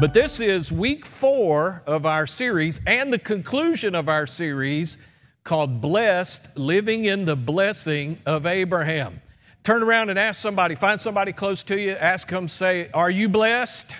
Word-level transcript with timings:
But 0.00 0.14
this 0.14 0.40
is 0.40 0.72
week 0.72 1.04
four 1.04 1.82
of 1.86 2.06
our 2.06 2.26
series 2.26 2.80
and 2.86 3.12
the 3.12 3.18
conclusion 3.18 3.94
of 3.94 4.08
our 4.08 4.24
series 4.24 4.96
called 5.44 5.82
Blessed 5.82 6.56
Living 6.56 7.04
in 7.04 7.26
the 7.26 7.36
Blessing 7.36 8.18
of 8.24 8.46
Abraham. 8.46 9.20
Turn 9.62 9.82
around 9.82 10.08
and 10.08 10.18
ask 10.18 10.40
somebody, 10.40 10.74
find 10.74 10.98
somebody 10.98 11.34
close 11.34 11.62
to 11.64 11.78
you, 11.78 11.90
ask 11.90 12.28
them, 12.28 12.48
say, 12.48 12.88
Are 12.94 13.10
you 13.10 13.28
blessed? 13.28 13.94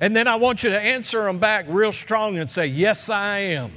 And 0.00 0.14
then 0.14 0.28
I 0.28 0.36
want 0.36 0.62
you 0.62 0.70
to 0.70 0.80
answer 0.80 1.24
them 1.24 1.40
back 1.40 1.66
real 1.68 1.90
strong 1.90 2.38
and 2.38 2.48
say, 2.48 2.68
Yes, 2.68 3.10
I 3.10 3.38
am. 3.38 3.72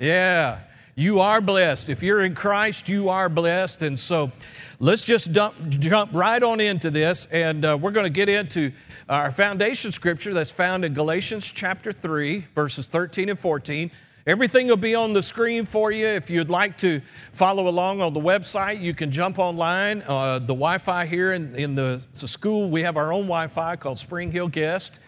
Yeah, 0.00 0.58
you 0.96 1.20
are 1.20 1.40
blessed. 1.40 1.88
If 1.88 2.02
you're 2.02 2.24
in 2.24 2.34
Christ, 2.34 2.88
you 2.88 3.10
are 3.10 3.28
blessed. 3.28 3.82
And 3.82 3.96
so 4.00 4.32
let's 4.80 5.04
just 5.04 5.32
dump, 5.32 5.54
jump 5.68 6.10
right 6.12 6.42
on 6.42 6.58
into 6.58 6.90
this, 6.90 7.28
and 7.28 7.64
uh, 7.64 7.78
we're 7.80 7.92
going 7.92 8.06
to 8.06 8.12
get 8.12 8.28
into 8.28 8.72
our 9.08 9.30
foundation 9.30 9.92
scripture 9.92 10.32
that's 10.32 10.50
found 10.50 10.82
in 10.82 10.94
Galatians 10.94 11.52
chapter 11.52 11.92
3, 11.92 12.38
verses 12.54 12.88
13 12.88 13.28
and 13.28 13.38
14. 13.38 13.90
Everything 14.26 14.68
will 14.68 14.78
be 14.78 14.94
on 14.94 15.12
the 15.12 15.22
screen 15.22 15.66
for 15.66 15.92
you. 15.92 16.06
If 16.06 16.30
you'd 16.30 16.48
like 16.48 16.78
to 16.78 17.00
follow 17.30 17.68
along 17.68 18.00
on 18.00 18.14
the 18.14 18.20
website, 18.20 18.80
you 18.80 18.94
can 18.94 19.10
jump 19.10 19.38
online. 19.38 20.02
Uh, 20.08 20.38
the 20.38 20.54
Wi 20.54 20.78
Fi 20.78 21.04
here 21.04 21.34
in, 21.34 21.54
in 21.54 21.74
the, 21.74 22.02
the 22.18 22.26
school, 22.26 22.70
we 22.70 22.80
have 22.80 22.96
our 22.96 23.12
own 23.12 23.24
Wi 23.24 23.46
Fi 23.48 23.76
called 23.76 23.98
Spring 23.98 24.32
Hill 24.32 24.48
Guest. 24.48 25.00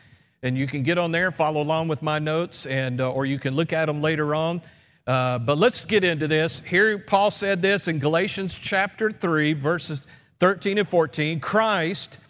And 0.43 0.59
you 0.59 0.67
can 0.67 0.83
get 0.83 0.99
on 0.99 1.13
there 1.13 1.29
and 1.29 1.35
follow 1.35 1.63
along 1.63 1.89
with 1.89 2.03
my 2.03 2.19
notes, 2.19 2.67
and, 2.67 3.01
uh, 3.01 3.11
or 3.11 3.25
you 3.25 3.39
can 3.39 3.55
look 3.55 3.73
at 3.73 3.87
them 3.87 4.03
later 4.03 4.35
on. 4.35 4.61
Uh, 5.07 5.39
but 5.39 5.57
let's 5.57 5.83
get 5.87 6.05
into 6.05 6.29
this. 6.29 6.61
Here, 6.61 6.99
Paul 6.99 7.31
said 7.31 7.63
this 7.63 7.89
in 7.89 7.99
Galatians 7.99 8.59
chapter 8.59 9.11
3, 9.11 9.55
verses 9.55 10.07
13 10.39 10.77
and 10.77 10.87
14 10.87 11.41
Christ 11.41 12.21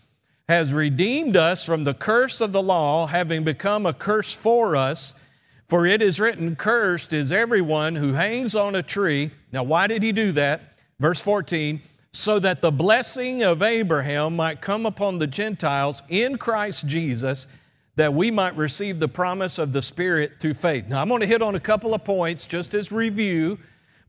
has 0.48 0.72
redeemed 0.72 1.36
us 1.36 1.64
from 1.66 1.84
the 1.84 1.94
curse 1.94 2.40
of 2.40 2.52
the 2.52 2.62
law, 2.62 3.06
having 3.06 3.42
become 3.42 3.84
a 3.84 3.92
curse 3.92 4.34
for 4.34 4.76
us. 4.76 5.20
For 5.68 5.86
it 5.86 6.00
is 6.00 6.20
written, 6.20 6.54
Cursed 6.54 7.12
is 7.12 7.32
everyone 7.32 7.96
who 7.96 8.12
hangs 8.12 8.54
on 8.54 8.76
a 8.76 8.82
tree. 8.82 9.32
Now, 9.50 9.64
why 9.64 9.88
did 9.88 10.02
he 10.04 10.12
do 10.12 10.30
that? 10.32 10.60
Verse 11.00 11.20
14, 11.20 11.80
so 12.12 12.38
that 12.38 12.60
the 12.60 12.70
blessing 12.70 13.42
of 13.42 13.62
Abraham 13.62 14.36
might 14.36 14.60
come 14.60 14.86
upon 14.86 15.18
the 15.18 15.26
Gentiles 15.26 16.02
in 16.08 16.38
Christ 16.38 16.86
Jesus, 16.86 17.48
that 17.96 18.14
we 18.14 18.30
might 18.30 18.56
receive 18.56 19.00
the 19.00 19.08
promise 19.08 19.58
of 19.58 19.72
the 19.72 19.82
Spirit 19.82 20.34
through 20.38 20.54
faith. 20.54 20.88
Now, 20.88 21.02
I'm 21.02 21.08
going 21.08 21.20
to 21.22 21.26
hit 21.26 21.42
on 21.42 21.56
a 21.56 21.60
couple 21.60 21.92
of 21.92 22.04
points 22.04 22.46
just 22.46 22.72
as 22.72 22.92
review, 22.92 23.58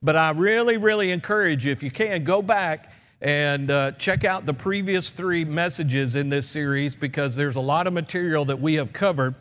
but 0.03 0.15
I 0.15 0.31
really, 0.31 0.77
really 0.77 1.11
encourage 1.11 1.65
you, 1.65 1.71
if 1.71 1.81
you 1.81 1.89
can, 1.89 2.23
go 2.23 2.43
back 2.43 2.91
and 3.21 3.71
uh, 3.71 3.91
check 3.93 4.23
out 4.23 4.45
the 4.45 4.53
previous 4.53 5.11
three 5.11 5.43
messages 5.43 6.15
in 6.15 6.29
this 6.29 6.47
series 6.47 6.95
because 6.95 7.35
there's 7.35 7.55
a 7.55 7.61
lot 7.61 7.87
of 7.87 7.93
material 7.93 8.45
that 8.45 8.59
we 8.59 8.75
have 8.75 8.93
covered. 8.93 9.35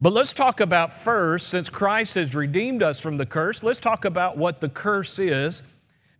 But 0.00 0.12
let's 0.12 0.34
talk 0.34 0.60
about 0.60 0.92
first, 0.92 1.48
since 1.48 1.70
Christ 1.70 2.16
has 2.16 2.34
redeemed 2.34 2.82
us 2.82 3.00
from 3.00 3.16
the 3.16 3.24
curse, 3.24 3.62
let's 3.62 3.80
talk 3.80 4.04
about 4.04 4.36
what 4.36 4.60
the 4.60 4.68
curse 4.68 5.18
is. 5.18 5.62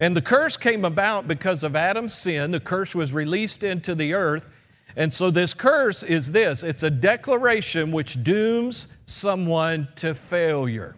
And 0.00 0.16
the 0.16 0.22
curse 0.22 0.56
came 0.56 0.84
about 0.84 1.28
because 1.28 1.62
of 1.62 1.76
Adam's 1.76 2.14
sin. 2.14 2.50
The 2.50 2.60
curse 2.60 2.94
was 2.94 3.12
released 3.12 3.62
into 3.62 3.94
the 3.94 4.14
earth. 4.14 4.48
And 4.94 5.12
so 5.12 5.30
this 5.30 5.52
curse 5.52 6.02
is 6.02 6.32
this 6.32 6.62
it's 6.62 6.82
a 6.82 6.90
declaration 6.90 7.92
which 7.92 8.22
dooms 8.22 8.88
someone 9.04 9.88
to 9.96 10.14
failure. 10.14 10.96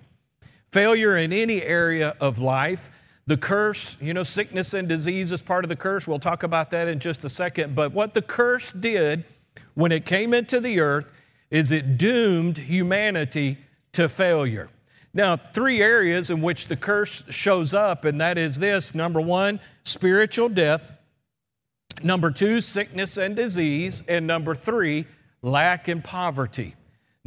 Failure 0.70 1.16
in 1.16 1.32
any 1.32 1.62
area 1.62 2.14
of 2.20 2.38
life. 2.38 2.91
The 3.28 3.37
curse, 3.37 4.00
you 4.00 4.15
know, 4.15 4.22
sickness 4.22 4.72
and 4.72 4.89
disease 4.89 5.33
is 5.33 5.43
part 5.43 5.62
of 5.62 5.69
the 5.69 5.77
curse. 5.77 6.09
We'll 6.09 6.19
talk 6.19 6.43
about 6.43 6.71
that 6.71 6.89
in 6.89 6.99
just 6.99 7.27
a 7.27 7.28
second. 7.28 7.75
But 7.75 7.93
what 7.93 8.15
the 8.15 8.22
curse 8.22 8.72
did 8.72 9.25
when 9.75 9.93
it 9.93 10.06
came 10.06 10.33
into 10.33 10.61
the 10.61 10.81
earth 10.81 11.12
is 11.50 11.71
it 11.71 11.99
doomed 11.99 12.56
humanity 12.56 13.59
to 13.93 14.09
failure. 14.09 14.71
Now, 15.12 15.37
three 15.37 15.83
areas 15.83 16.31
in 16.31 16.41
which 16.41 16.69
the 16.69 16.77
curse 16.77 17.22
shows 17.28 17.75
up, 17.75 18.06
and 18.06 18.19
that 18.19 18.38
is 18.38 18.61
this 18.61 18.94
number 18.94 19.21
one, 19.21 19.61
spiritual 19.84 20.49
death. 20.49 20.97
Number 22.03 22.31
two, 22.31 22.62
sickness 22.62 23.19
and 23.19 23.37
disease. 23.37 24.03
And 24.09 24.27
number 24.27 24.55
three, 24.55 25.05
lack 25.43 25.87
and 25.87 26.03
poverty. 26.03 26.77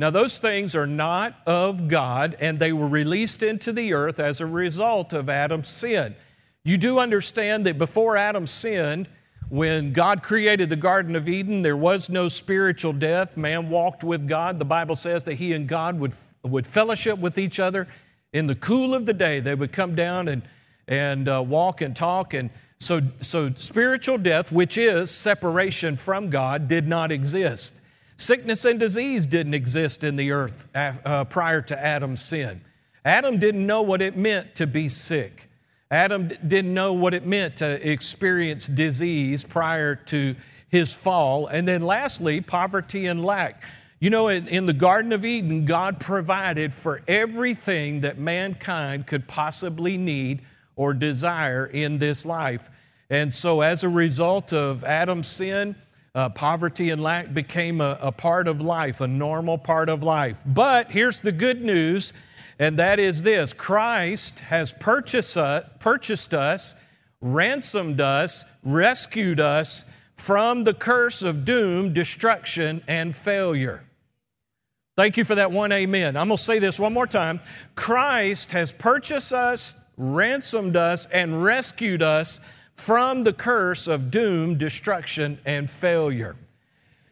Now, 0.01 0.09
those 0.09 0.39
things 0.39 0.73
are 0.73 0.87
not 0.87 1.35
of 1.45 1.87
God, 1.87 2.35
and 2.39 2.57
they 2.57 2.73
were 2.73 2.87
released 2.87 3.43
into 3.43 3.71
the 3.71 3.93
earth 3.93 4.19
as 4.19 4.41
a 4.41 4.47
result 4.47 5.13
of 5.13 5.29
Adam's 5.29 5.69
sin. 5.69 6.15
You 6.63 6.79
do 6.79 6.97
understand 6.97 7.67
that 7.67 7.77
before 7.77 8.17
Adam 8.17 8.47
sinned, 8.47 9.07
when 9.49 9.93
God 9.93 10.23
created 10.23 10.71
the 10.71 10.75
Garden 10.75 11.15
of 11.15 11.29
Eden, 11.29 11.61
there 11.61 11.77
was 11.77 12.09
no 12.09 12.29
spiritual 12.29 12.93
death. 12.93 13.37
Man 13.37 13.69
walked 13.69 14.03
with 14.03 14.27
God. 14.27 14.57
The 14.57 14.65
Bible 14.65 14.95
says 14.95 15.23
that 15.25 15.35
he 15.35 15.53
and 15.53 15.67
God 15.67 15.99
would, 15.99 16.13
would 16.43 16.65
fellowship 16.65 17.19
with 17.19 17.37
each 17.37 17.59
other. 17.59 17.87
In 18.33 18.47
the 18.47 18.55
cool 18.55 18.95
of 18.95 19.05
the 19.05 19.13
day, 19.13 19.39
they 19.39 19.53
would 19.53 19.71
come 19.71 19.93
down 19.93 20.27
and, 20.27 20.41
and 20.87 21.29
uh, 21.29 21.43
walk 21.45 21.79
and 21.79 21.95
talk. 21.95 22.33
And 22.33 22.49
so, 22.79 23.01
so, 23.19 23.51
spiritual 23.51 24.17
death, 24.17 24.51
which 24.51 24.79
is 24.79 25.11
separation 25.11 25.95
from 25.95 26.31
God, 26.31 26.67
did 26.67 26.87
not 26.87 27.11
exist. 27.11 27.80
Sickness 28.21 28.65
and 28.65 28.79
disease 28.79 29.25
didn't 29.25 29.55
exist 29.55 30.03
in 30.03 30.15
the 30.15 30.31
earth 30.31 30.67
uh, 30.75 31.25
prior 31.25 31.59
to 31.63 31.83
Adam's 31.83 32.21
sin. 32.21 32.61
Adam 33.03 33.39
didn't 33.39 33.65
know 33.65 33.81
what 33.81 33.99
it 33.99 34.15
meant 34.15 34.53
to 34.53 34.67
be 34.67 34.89
sick. 34.89 35.49
Adam 35.89 36.27
didn't 36.45 36.71
know 36.71 36.93
what 36.93 37.15
it 37.15 37.25
meant 37.25 37.55
to 37.57 37.89
experience 37.89 38.67
disease 38.67 39.43
prior 39.43 39.95
to 39.95 40.35
his 40.69 40.93
fall. 40.93 41.47
And 41.47 41.67
then 41.67 41.81
lastly, 41.81 42.41
poverty 42.41 43.07
and 43.07 43.25
lack. 43.25 43.63
You 43.99 44.11
know, 44.11 44.27
in, 44.27 44.47
in, 44.47 44.67
the 44.67 44.73
Garden 44.73 45.13
of 45.13 45.25
Eden, 45.25 45.65
God 45.65 45.99
provided 45.99 46.75
for 46.75 47.01
everything 47.07 48.01
that 48.01 48.19
mankind 48.19 49.07
could 49.07 49.27
possibly 49.27 49.97
need 49.97 50.41
or 50.75 50.93
desire 50.93 51.65
in 51.65 51.97
this 51.97 52.23
life. 52.23 52.69
And 53.09 53.33
so, 53.33 53.61
as 53.61 53.83
a 53.83 53.89
result 53.89 54.53
of 54.53 54.83
Adam's 54.83 55.27
sin, 55.27 55.75
uh, 56.13 56.29
poverty 56.29 56.89
and 56.89 57.01
lack 57.01 57.33
became 57.33 57.81
a, 57.81 57.97
a 58.01 58.11
part 58.11 58.47
of 58.47 58.61
life, 58.61 59.01
a 59.01 59.07
normal 59.07 59.57
part 59.57 59.89
of 59.89 60.03
life. 60.03 60.41
But 60.45 60.91
here's 60.91 61.21
the 61.21 61.31
good 61.31 61.61
news, 61.61 62.13
and 62.59 62.77
that 62.77 62.99
is 62.99 63.23
this 63.23 63.53
Christ 63.53 64.41
has 64.41 64.71
purchased 64.71 65.37
us, 65.37 65.69
purchased 65.79 66.33
us 66.33 66.75
ransomed 67.21 68.01
us, 68.01 68.45
rescued 68.63 69.39
us 69.39 69.85
from 70.15 70.63
the 70.63 70.73
curse 70.73 71.23
of 71.23 71.45
doom, 71.45 71.93
destruction, 71.93 72.81
and 72.87 73.15
failure. 73.15 73.83
Thank 74.97 75.17
you 75.17 75.23
for 75.23 75.35
that 75.35 75.51
one 75.51 75.71
amen. 75.71 76.17
I'm 76.17 76.27
going 76.27 76.37
to 76.37 76.43
say 76.43 76.59
this 76.59 76.79
one 76.79 76.93
more 76.93 77.07
time. 77.07 77.39
Christ 77.75 78.51
has 78.51 78.71
purchased 78.71 79.33
us, 79.33 79.81
ransomed 79.97 80.75
us, 80.75 81.05
and 81.07 81.43
rescued 81.43 82.01
us 82.01 82.39
from 82.81 83.23
the 83.23 83.31
curse 83.31 83.87
of 83.87 84.09
doom, 84.09 84.57
destruction, 84.57 85.37
and 85.45 85.69
failure. 85.69 86.35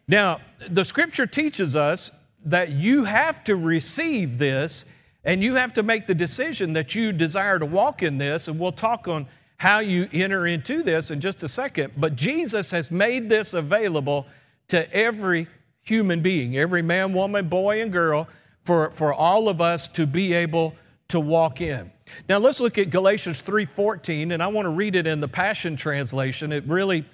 Now, 0.08 0.40
the 0.68 0.84
scripture 0.84 1.28
teaches 1.28 1.76
us 1.76 2.10
that 2.44 2.70
you 2.70 3.04
have 3.04 3.44
to 3.44 3.54
receive 3.54 4.38
this 4.38 4.84
and 5.22 5.44
you 5.44 5.54
have 5.54 5.72
to 5.74 5.84
make 5.84 6.08
the 6.08 6.14
decision 6.14 6.72
that 6.72 6.96
you 6.96 7.12
desire 7.12 7.60
to 7.60 7.66
walk 7.66 8.02
in 8.02 8.18
this, 8.18 8.48
and 8.48 8.58
we'll 8.58 8.72
talk 8.72 9.06
on 9.06 9.28
how 9.58 9.78
you 9.78 10.08
enter 10.12 10.44
into 10.44 10.82
this 10.82 11.12
in 11.12 11.20
just 11.20 11.42
a 11.44 11.48
second. 11.48 11.92
But 11.96 12.16
Jesus 12.16 12.72
has 12.72 12.90
made 12.90 13.28
this 13.28 13.54
available 13.54 14.26
to 14.68 14.92
every 14.92 15.46
human 15.82 16.20
being, 16.20 16.56
every 16.56 16.82
man, 16.82 17.12
woman, 17.12 17.48
boy, 17.48 17.80
and 17.80 17.92
girl, 17.92 18.26
for, 18.64 18.90
for 18.90 19.14
all 19.14 19.48
of 19.48 19.60
us 19.60 19.86
to 19.88 20.04
be 20.06 20.32
able 20.32 20.74
to 21.08 21.20
walk 21.20 21.60
in. 21.60 21.92
Now 22.28 22.38
let's 22.38 22.60
look 22.60 22.78
at 22.78 22.90
Galatians 22.90 23.42
3:14, 23.42 24.32
and 24.32 24.42
I 24.42 24.48
want 24.48 24.66
to 24.66 24.70
read 24.70 24.96
it 24.96 25.06
in 25.06 25.20
the 25.20 25.28
Passion 25.28 25.76
Translation. 25.76 26.52
It 26.52 26.64
really 26.66 27.04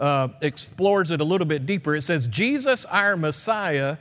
uh, 0.00 0.28
explores 0.40 1.10
it 1.10 1.20
a 1.20 1.24
little 1.24 1.46
bit 1.46 1.66
deeper. 1.66 1.94
It 1.94 2.02
says, 2.02 2.26
"Jesus, 2.26 2.84
our 2.86 3.16
Messiah, 3.16 3.98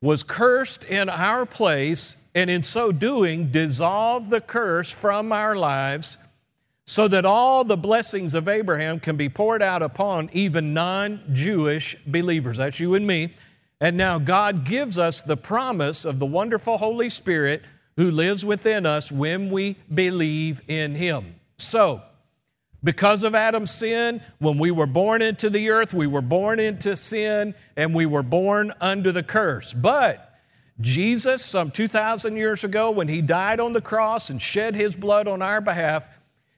was 0.00 0.22
cursed 0.22 0.84
in 0.84 1.08
our 1.08 1.46
place, 1.46 2.28
and 2.34 2.50
in 2.50 2.62
so 2.62 2.92
doing, 2.92 3.50
dissolved 3.50 4.30
the 4.30 4.40
curse 4.40 4.92
from 4.92 5.32
our 5.32 5.56
lives." 5.56 6.18
So 6.86 7.08
that 7.08 7.24
all 7.24 7.64
the 7.64 7.78
blessings 7.78 8.34
of 8.34 8.46
Abraham 8.46 9.00
can 9.00 9.16
be 9.16 9.30
poured 9.30 9.62
out 9.62 9.82
upon 9.82 10.28
even 10.32 10.74
non 10.74 11.20
Jewish 11.32 11.96
believers. 12.06 12.58
That's 12.58 12.78
you 12.78 12.94
and 12.94 13.06
me. 13.06 13.34
And 13.80 13.96
now 13.96 14.18
God 14.18 14.64
gives 14.64 14.98
us 14.98 15.20
the 15.20 15.36
promise 15.36 16.04
of 16.04 16.18
the 16.18 16.26
wonderful 16.26 16.78
Holy 16.78 17.10
Spirit 17.10 17.62
who 17.96 18.10
lives 18.10 18.44
within 18.44 18.86
us 18.86 19.10
when 19.12 19.50
we 19.50 19.76
believe 19.92 20.62
in 20.68 20.94
Him. 20.94 21.36
So, 21.58 22.02
because 22.82 23.22
of 23.22 23.34
Adam's 23.34 23.70
sin, 23.70 24.20
when 24.38 24.58
we 24.58 24.70
were 24.70 24.86
born 24.86 25.22
into 25.22 25.48
the 25.48 25.70
earth, 25.70 25.94
we 25.94 26.06
were 26.06 26.20
born 26.20 26.60
into 26.60 26.96
sin 26.96 27.54
and 27.76 27.94
we 27.94 28.04
were 28.04 28.22
born 28.22 28.72
under 28.80 29.10
the 29.10 29.22
curse. 29.22 29.72
But 29.72 30.38
Jesus, 30.80 31.42
some 31.42 31.70
2,000 31.70 32.36
years 32.36 32.62
ago, 32.62 32.90
when 32.90 33.08
He 33.08 33.22
died 33.22 33.58
on 33.58 33.72
the 33.72 33.80
cross 33.80 34.28
and 34.28 34.40
shed 34.40 34.74
His 34.74 34.96
blood 34.96 35.26
on 35.26 35.40
our 35.40 35.62
behalf, 35.62 36.08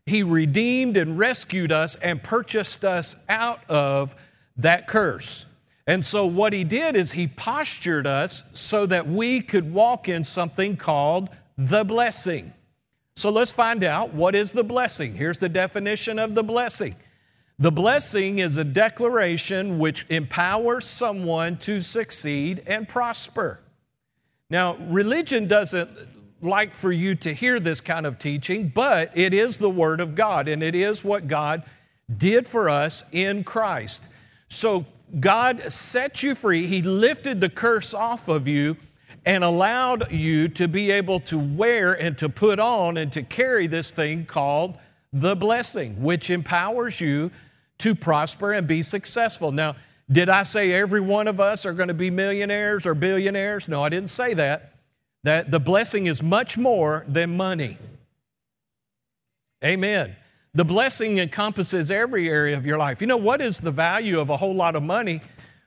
He 0.05 0.23
redeemed 0.23 0.97
and 0.97 1.17
rescued 1.19 1.71
us 1.71 1.94
and 1.97 2.23
purchased 2.23 2.85
us 2.85 3.17
out 3.29 3.61
of 3.71 4.17
that 4.56 4.88
curse. 4.88 5.47
And 5.87 6.05
so, 6.05 6.27
what 6.27 6.53
He 6.53 6.65
did 6.65 6.97
is 6.97 7.12
He 7.12 7.27
postured 7.27 8.06
us 8.06 8.59
so 8.59 8.87
that 8.87 9.06
we 9.06 9.41
could 9.41 9.73
walk 9.73 10.09
in 10.09 10.25
something 10.25 10.77
called 10.77 11.29
the 11.56 11.85
blessing. 11.85 12.53
So 13.15 13.31
let's 13.31 13.53
find 13.53 13.83
out 13.83 14.12
what 14.12 14.35
is 14.35 14.53
the 14.53 14.62
blessing. 14.62 15.15
Here's 15.15 15.38
the 15.38 15.49
definition 15.49 16.19
of 16.19 16.35
the 16.35 16.43
blessing. 16.43 16.97
The 17.59 17.73
blessing 17.73 18.38
is 18.38 18.59
a 18.59 18.65
declaration 18.65 19.79
which 19.79 20.05
empowers 20.11 20.85
someone 20.85 21.56
to 21.59 21.81
succeed 21.81 22.62
and 22.67 22.87
prosper. 22.87 23.61
Now, 24.50 24.77
religion 24.77 25.49
doesn't 25.49 25.88
like 26.43 26.75
for 26.75 26.93
you 26.93 27.15
to 27.15 27.33
hear 27.33 27.59
this 27.59 27.81
kind 27.81 28.05
of 28.05 28.19
teaching, 28.19 28.69
but 28.69 29.11
it 29.15 29.33
is 29.33 29.59
the 29.59 29.71
Word 29.71 30.03
of 30.03 30.15
God, 30.15 30.47
and 30.47 30.62
it 30.62 30.75
is 30.75 31.03
what 31.03 31.27
God 31.27 31.62
did 32.15 32.47
for 32.47 32.69
us 32.69 33.03
in 33.11 33.43
Christ. 33.43 34.11
So, 34.49 34.85
God 35.19 35.70
set 35.73 36.23
you 36.23 36.35
free. 36.35 36.67
He 36.67 36.82
lifted 36.82 37.41
the 37.41 37.49
curse 37.49 37.94
off 37.94 38.29
of 38.29 38.49
you 38.49 38.76
and 39.25 39.43
allowed 39.43 40.12
you 40.12 40.49
to 40.49 40.69
be 40.69 40.91
able 40.91 41.20
to 41.20 41.38
wear 41.38 41.93
and 41.93 42.17
to 42.19 42.29
put 42.29 42.61
on 42.61 42.97
and 42.97 43.12
to 43.12 43.23
carry 43.23 43.67
this 43.67 43.91
thing 43.91 44.25
called 44.25 44.76
the 45.12 45.35
blessing, 45.35 46.03
which 46.03 46.31
empowers 46.31 47.00
you 47.00 47.31
to 47.79 47.94
prosper 47.94 48.53
and 48.53 48.67
be 48.67 48.82
successful. 48.82 49.53
Now, 49.53 49.76
did 50.11 50.29
I 50.29 50.44
say 50.44 50.73
every 50.73 51.00
one 51.00 51.26
of 51.26 51.41
us 51.41 51.67
are 51.67 51.73
going 51.73 51.88
to 51.88 51.94
be 51.94 52.11
millionaires 52.11 52.87
or 52.87 52.94
billionaires? 52.94 53.69
No, 53.69 53.82
I 53.82 53.88
didn't 53.88 54.11
say 54.11 54.35
that. 54.35 54.73
That 55.25 55.50
the 55.50 55.59
blessing 55.59 56.06
is 56.06 56.23
much 56.23 56.56
more 56.56 57.05
than 57.09 57.37
money. 57.37 57.79
Amen. 59.64 60.14
The 60.56 60.64
blessing 60.64 61.19
encompasses 61.19 61.91
every 61.91 62.31
area 62.31 62.56
of 62.56 62.64
your 62.64 62.79
life. 62.79 63.03
You 63.03 63.06
know, 63.06 63.19
what 63.19 63.43
is 63.43 63.61
the 63.61 63.70
value 63.70 64.19
of 64.19 64.31
a 64.31 64.38
whole 64.38 64.55
lot 64.55 64.75
of 64.75 64.82
money 64.82 65.20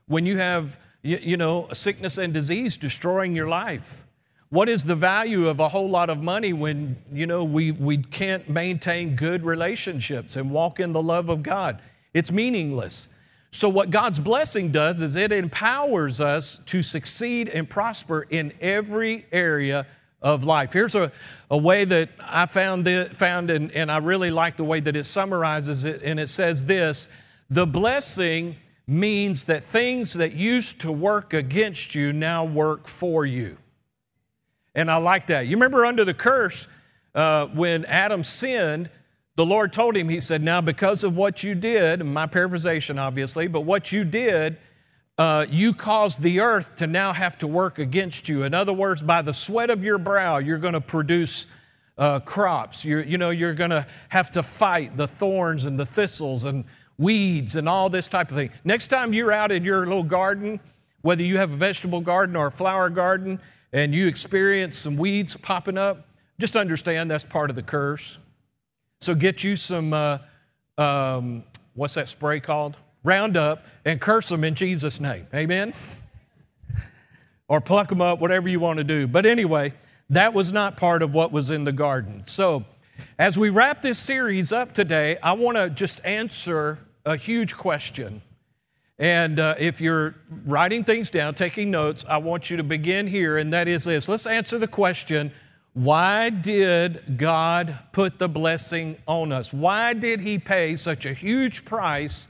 when 0.08 0.26
you 0.26 0.40
have 0.40 0.80
you, 1.04 1.38
know, 1.38 1.68
sickness 1.72 2.18
and 2.18 2.34
disease 2.34 2.76
destroying 2.76 3.36
your 3.36 3.48
life? 3.48 4.04
What 4.50 4.68
is 4.68 4.86
the 4.86 4.96
value 4.96 5.48
of 5.48 5.60
a 5.60 5.70
whole 5.70 5.88
lot 5.88 6.10
of 6.10 6.24
money 6.24 6.54
when, 6.54 6.98
you 7.14 7.28
know, 7.28 7.44
we, 7.44 7.72
we 7.72 7.98
can't 8.00 8.50
maintain 8.50 9.16
good 9.16 9.46
relationships 9.46 10.36
and 10.36 10.50
walk 10.50 10.80
in 10.80 10.92
the 10.92 11.04
love 11.04 11.30
of 11.30 11.44
God? 11.44 11.80
It's 12.16 12.32
meaningless. 12.32 13.10
So, 13.52 13.70
what 13.70 13.92
God's 13.92 14.20
blessing 14.20 14.72
does 14.72 15.04
is 15.04 15.16
it 15.16 15.32
empowers 15.32 16.20
us 16.20 16.58
to 16.66 16.82
succeed 16.82 17.48
and 17.50 17.70
prosper 17.70 18.26
in 18.32 18.54
every 18.60 19.28
area 19.32 19.86
of 20.22 20.44
life. 20.44 20.74
Here's 20.74 20.96
a, 20.96 21.12
a 21.50 21.58
way 21.58 21.86
that 21.86 22.10
I 22.20 22.46
found, 22.46 22.88
it, 22.88 23.16
found 23.16 23.50
and, 23.50 23.72
and 23.72 23.92
I 23.92 23.98
really 23.98 24.32
like 24.32 24.58
the 24.58 24.64
way 24.64 24.80
that 24.80 24.96
it 24.96 25.06
summarizes 25.06 25.86
it, 25.86 26.02
and 26.04 26.20
it 26.20 26.28
says 26.28 26.66
this 26.66 27.10
The 27.50 27.66
blessing 27.66 28.58
means 28.88 29.46
that 29.46 29.64
things 29.64 30.14
that 30.16 30.34
used 30.34 30.82
to 30.82 30.92
work 30.92 31.34
against 31.34 31.96
you 31.96 32.12
now 32.12 32.44
work 32.44 32.88
for 32.88 33.26
you. 33.26 33.58
And 34.76 34.90
I 34.90 34.98
like 34.98 35.28
that. 35.28 35.48
You 35.48 35.56
remember 35.56 35.86
under 35.86 36.04
the 36.04 36.14
curse, 36.14 36.68
uh, 37.16 37.48
when 37.48 37.86
Adam 37.86 38.24
sinned, 38.24 38.90
the 39.36 39.46
Lord 39.46 39.72
told 39.72 39.96
him, 39.96 40.10
He 40.10 40.20
said, 40.20 40.42
Now, 40.42 40.60
because 40.60 41.04
of 41.04 41.16
what 41.16 41.44
you 41.44 41.56
did, 41.56 42.04
my 42.04 42.28
paraphrasation 42.28 43.00
obviously, 43.00 43.48
but 43.48 43.62
what 43.62 43.92
you 43.92 44.04
did, 44.04 44.58
uh, 45.20 45.46
you 45.50 45.74
caused 45.74 46.22
the 46.22 46.40
earth 46.40 46.78
to 46.78 46.88
now 46.88 47.12
have 47.12 47.38
to 47.38 47.46
work 47.46 47.78
against 47.78 48.30
you. 48.30 48.44
In 48.44 48.54
other 48.54 48.72
words, 48.72 49.04
by 49.04 49.22
the 49.22 49.34
sweat 49.34 49.70
of 49.70 49.84
your 49.84 49.98
brow, 49.98 50.38
you're 50.38 50.58
going 50.58 50.76
to 50.76 50.82
produce 50.82 51.46
uh, 51.98 52.22
crops. 52.22 52.86
You're, 52.86 53.04
you 53.04 53.18
know, 53.18 53.30
you're 53.30 53.54
going 53.54 53.72
to 53.72 53.86
have 54.08 54.32
to 54.32 54.42
fight 54.42 54.96
the 54.96 55.08
thorns 55.08 55.66
and 55.66 55.78
the 55.78 55.86
thistles 55.86 56.46
and 56.46 56.64
weeds 56.98 57.56
and 57.56 57.68
all 57.68 57.90
this 57.90 58.08
type 58.08 58.32
of 58.32 58.38
thing. 58.38 58.50
Next 58.64 58.88
time 58.88 59.12
you're 59.12 59.34
out 59.34 59.52
in 59.52 59.66
your 59.66 59.86
little 59.86 60.04
garden, 60.04 60.62
whether 61.02 61.22
you 61.22 61.38
have 61.38 61.52
a 61.52 61.58
vegetable 61.58 62.00
garden 62.00 62.38
or 62.38 62.48
a 62.48 62.52
flower 62.52 62.90
garden, 62.90 63.42
and 63.74 63.94
you 63.94 64.08
experience 64.08 64.78
some 64.78 64.96
weeds 64.96 65.36
popping 65.36 65.78
up, 65.78 66.08
just 66.40 66.56
understand 66.56 67.12
that's 67.12 67.26
part 67.26 67.50
of 67.50 67.58
the 67.58 67.62
curse. 67.62 68.20
So 69.02 69.16
get 69.16 69.44
you 69.44 69.58
some, 69.58 69.92
uh, 69.92 70.20
um, 70.78 71.44
what's 71.74 71.96
that 71.96 72.08
spray 72.08 72.40
called? 72.40 72.78
Roundup 73.04 73.66
and 73.86 74.00
curse 74.02 74.30
them 74.30 74.44
in 74.44 74.56
Jesus' 74.56 75.00
name. 75.00 75.28
Amen? 75.34 75.74
or 77.50 77.60
pluck 77.60 77.90
them 77.90 78.00
up, 78.00 78.20
whatever 78.20 78.48
you 78.48 78.60
want 78.60 78.78
to 78.78 78.84
do. 78.86 79.08
But 79.08 79.26
anyway, 79.26 79.74
that 80.10 80.34
was 80.34 80.52
not 80.54 80.78
part 80.78 81.02
of 81.04 81.14
what 81.14 81.32
was 81.32 81.50
in 81.50 81.66
the 81.66 81.74
garden. 81.74 82.22
So, 82.26 82.64
as 83.18 83.38
we 83.38 83.50
wrap 83.50 83.82
this 83.82 84.00
series 84.00 84.54
up 84.54 84.74
today, 84.74 85.18
I 85.22 85.34
want 85.34 85.58
to 85.58 85.70
just 85.70 86.06
answer 86.06 86.80
a 87.06 87.18
huge 87.18 87.58
question. 87.58 88.22
And 88.98 89.40
uh, 89.40 89.56
if 89.58 89.82
you're 89.82 90.16
writing 90.46 90.84
things 90.84 91.10
down, 91.10 91.34
taking 91.34 91.72
notes, 91.72 92.06
I 92.08 92.18
want 92.18 92.50
you 92.50 92.58
to 92.58 92.64
begin 92.64 93.08
here, 93.08 93.38
and 93.38 93.52
that 93.54 93.68
is 93.68 93.86
this. 93.86 94.08
Let's 94.08 94.28
answer 94.28 94.58
the 94.58 94.68
question 94.68 95.32
why 95.74 96.30
did 96.30 97.18
God 97.18 97.78
put 97.94 98.20
the 98.20 98.28
blessing 98.28 98.98
on 99.08 99.32
us? 99.32 99.54
Why 99.54 99.94
did 99.94 100.20
He 100.22 100.38
pay 100.38 100.76
such 100.76 101.06
a 101.06 101.14
huge 101.14 101.64
price 101.64 102.28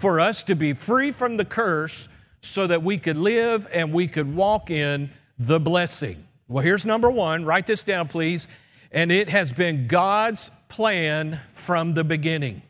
for 0.00 0.18
us 0.18 0.42
to 0.44 0.54
be 0.54 0.72
free 0.72 1.12
from 1.12 1.36
the 1.36 1.44
curse 1.44 2.08
so 2.40 2.66
that 2.66 2.82
we 2.82 2.98
could 2.98 3.16
live 3.16 3.68
and 3.72 3.92
we 3.92 4.06
could 4.06 4.34
walk 4.34 4.70
in 4.70 5.10
the 5.38 5.60
blessing? 5.60 6.24
Well, 6.48 6.64
here's 6.64 6.86
number 6.86 7.10
one. 7.10 7.44
Write 7.44 7.66
this 7.66 7.82
down, 7.82 8.08
please. 8.08 8.48
And 8.90 9.12
it 9.12 9.28
has 9.28 9.52
been 9.52 9.86
God's 9.86 10.50
plan 10.68 11.40
from 11.50 11.94
the 11.94 12.02
beginning. 12.02 12.62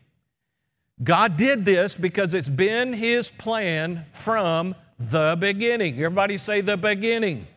God 1.03 1.35
did 1.35 1.65
this 1.65 1.95
because 1.95 2.33
it's 2.33 2.49
been 2.49 2.93
His 2.93 3.31
plan 3.31 4.05
from 4.11 4.75
the 4.99 5.35
beginning. 5.39 5.95
Everybody 5.95 6.37
say 6.37 6.61
the 6.61 6.77
beginning. 6.77 7.47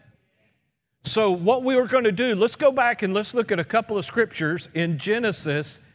So, 1.03 1.32
what 1.32 1.62
we 1.62 1.77
were 1.77 1.87
going 1.87 2.05
to 2.05 2.12
do, 2.12 2.35
let's 2.35 2.56
go 2.56 2.73
back 2.73 3.03
and 3.03 3.12
let's 3.12 3.35
look 3.35 3.53
at 3.53 3.61
a 3.61 3.65
couple 3.65 3.99
of 3.99 4.06
scriptures 4.06 4.70
in 4.73 4.97
Genesis 4.97 5.87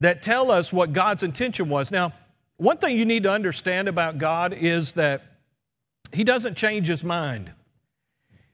that 0.00 0.20
tell 0.20 0.50
us 0.50 0.70
what 0.70 0.92
God's 0.92 1.22
intention 1.22 1.70
was. 1.70 1.90
Now, 1.90 2.12
one 2.58 2.76
thing 2.76 2.96
you 2.96 3.04
need 3.04 3.22
to 3.22 3.30
understand 3.30 3.88
about 3.88 4.18
God 4.18 4.52
is 4.52 4.94
that 4.94 5.22
He 6.12 6.22
doesn't 6.22 6.56
change 6.56 6.86
His 6.86 7.02
mind. 7.02 7.52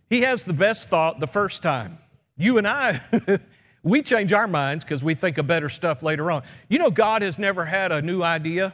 He 0.08 0.20
has 0.22 0.44
the 0.44 0.52
best 0.52 0.88
thought 0.88 1.18
the 1.18 1.26
first 1.26 1.62
time. 1.62 1.98
You 2.36 2.58
and 2.58 2.66
I, 2.66 3.00
We 3.84 4.00
change 4.00 4.32
our 4.32 4.48
minds 4.48 4.82
because 4.82 5.04
we 5.04 5.14
think 5.14 5.36
of 5.36 5.46
better 5.46 5.68
stuff 5.68 6.02
later 6.02 6.30
on. 6.30 6.42
You 6.70 6.78
know, 6.78 6.90
God 6.90 7.20
has 7.20 7.38
never 7.38 7.66
had 7.66 7.92
a 7.92 8.00
new 8.00 8.22
idea. 8.22 8.72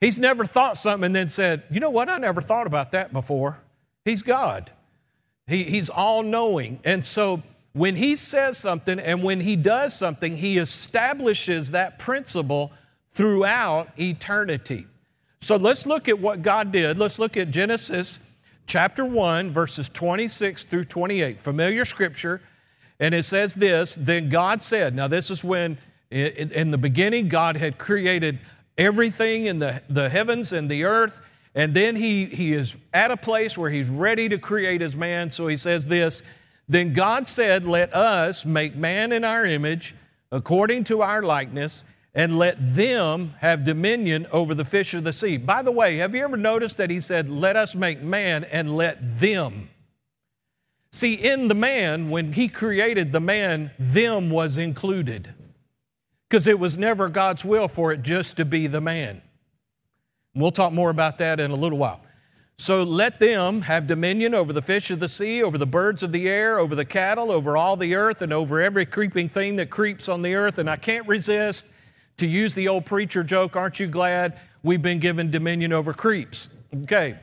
He's 0.00 0.18
never 0.18 0.44
thought 0.44 0.76
something 0.76 1.06
and 1.06 1.16
then 1.16 1.28
said, 1.28 1.62
you 1.70 1.78
know 1.78 1.88
what, 1.88 2.08
I 2.08 2.18
never 2.18 2.42
thought 2.42 2.66
about 2.66 2.90
that 2.90 3.12
before. 3.12 3.62
He's 4.04 4.22
God, 4.22 4.72
he, 5.46 5.62
He's 5.62 5.88
all 5.88 6.24
knowing. 6.24 6.80
And 6.84 7.04
so 7.04 7.42
when 7.72 7.94
He 7.94 8.16
says 8.16 8.58
something 8.58 8.98
and 8.98 9.22
when 9.22 9.40
He 9.40 9.54
does 9.54 9.96
something, 9.96 10.36
He 10.36 10.58
establishes 10.58 11.70
that 11.70 12.00
principle 12.00 12.72
throughout 13.16 13.88
eternity. 13.98 14.86
So 15.40 15.56
let's 15.56 15.86
look 15.86 16.06
at 16.06 16.18
what 16.18 16.42
God 16.42 16.70
did. 16.70 16.98
Let's 16.98 17.18
look 17.18 17.38
at 17.38 17.50
Genesis 17.50 18.20
chapter 18.66 19.06
1, 19.06 19.48
verses 19.48 19.88
26 19.88 20.64
through 20.64 20.84
28. 20.84 21.40
Familiar 21.40 21.86
scripture. 21.86 22.42
And 23.00 23.14
it 23.14 23.22
says 23.22 23.54
this 23.54 23.96
Then 23.96 24.28
God 24.28 24.62
said, 24.62 24.94
now 24.94 25.08
this 25.08 25.30
is 25.30 25.42
when 25.42 25.78
in 26.10 26.70
the 26.70 26.78
beginning 26.78 27.28
God 27.28 27.56
had 27.56 27.78
created 27.78 28.38
everything 28.76 29.46
in 29.46 29.60
the, 29.60 29.82
the 29.88 30.10
heavens 30.10 30.52
and 30.52 30.70
the 30.70 30.84
earth. 30.84 31.20
And 31.54 31.72
then 31.72 31.96
he, 31.96 32.26
he 32.26 32.52
is 32.52 32.76
at 32.92 33.10
a 33.10 33.16
place 33.16 33.56
where 33.56 33.70
he's 33.70 33.88
ready 33.88 34.28
to 34.28 34.36
create 34.36 34.82
his 34.82 34.94
man. 34.94 35.30
So 35.30 35.46
he 35.46 35.56
says 35.56 35.88
this 35.88 36.22
Then 36.68 36.92
God 36.92 37.26
said, 37.26 37.64
Let 37.64 37.94
us 37.94 38.44
make 38.44 38.76
man 38.76 39.10
in 39.10 39.24
our 39.24 39.46
image, 39.46 39.94
according 40.30 40.84
to 40.84 41.00
our 41.00 41.22
likeness, 41.22 41.86
and 42.16 42.38
let 42.38 42.56
them 42.58 43.34
have 43.40 43.62
dominion 43.62 44.26
over 44.32 44.54
the 44.54 44.64
fish 44.64 44.94
of 44.94 45.04
the 45.04 45.12
sea. 45.12 45.36
By 45.36 45.60
the 45.60 45.70
way, 45.70 45.98
have 45.98 46.14
you 46.14 46.24
ever 46.24 46.38
noticed 46.38 46.78
that 46.78 46.90
he 46.90 46.98
said, 46.98 47.28
Let 47.28 47.56
us 47.56 47.74
make 47.74 48.00
man 48.00 48.44
and 48.44 48.74
let 48.74 49.18
them? 49.20 49.68
See, 50.90 51.12
in 51.12 51.48
the 51.48 51.54
man, 51.54 52.08
when 52.08 52.32
he 52.32 52.48
created 52.48 53.12
the 53.12 53.20
man, 53.20 53.70
them 53.78 54.30
was 54.30 54.56
included. 54.56 55.34
Because 56.26 56.46
it 56.46 56.58
was 56.58 56.78
never 56.78 57.10
God's 57.10 57.44
will 57.44 57.68
for 57.68 57.92
it 57.92 58.00
just 58.02 58.38
to 58.38 58.46
be 58.46 58.66
the 58.66 58.80
man. 58.80 59.20
We'll 60.34 60.50
talk 60.50 60.72
more 60.72 60.90
about 60.90 61.18
that 61.18 61.38
in 61.38 61.50
a 61.50 61.54
little 61.54 61.78
while. 61.78 62.00
So 62.56 62.82
let 62.82 63.20
them 63.20 63.60
have 63.62 63.86
dominion 63.86 64.34
over 64.34 64.54
the 64.54 64.62
fish 64.62 64.90
of 64.90 65.00
the 65.00 65.08
sea, 65.08 65.42
over 65.42 65.58
the 65.58 65.66
birds 65.66 66.02
of 66.02 66.12
the 66.12 66.30
air, 66.30 66.58
over 66.58 66.74
the 66.74 66.86
cattle, 66.86 67.30
over 67.30 67.58
all 67.58 67.76
the 67.76 67.94
earth, 67.94 68.22
and 68.22 68.32
over 68.32 68.58
every 68.62 68.86
creeping 68.86 69.28
thing 69.28 69.56
that 69.56 69.68
creeps 69.68 70.08
on 70.08 70.22
the 70.22 70.34
earth. 70.34 70.58
And 70.58 70.70
I 70.70 70.76
can't 70.76 71.06
resist 71.06 71.70
to 72.18 72.26
use 72.26 72.54
the 72.54 72.68
old 72.68 72.86
preacher 72.86 73.22
joke, 73.22 73.56
aren't 73.56 73.80
you 73.80 73.86
glad 73.86 74.38
we've 74.62 74.82
been 74.82 74.98
given 74.98 75.30
dominion 75.30 75.72
over 75.72 75.92
creeps? 75.92 76.54
Okay. 76.82 77.16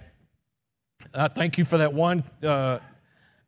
Uh, 1.14 1.30
thank 1.30 1.58
you 1.58 1.66
for 1.66 1.78
that 1.78 1.94
one 1.94 2.24
uh, 2.44 2.80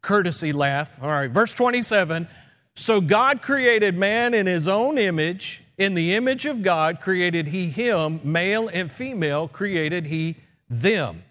courtesy 0.02 0.54
laugh. 0.54 1.02
All 1.02 1.10
right, 1.10 1.30
verse 1.30 1.56
27. 1.56 2.28
So 2.76 3.00
God 3.00 3.42
created 3.42 3.98
man 3.98 4.34
in 4.34 4.46
his 4.46 4.68
own 4.68 4.98
image. 4.98 5.64
In 5.78 5.94
the 5.94 6.16
image 6.16 6.46
of 6.46 6.62
God 6.62 7.00
created 7.00 7.48
he 7.48 7.70
him, 7.70 8.20
male 8.24 8.68
and 8.68 8.92
female 8.92 9.48
created 9.48 10.06
he 10.08 10.36
them. 10.70 11.24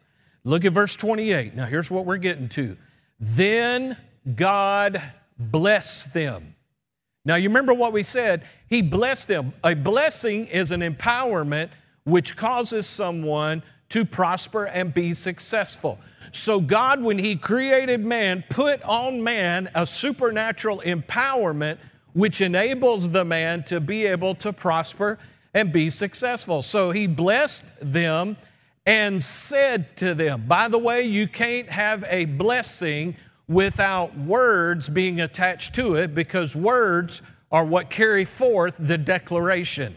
Look 0.43 0.65
at 0.65 0.73
verse 0.73 0.97
28. 0.97 1.55
Now, 1.55 1.67
here's 1.67 1.91
what 1.91 2.05
we're 2.05 2.19
getting 2.19 2.49
to. 2.51 2.77
Then 3.19 3.97
God 4.35 5.01
blessed 5.39 6.13
them. 6.15 6.55
Now, 7.25 7.37
you 7.37 7.49
remember 7.49 7.73
what 7.73 7.93
we 7.93 8.03
said? 8.03 8.47
He 8.75 8.83
blessed 8.83 9.29
them. 9.29 9.53
A 9.63 9.75
blessing 9.75 10.49
is 10.49 10.73
an 10.73 10.81
empowerment 10.81 11.69
which 12.03 12.37
causes 12.37 12.89
someone 12.89 13.63
to 13.91 14.05
prosper 14.05 14.65
and 14.65 14.93
be 14.93 15.13
successful. 15.13 16.01
So, 16.33 16.61
God, 16.61 17.01
when 17.01 17.19
He 17.19 17.37
created 17.37 18.05
man, 18.05 18.43
put 18.51 18.83
on 18.83 19.23
man 19.23 19.71
a 19.77 19.87
supernatural 19.87 20.83
empowerment 20.85 21.79
which 22.15 22.41
enables 22.41 23.11
the 23.11 23.25
man 23.25 23.63
to 23.65 23.79
be 23.79 24.07
able 24.07 24.35
to 24.35 24.53
prosper 24.53 25.21
and 25.55 25.73
be 25.73 25.89
successful. 25.89 26.61
So, 26.61 26.91
He 26.91 27.07
blessed 27.07 27.93
them 27.93 28.37
and 28.85 29.23
said 29.23 29.97
to 29.99 30.17
them, 30.17 30.47
By 30.49 30.67
the 30.67 30.79
way, 30.79 31.03
you 31.03 31.29
can't 31.29 31.69
have 31.69 32.05
a 32.09 32.25
blessing 32.25 33.15
without 33.47 34.19
words 34.19 34.89
being 34.89 35.21
attached 35.21 35.77
to 35.77 35.95
it 35.95 36.13
because 36.13 36.57
words 36.57 37.23
are 37.55 37.65
what 37.65 37.89
carry 37.89 38.25
forth 38.25 38.77
the 38.81 38.99
declaration. 38.99 39.95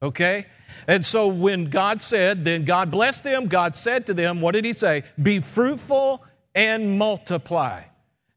Okay? 0.00 0.46
And 0.86 1.04
so 1.04 1.26
when 1.26 1.70
God 1.70 2.00
said, 2.00 2.44
then 2.44 2.64
God 2.64 2.88
blessed 2.88 3.24
them, 3.24 3.48
God 3.48 3.74
said 3.74 4.06
to 4.06 4.14
them, 4.14 4.40
what 4.40 4.54
did 4.54 4.64
He 4.64 4.72
say? 4.72 5.02
Be 5.20 5.40
fruitful 5.40 6.24
and 6.54 6.96
multiply. 6.96 7.82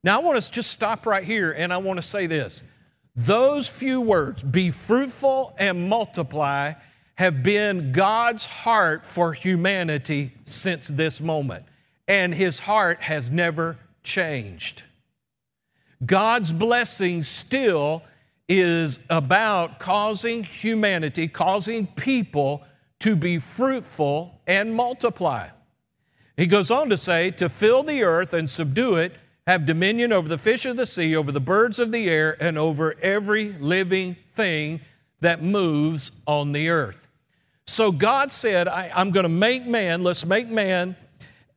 Now 0.03 0.19
I 0.19 0.23
want 0.23 0.41
to 0.41 0.51
just 0.51 0.71
stop 0.71 1.05
right 1.05 1.23
here 1.23 1.51
and 1.55 1.71
I 1.71 1.77
want 1.77 1.97
to 1.97 2.01
say 2.01 2.25
this. 2.25 2.63
Those 3.15 3.69
few 3.69 4.01
words, 4.01 4.41
be 4.41 4.71
fruitful 4.71 5.53
and 5.59 5.87
multiply, 5.87 6.73
have 7.13 7.43
been 7.43 7.91
God's 7.91 8.47
heart 8.47 9.05
for 9.05 9.33
humanity 9.33 10.33
since 10.45 10.87
this 10.87 11.21
moment. 11.21 11.63
And 12.07 12.33
His 12.33 12.61
heart 12.61 13.01
has 13.01 13.29
never 13.29 13.77
changed. 14.01 14.81
God's 16.05 16.51
blessing 16.51 17.23
still 17.23 18.03
is 18.47 18.99
about 19.09 19.79
causing 19.79 20.43
humanity, 20.43 21.27
causing 21.27 21.87
people 21.87 22.63
to 22.99 23.15
be 23.15 23.37
fruitful 23.37 24.41
and 24.47 24.73
multiply. 24.73 25.49
He 26.35 26.47
goes 26.47 26.71
on 26.71 26.89
to 26.89 26.97
say, 26.97 27.31
to 27.31 27.49
fill 27.49 27.83
the 27.83 28.03
earth 28.03 28.33
and 28.33 28.49
subdue 28.49 28.95
it, 28.95 29.13
have 29.45 29.65
dominion 29.65 30.13
over 30.13 30.27
the 30.27 30.37
fish 30.37 30.65
of 30.65 30.77
the 30.77 30.85
sea, 30.85 31.15
over 31.15 31.31
the 31.31 31.39
birds 31.39 31.79
of 31.79 31.91
the 31.91 32.09
air, 32.09 32.37
and 32.41 32.57
over 32.57 32.95
every 33.01 33.51
living 33.53 34.15
thing 34.27 34.79
that 35.19 35.43
moves 35.43 36.11
on 36.25 36.51
the 36.51 36.69
earth. 36.69 37.07
So 37.67 37.91
God 37.91 38.31
said, 38.31 38.67
I, 38.67 38.91
am 38.93 39.11
going 39.11 39.23
to 39.23 39.29
make 39.29 39.65
man, 39.65 40.03
let's 40.03 40.25
make 40.25 40.47
man, 40.47 40.95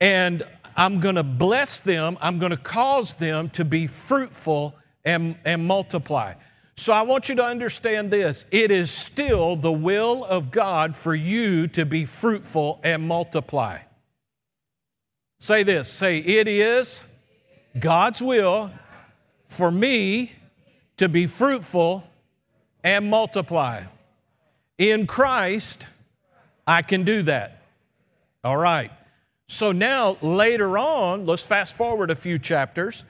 and 0.01 0.43
I'm 0.77 1.01
going 1.01 1.17
to 1.17 1.23
bless 1.23 1.81
them, 1.81 2.17
I'm 2.21 2.39
going 2.39 2.51
to 2.51 2.57
cause 2.57 3.15
them 3.15 3.51
to 3.51 3.65
be 3.65 3.87
fruitful 3.87 4.77
and, 5.05 5.37
and 5.45 5.67
multiply. 5.67 6.35
So 6.75 6.93
I 6.93 7.03
want 7.03 7.29
you 7.29 7.35
to 7.37 7.45
understand 7.45 8.11
this 8.11 8.47
it 8.51 8.71
is 8.71 8.91
still 8.91 9.57
the 9.57 9.73
will 9.73 10.25
of 10.25 10.51
God 10.51 10.97
for 10.97 11.15
you 11.15 11.69
to 11.69 11.85
be 11.85 12.05
fruitful 12.05 12.81
and 12.83 13.07
multiply. 13.07 13.79
Say 15.39 15.63
this 15.63 15.89
say, 15.89 16.19
it 16.19 16.49
is 16.49 17.07
God's 17.79 18.23
will 18.23 18.71
for 19.45 19.71
me 19.71 20.33
to 20.97 21.09
be 21.09 21.27
fruitful 21.27 22.05
and 22.85 23.11
multiply. 23.11 23.85
In 24.79 25.07
Christ, 25.07 25.87
I 26.67 26.83
can 26.83 27.05
do 27.05 27.23
that. 27.23 27.63
All 28.45 28.57
right. 28.57 28.91
So 29.53 29.71
now, 29.71 30.17
later 30.23 30.79
on, 30.79 31.27
let's 31.27 31.45
fast 31.45 31.77
forward 31.77 32.11
a 32.11 32.17
few 32.17 32.39
chapters. 32.39 33.05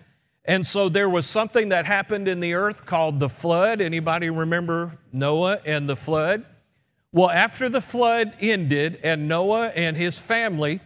And 0.45 0.67
so 0.67 0.89
there 0.89 1.09
was 1.09 1.25
something 1.25 1.69
that 1.69 1.87
happened 1.87 2.27
in 2.27 2.41
the 2.41 2.55
earth 2.55 2.85
called 2.85 3.21
the 3.21 3.29
flood. 3.29 3.81
Anybody 3.81 4.29
remember 4.29 4.99
Noah 5.13 5.61
and 5.65 5.89
the 5.89 5.95
flood? 5.95 6.45
Well, 7.13 7.31
after 7.31 7.69
the 7.69 7.81
flood 7.81 8.33
ended 8.41 8.99
and 9.05 9.29
Noah 9.29 9.69
and 9.69 9.97
his 9.97 10.19
family, 10.19 10.81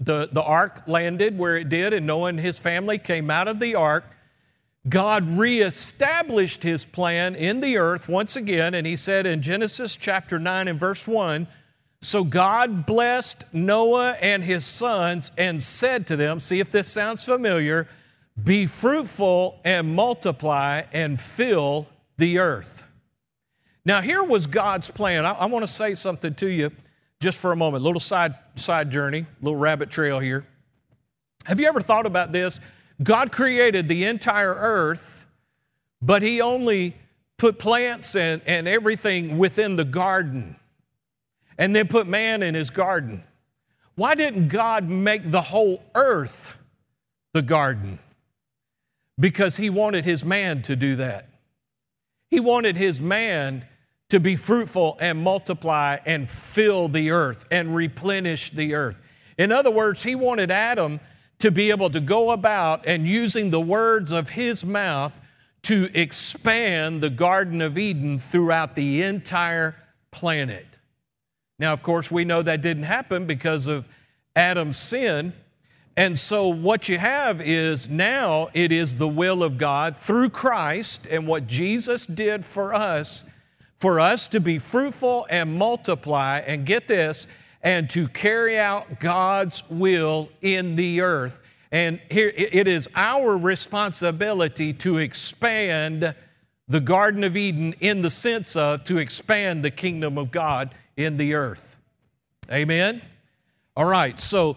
the, 0.00 0.28
the 0.30 0.44
ark 0.44 0.82
landed 0.86 1.36
where 1.36 1.56
it 1.56 1.68
did, 1.68 1.92
and 1.92 2.06
Noah 2.06 2.28
and 2.28 2.38
his 2.38 2.60
family 2.60 2.98
came 2.98 3.30
out 3.30 3.48
of 3.48 3.58
the 3.58 3.74
ark. 3.74 4.16
God 4.88 5.26
reestablished 5.26 6.62
his 6.62 6.84
plan 6.84 7.34
in 7.34 7.58
the 7.58 7.78
earth 7.78 8.08
once 8.08 8.36
again, 8.36 8.74
and 8.74 8.86
he 8.86 8.94
said 8.94 9.26
in 9.26 9.42
Genesis 9.42 9.96
chapter 9.96 10.38
9 10.38 10.68
and 10.68 10.78
verse 10.78 11.08
1 11.08 11.48
So 12.02 12.24
God 12.24 12.84
blessed 12.84 13.54
Noah 13.54 14.16
and 14.20 14.42
his 14.42 14.64
sons 14.64 15.30
and 15.38 15.62
said 15.62 16.06
to 16.08 16.16
them, 16.16 16.40
See 16.40 16.58
if 16.58 16.70
this 16.72 16.92
sounds 16.92 17.24
familiar 17.24 17.88
be 18.42 18.66
fruitful 18.66 19.60
and 19.64 19.94
multiply 19.94 20.82
and 20.92 21.20
fill 21.20 21.86
the 22.16 22.38
earth. 22.38 22.88
Now, 23.84 24.00
here 24.00 24.24
was 24.24 24.46
God's 24.46 24.90
plan. 24.90 25.24
I, 25.24 25.32
I 25.32 25.46
want 25.46 25.64
to 25.64 25.72
say 25.72 25.94
something 25.94 26.34
to 26.34 26.46
you 26.48 26.70
just 27.20 27.38
for 27.38 27.52
a 27.52 27.56
moment, 27.56 27.82
a 27.82 27.84
little 27.84 28.00
side, 28.00 28.34
side 28.56 28.90
journey, 28.90 29.26
little 29.40 29.58
rabbit 29.58 29.90
trail 29.90 30.18
here. 30.18 30.46
Have 31.44 31.60
you 31.60 31.66
ever 31.66 31.80
thought 31.80 32.06
about 32.06 32.32
this? 32.32 32.58
God 33.02 33.30
created 33.30 33.86
the 33.86 34.04
entire 34.06 34.54
earth, 34.54 35.26
but 36.00 36.22
He 36.22 36.40
only 36.40 36.96
put 37.36 37.58
plants 37.58 38.16
and, 38.16 38.40
and 38.46 38.66
everything 38.66 39.38
within 39.38 39.76
the 39.76 39.84
garden 39.84 40.56
and 41.62 41.74
then 41.74 41.88
put 41.88 42.06
man 42.06 42.42
in 42.42 42.54
His 42.54 42.70
garden. 42.70 43.22
Why 43.94 44.14
didn't 44.14 44.48
God 44.48 44.88
make 44.88 45.30
the 45.30 45.42
whole 45.42 45.82
earth 45.94 46.58
the 47.32 47.42
garden? 47.42 47.98
because 49.18 49.56
he 49.56 49.70
wanted 49.70 50.04
his 50.04 50.24
man 50.24 50.62
to 50.62 50.76
do 50.76 50.96
that. 50.96 51.28
He 52.30 52.40
wanted 52.40 52.76
his 52.76 53.00
man 53.00 53.66
to 54.08 54.20
be 54.20 54.36
fruitful 54.36 54.98
and 55.00 55.22
multiply 55.22 55.98
and 56.04 56.28
fill 56.28 56.88
the 56.88 57.10
earth 57.10 57.46
and 57.50 57.74
replenish 57.74 58.50
the 58.50 58.74
earth. 58.74 58.98
In 59.38 59.52
other 59.52 59.70
words, 59.70 60.02
he 60.02 60.14
wanted 60.14 60.50
Adam 60.50 61.00
to 61.38 61.50
be 61.50 61.70
able 61.70 61.90
to 61.90 62.00
go 62.00 62.30
about 62.30 62.86
and 62.86 63.06
using 63.06 63.50
the 63.50 63.60
words 63.60 64.12
of 64.12 64.30
his 64.30 64.64
mouth 64.64 65.20
to 65.62 65.88
expand 65.94 67.00
the 67.00 67.10
Garden 67.10 67.60
of 67.60 67.78
Eden 67.78 68.18
throughout 68.18 68.74
the 68.74 69.02
entire 69.02 69.76
planet. 70.10 70.71
Now, 71.58 71.72
of 71.72 71.82
course, 71.82 72.10
we 72.10 72.24
know 72.24 72.42
that 72.42 72.62
didn't 72.62 72.84
happen 72.84 73.26
because 73.26 73.66
of 73.66 73.88
Adam's 74.34 74.76
sin. 74.76 75.32
And 75.96 76.16
so, 76.16 76.48
what 76.48 76.88
you 76.88 76.98
have 76.98 77.40
is 77.40 77.88
now 77.90 78.48
it 78.54 78.72
is 78.72 78.96
the 78.96 79.08
will 79.08 79.42
of 79.42 79.58
God 79.58 79.96
through 79.96 80.30
Christ 80.30 81.06
and 81.10 81.26
what 81.26 81.46
Jesus 81.46 82.06
did 82.06 82.44
for 82.44 82.72
us, 82.72 83.28
for 83.78 84.00
us 84.00 84.26
to 84.28 84.40
be 84.40 84.58
fruitful 84.58 85.26
and 85.28 85.54
multiply, 85.54 86.38
and 86.38 86.64
get 86.64 86.88
this, 86.88 87.28
and 87.62 87.90
to 87.90 88.08
carry 88.08 88.58
out 88.58 89.00
God's 89.00 89.64
will 89.68 90.30
in 90.40 90.76
the 90.76 91.02
earth. 91.02 91.42
And 91.70 92.00
here 92.10 92.32
it 92.34 92.68
is 92.68 92.88
our 92.96 93.36
responsibility 93.36 94.72
to 94.74 94.96
expand 94.96 96.14
the 96.68 96.80
Garden 96.80 97.22
of 97.22 97.36
Eden 97.36 97.74
in 97.80 98.00
the 98.00 98.10
sense 98.10 98.56
of 98.56 98.84
to 98.84 98.98
expand 98.98 99.62
the 99.62 99.70
kingdom 99.70 100.16
of 100.16 100.30
God 100.30 100.74
in 100.96 101.16
the 101.16 101.34
earth. 101.34 101.78
Amen? 102.50 103.02
All 103.76 103.86
right, 103.86 104.18
so 104.18 104.56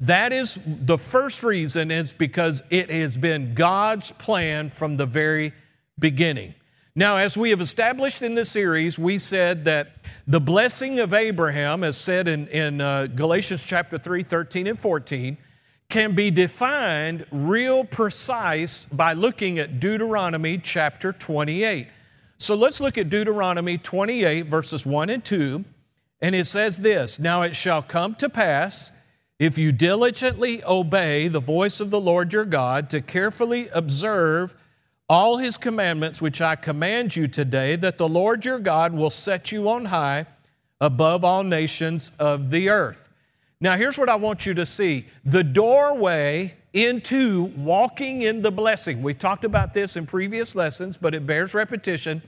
that 0.00 0.32
is 0.32 0.58
the 0.64 0.98
first 0.98 1.42
reason 1.42 1.90
is 1.90 2.12
because 2.12 2.62
it 2.70 2.90
has 2.90 3.16
been 3.16 3.54
God's 3.54 4.12
plan 4.12 4.70
from 4.70 4.96
the 4.96 5.06
very 5.06 5.52
beginning. 5.98 6.54
Now, 6.94 7.18
as 7.18 7.38
we 7.38 7.50
have 7.50 7.60
established 7.60 8.20
in 8.20 8.34
this 8.34 8.50
series, 8.50 8.98
we 8.98 9.18
said 9.18 9.64
that 9.64 9.92
the 10.26 10.40
blessing 10.40 10.98
of 10.98 11.14
Abraham, 11.14 11.84
as 11.84 11.96
said 11.96 12.26
in, 12.28 12.48
in 12.48 12.80
uh, 12.80 13.06
Galatians 13.06 13.64
chapter 13.64 13.96
3, 13.96 14.22
13 14.22 14.66
and 14.66 14.78
14, 14.78 15.36
can 15.88 16.14
be 16.14 16.30
defined 16.30 17.26
real 17.30 17.84
precise 17.84 18.86
by 18.86 19.12
looking 19.12 19.58
at 19.58 19.80
Deuteronomy 19.80 20.58
chapter 20.58 21.12
28. 21.12 21.88
So 22.40 22.54
let's 22.54 22.80
look 22.80 22.96
at 22.96 23.10
Deuteronomy 23.10 23.76
28, 23.76 24.46
verses 24.46 24.86
1 24.86 25.10
and 25.10 25.22
2. 25.22 25.62
And 26.22 26.34
it 26.34 26.46
says 26.46 26.78
this 26.78 27.20
Now 27.20 27.42
it 27.42 27.54
shall 27.54 27.82
come 27.82 28.14
to 28.14 28.30
pass 28.30 28.92
if 29.38 29.58
you 29.58 29.72
diligently 29.72 30.64
obey 30.64 31.28
the 31.28 31.38
voice 31.38 31.80
of 31.80 31.90
the 31.90 32.00
Lord 32.00 32.32
your 32.32 32.46
God 32.46 32.88
to 32.90 33.02
carefully 33.02 33.68
observe 33.74 34.54
all 35.06 35.36
his 35.36 35.58
commandments 35.58 36.22
which 36.22 36.40
I 36.40 36.56
command 36.56 37.14
you 37.14 37.28
today, 37.28 37.76
that 37.76 37.98
the 37.98 38.08
Lord 38.08 38.46
your 38.46 38.58
God 38.58 38.94
will 38.94 39.10
set 39.10 39.52
you 39.52 39.68
on 39.68 39.86
high 39.86 40.24
above 40.80 41.24
all 41.24 41.44
nations 41.44 42.10
of 42.18 42.50
the 42.50 42.70
earth. 42.70 43.10
Now, 43.60 43.76
here's 43.76 43.98
what 43.98 44.08
I 44.08 44.14
want 44.14 44.46
you 44.46 44.54
to 44.54 44.64
see 44.64 45.04
the 45.26 45.44
doorway 45.44 46.54
into 46.72 47.44
walking 47.56 48.22
in 48.22 48.42
the 48.42 48.52
blessing. 48.52 49.02
we've 49.02 49.18
talked 49.18 49.44
about 49.44 49.74
this 49.74 49.96
in 49.96 50.06
previous 50.06 50.54
lessons, 50.54 50.96
but 50.96 51.14
it 51.14 51.26
bears 51.26 51.54
repetition. 51.54 52.22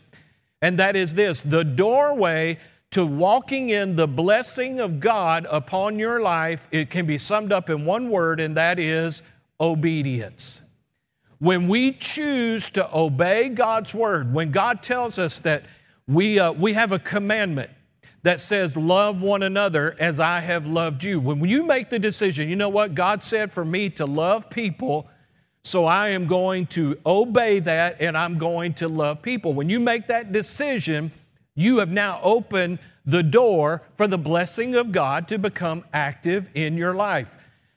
And 0.61 0.78
that 0.78 0.96
is 0.96 1.14
this 1.14 1.42
the 1.42 1.64
doorway 1.64 2.58
to 2.92 3.06
walking 3.06 3.70
in 3.70 3.96
the 3.96 4.06
blessing 4.06 4.78
of 4.78 5.00
God 5.00 5.46
upon 5.50 5.99
your 5.99 6.20
life, 6.20 6.68
it 6.70 6.90
can 6.90 7.06
be 7.06 7.16
summed 7.16 7.50
up 7.50 7.70
in 7.70 7.87
one 7.87 8.11
word, 8.11 8.38
and 8.38 8.56
that 8.56 8.78
is 8.78 9.22
obedience. 9.61 10.62
When 11.38 11.68
we 11.68 11.92
choose 11.92 12.68
to 12.70 12.88
obey 12.94 13.49
God's 13.49 13.94
word, 13.94 14.32
when 14.32 14.50
God 14.50 14.82
tells 14.82 15.18
us 15.18 15.40
that 15.40 15.64
we, 16.06 16.38
uh, 16.38 16.52
we 16.52 16.75
have 16.75 16.92
a 16.92 16.99
commandment 16.99 17.70
that 18.22 18.40
says, 18.40 18.76
Love 18.76 19.22
one 19.22 19.42
another 19.42 19.96
as 19.98 20.20
I 20.20 20.40
have 20.40 20.66
loved 20.66 21.04
you, 21.04 21.20
when 21.20 21.44
you 21.44 21.64
make 21.64 21.90
the 21.90 21.98
decision, 21.98 22.48
you 22.48 22.56
know 22.56 22.68
what? 22.68 22.94
God 22.94 23.22
said 23.22 23.52
for 23.52 23.64
me 23.64 23.90
to 23.90 24.06
love 24.06 24.50
people, 24.50 25.08
so 25.64 25.84
I 25.84 26.10
am 26.10 26.26
going 26.26 26.66
to 26.68 26.98
obey 27.06 27.60
that 27.60 28.00
and 28.00 28.16
I'm 28.16 28.38
going 28.38 28.74
to 28.74 28.88
love 28.88 29.22
people. 29.22 29.54
When 29.54 29.68
you 29.68 29.78
make 29.78 30.08
that 30.08 30.32
decision, 30.32 31.12
you 31.54 31.78
have 31.78 31.90
now 31.90 32.20
opened 32.22 32.78
the 33.04 33.22
door 33.22 33.82
for 33.94 34.06
the 34.06 34.18
blessing 34.18 34.74
of 34.74 34.92
God 34.92 35.28
to 35.28 35.38
become 35.38 35.84
active 35.92 36.48
in 36.54 36.76
your 36.76 36.94
life. 36.94 37.36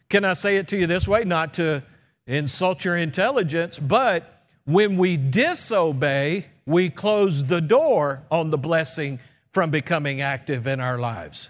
Can 0.09 0.23
I 0.23 0.33
say 0.33 0.57
it 0.57 0.67
to 0.69 0.77
you 0.77 0.87
this 0.87 1.07
way? 1.07 1.23
Not 1.23 1.53
to 1.55 1.83
insult 2.27 2.85
your 2.85 2.95
intelligence, 2.95 3.79
but 3.79 4.43
when 4.65 4.97
we 4.97 5.17
disobey, 5.17 6.47
we 6.65 6.89
close 6.89 7.45
the 7.45 7.61
door 7.61 8.23
on 8.31 8.49
the 8.51 8.57
blessing 8.57 9.19
from 9.55 9.71
becoming 9.71 10.19
active 10.19 10.67
in 10.67 10.81
our 10.81 10.99
lives. 10.99 11.49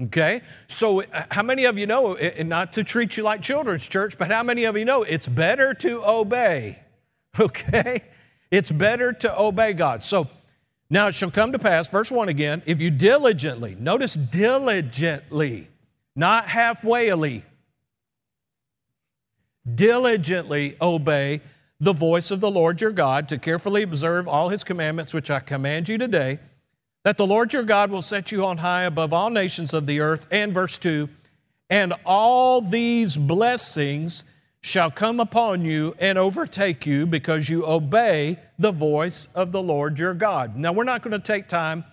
Okay? 0.00 0.40
So, 0.66 1.02
uh, 1.02 1.24
how 1.30 1.42
many 1.42 1.66
of 1.66 1.76
you 1.76 1.86
know, 1.86 2.16
not 2.42 2.72
to 2.72 2.82
treat 2.82 3.18
you 3.18 3.22
like 3.22 3.42
children's 3.42 3.86
church, 3.86 4.16
but 4.18 4.30
how 4.30 4.42
many 4.42 4.64
of 4.64 4.78
you 4.78 4.86
know 4.86 5.02
it's 5.02 5.28
better 5.28 5.74
to 5.74 6.02
obey? 6.04 6.80
Okay? 7.38 8.00
It's 8.52 8.70
better 8.70 9.12
to 9.12 9.40
obey 9.40 9.72
God. 9.72 10.04
So, 10.04 10.28
now 10.88 11.08
it 11.08 11.16
shall 11.16 11.32
come 11.32 11.50
to 11.50 11.58
pass, 11.58 11.88
verse 11.88 12.10
1 12.10 12.28
again, 12.28 12.62
if 12.64 12.80
you 12.80 12.92
diligently, 12.92 13.74
notice 13.74 14.14
diligently, 14.14 15.68
not 16.14 16.46
halfwayly, 16.46 17.42
diligently 19.74 20.76
obey 20.80 21.40
the 21.80 21.92
voice 21.92 22.30
of 22.30 22.40
the 22.40 22.50
Lord 22.50 22.80
your 22.80 22.92
God 22.92 23.28
to 23.30 23.36
carefully 23.36 23.82
observe 23.82 24.28
all 24.28 24.48
his 24.48 24.62
commandments 24.62 25.12
which 25.12 25.30
I 25.30 25.40
command 25.40 25.88
you 25.88 25.98
today, 25.98 26.38
that 27.04 27.18
the 27.18 27.26
Lord 27.26 27.52
your 27.52 27.62
God 27.62 27.90
will 27.90 28.02
set 28.02 28.32
you 28.32 28.44
on 28.44 28.58
high 28.58 28.84
above 28.84 29.12
all 29.12 29.30
nations 29.30 29.72
of 29.72 29.86
the 29.86 30.00
earth. 30.00 30.26
And 30.30 30.52
verse 30.52 30.78
2 30.78 31.08
and 31.70 31.94
all 32.04 32.60
these 32.60 33.16
blessings 33.16 34.24
shall 34.60 34.90
come 34.90 35.20
upon 35.20 35.64
you 35.64 35.94
and 35.98 36.16
overtake 36.18 36.86
you 36.86 37.06
because 37.06 37.48
you 37.48 37.66
obey 37.66 38.38
the 38.58 38.72
voice 38.72 39.28
of 39.34 39.52
the 39.52 39.62
Lord 39.62 39.98
your 39.98 40.14
God. 40.14 40.56
Now, 40.56 40.72
we're 40.72 40.84
not 40.84 41.02
going 41.02 41.12
to 41.12 41.18
take 41.18 41.48
time 41.48 41.84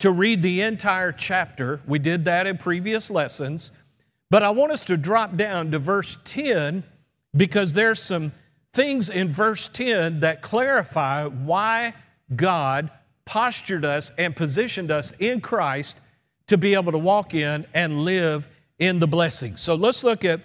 to 0.00 0.10
read 0.10 0.42
the 0.42 0.62
entire 0.62 1.12
chapter. 1.12 1.80
We 1.86 1.98
did 1.98 2.24
that 2.24 2.46
in 2.46 2.58
previous 2.58 3.10
lessons. 3.10 3.72
But 4.30 4.42
I 4.42 4.50
want 4.50 4.72
us 4.72 4.84
to 4.86 4.96
drop 4.96 5.36
down 5.36 5.70
to 5.70 5.78
verse 5.78 6.18
10 6.24 6.82
because 7.36 7.74
there's 7.74 8.02
some 8.02 8.32
things 8.72 9.08
in 9.08 9.28
verse 9.28 9.68
10 9.68 10.20
that 10.20 10.42
clarify 10.42 11.26
why 11.26 11.94
God 12.34 12.90
postured 13.24 13.84
us 13.84 14.10
and 14.18 14.34
positioned 14.34 14.90
us 14.90 15.12
in 15.12 15.40
Christ 15.40 16.00
to 16.46 16.58
be 16.58 16.74
able 16.74 16.92
to 16.92 16.98
walk 16.98 17.34
in 17.34 17.66
and 17.74 18.04
live 18.04 18.48
in 18.78 18.98
the 18.98 19.06
blessing. 19.06 19.56
So 19.56 19.74
let's 19.74 20.04
look 20.04 20.24
at 20.24 20.40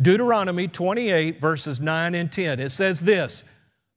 Deuteronomy 0.00 0.66
28, 0.66 1.40
verses 1.40 1.80
9 1.80 2.14
and 2.14 2.32
10. 2.32 2.58
It 2.58 2.70
says 2.70 3.00
this 3.00 3.44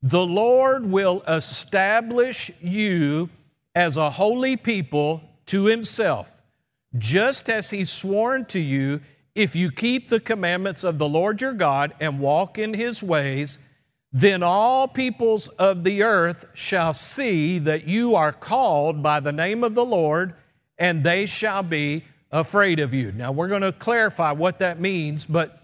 The 0.02 0.26
Lord 0.26 0.86
will 0.86 1.22
establish 1.28 2.52
you 2.62 3.30
as 3.74 3.98
a 3.98 4.10
holy 4.10 4.56
people 4.58 5.22
to 5.48 5.66
himself, 5.66 6.42
just 6.98 7.50
as 7.50 7.70
he 7.72 7.86
sworn 7.86 8.46
to 8.46 8.60
you, 8.60 9.02
if 9.34 9.56
you 9.56 9.72
keep 9.72 10.10
the 10.10 10.20
commandments 10.20 10.84
of 10.84 10.98
the 10.98 11.10
Lord 11.10 11.42
your 11.42 11.54
God 11.54 11.94
and 12.00 12.20
walk 12.20 12.58
in 12.58 12.74
his 12.74 13.04
ways. 13.04 13.60
Then 14.16 14.44
all 14.44 14.88
peoples 14.88 15.50
of 15.50 15.84
the 15.84 16.04
earth 16.04 16.46
shall 16.54 16.94
see 16.94 17.60
that 17.60 17.86
you 17.86 18.16
are 18.16 18.32
called 18.32 19.04
by 19.04 19.20
the 19.20 19.34
name 19.34 19.62
of 19.64 19.76
the 19.76 19.84
Lord, 19.84 20.36
and 20.78 21.04
they 21.04 21.26
shall 21.26 21.64
be 21.64 22.06
afraid 22.32 22.80
of 22.80 22.94
you. 22.94 23.12
Now, 23.12 23.34
we're 23.34 23.50
going 23.50 23.62
to 23.62 23.74
clarify 23.74 24.32
what 24.32 24.60
that 24.60 24.80
means, 24.80 25.26
but 25.26 25.62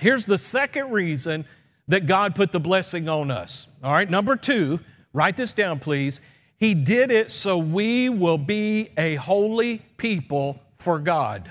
Here's 0.00 0.26
the 0.26 0.38
second 0.38 0.90
reason 0.90 1.44
that 1.88 2.06
God 2.06 2.34
put 2.34 2.52
the 2.52 2.60
blessing 2.60 3.08
on 3.08 3.30
us. 3.30 3.68
All 3.82 3.92
right, 3.92 4.08
number 4.08 4.36
two, 4.36 4.80
write 5.12 5.36
this 5.36 5.52
down, 5.52 5.78
please. 5.78 6.20
He 6.56 6.74
did 6.74 7.10
it 7.10 7.30
so 7.30 7.58
we 7.58 8.08
will 8.08 8.38
be 8.38 8.90
a 8.96 9.16
holy 9.16 9.78
people 9.96 10.60
for 10.76 10.98
God. 10.98 11.50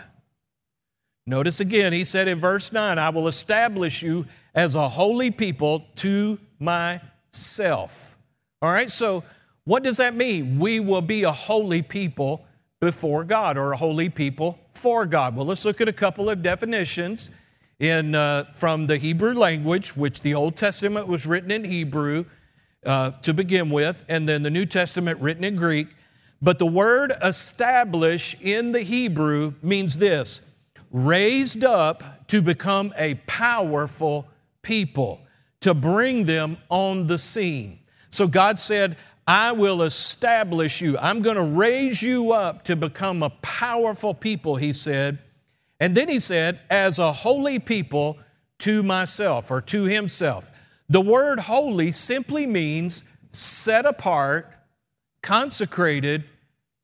Notice 1.28 1.60
again, 1.60 1.94
he 1.94 2.04
said 2.04 2.28
in 2.28 2.40
verse 2.40 2.74
9, 2.74 2.98
I 2.98 3.10
will 3.10 3.28
establish 3.28 4.02
you 4.02 4.26
as 4.54 4.76
a 4.76 4.90
holy 4.90 5.32
people 5.32 5.86
to 5.96 6.40
myself. 6.60 8.18
All 8.62 8.72
right, 8.72 8.90
so 8.90 9.24
what 9.64 9.84
does 9.84 9.98
that 9.98 10.16
mean? 10.16 10.60
We 10.60 10.80
will 10.80 11.02
be 11.02 11.24
a 11.24 11.32
holy 11.32 11.82
people 11.82 12.46
before 12.80 13.24
God 13.24 13.58
or 13.58 13.72
a 13.72 13.78
holy 13.78 14.10
people 14.10 14.60
for 14.74 15.06
God. 15.06 15.36
Well, 15.36 15.46
let's 15.46 15.66
look 15.66 15.82
at 15.82 15.88
a 15.88 15.94
couple 15.94 16.30
of 16.30 16.42
definitions 16.42 17.32
in, 17.80 18.16
uh, 18.16 18.46
from 18.54 18.88
the 18.88 18.98
Hebrew 18.98 19.34
language, 19.34 19.96
which 19.96 20.22
the 20.22 20.34
Old 20.34 20.56
Testament 20.56 21.08
was 21.08 21.26
written 21.26 21.52
in 21.52 21.64
Hebrew 21.64 22.26
uh, 22.86 23.12
to 23.12 23.34
begin 23.34 23.70
with, 23.70 24.04
and 24.10 24.28
then 24.28 24.44
the 24.44 24.50
New 24.50 24.66
Testament 24.66 25.20
written 25.20 25.44
in 25.44 25.56
Greek. 25.56 25.90
But 26.42 26.58
the 26.58 26.66
word 26.66 27.14
establish 27.22 28.36
in 28.42 28.72
the 28.72 28.82
Hebrew 28.82 29.54
means 29.62 29.98
this 29.98 30.42
raised 30.92 31.64
up 31.64 32.28
to 32.28 32.42
become 32.42 32.94
a 32.98 33.16
powerful 33.28 34.28
people, 34.62 35.22
to 35.62 35.74
bring 35.74 36.26
them 36.26 36.58
on 36.70 37.08
the 37.08 37.18
scene. 37.18 37.80
So 38.10 38.28
God 38.28 38.60
said, 38.60 38.98
I 39.28 39.52
will 39.52 39.84
establish 39.84 40.82
you. 40.82 40.98
I'm 40.98 41.22
going 41.22 41.38
to 41.38 41.44
raise 41.44 42.02
you 42.02 42.32
up 42.32 42.64
to 42.64 42.76
become 42.76 43.24
a 43.24 43.30
powerful 43.42 44.14
people, 44.14 44.56
He 44.56 44.74
said 44.74 45.20
and 45.82 45.96
then 45.96 46.10
he 46.10 46.20
said, 46.20 46.60
as 46.70 47.00
a 47.00 47.12
holy 47.12 47.58
people 47.58 48.20
to 48.60 48.84
myself 48.84 49.50
or 49.50 49.62
to 49.62 49.86
himself. 49.86 50.52
The 50.88 51.02
word 51.02 51.40
holy 51.40 51.92
simply 51.92 52.46
means 52.46 53.04
set 53.32 53.88
apart, 53.88 54.48
consecrated, 55.24 56.26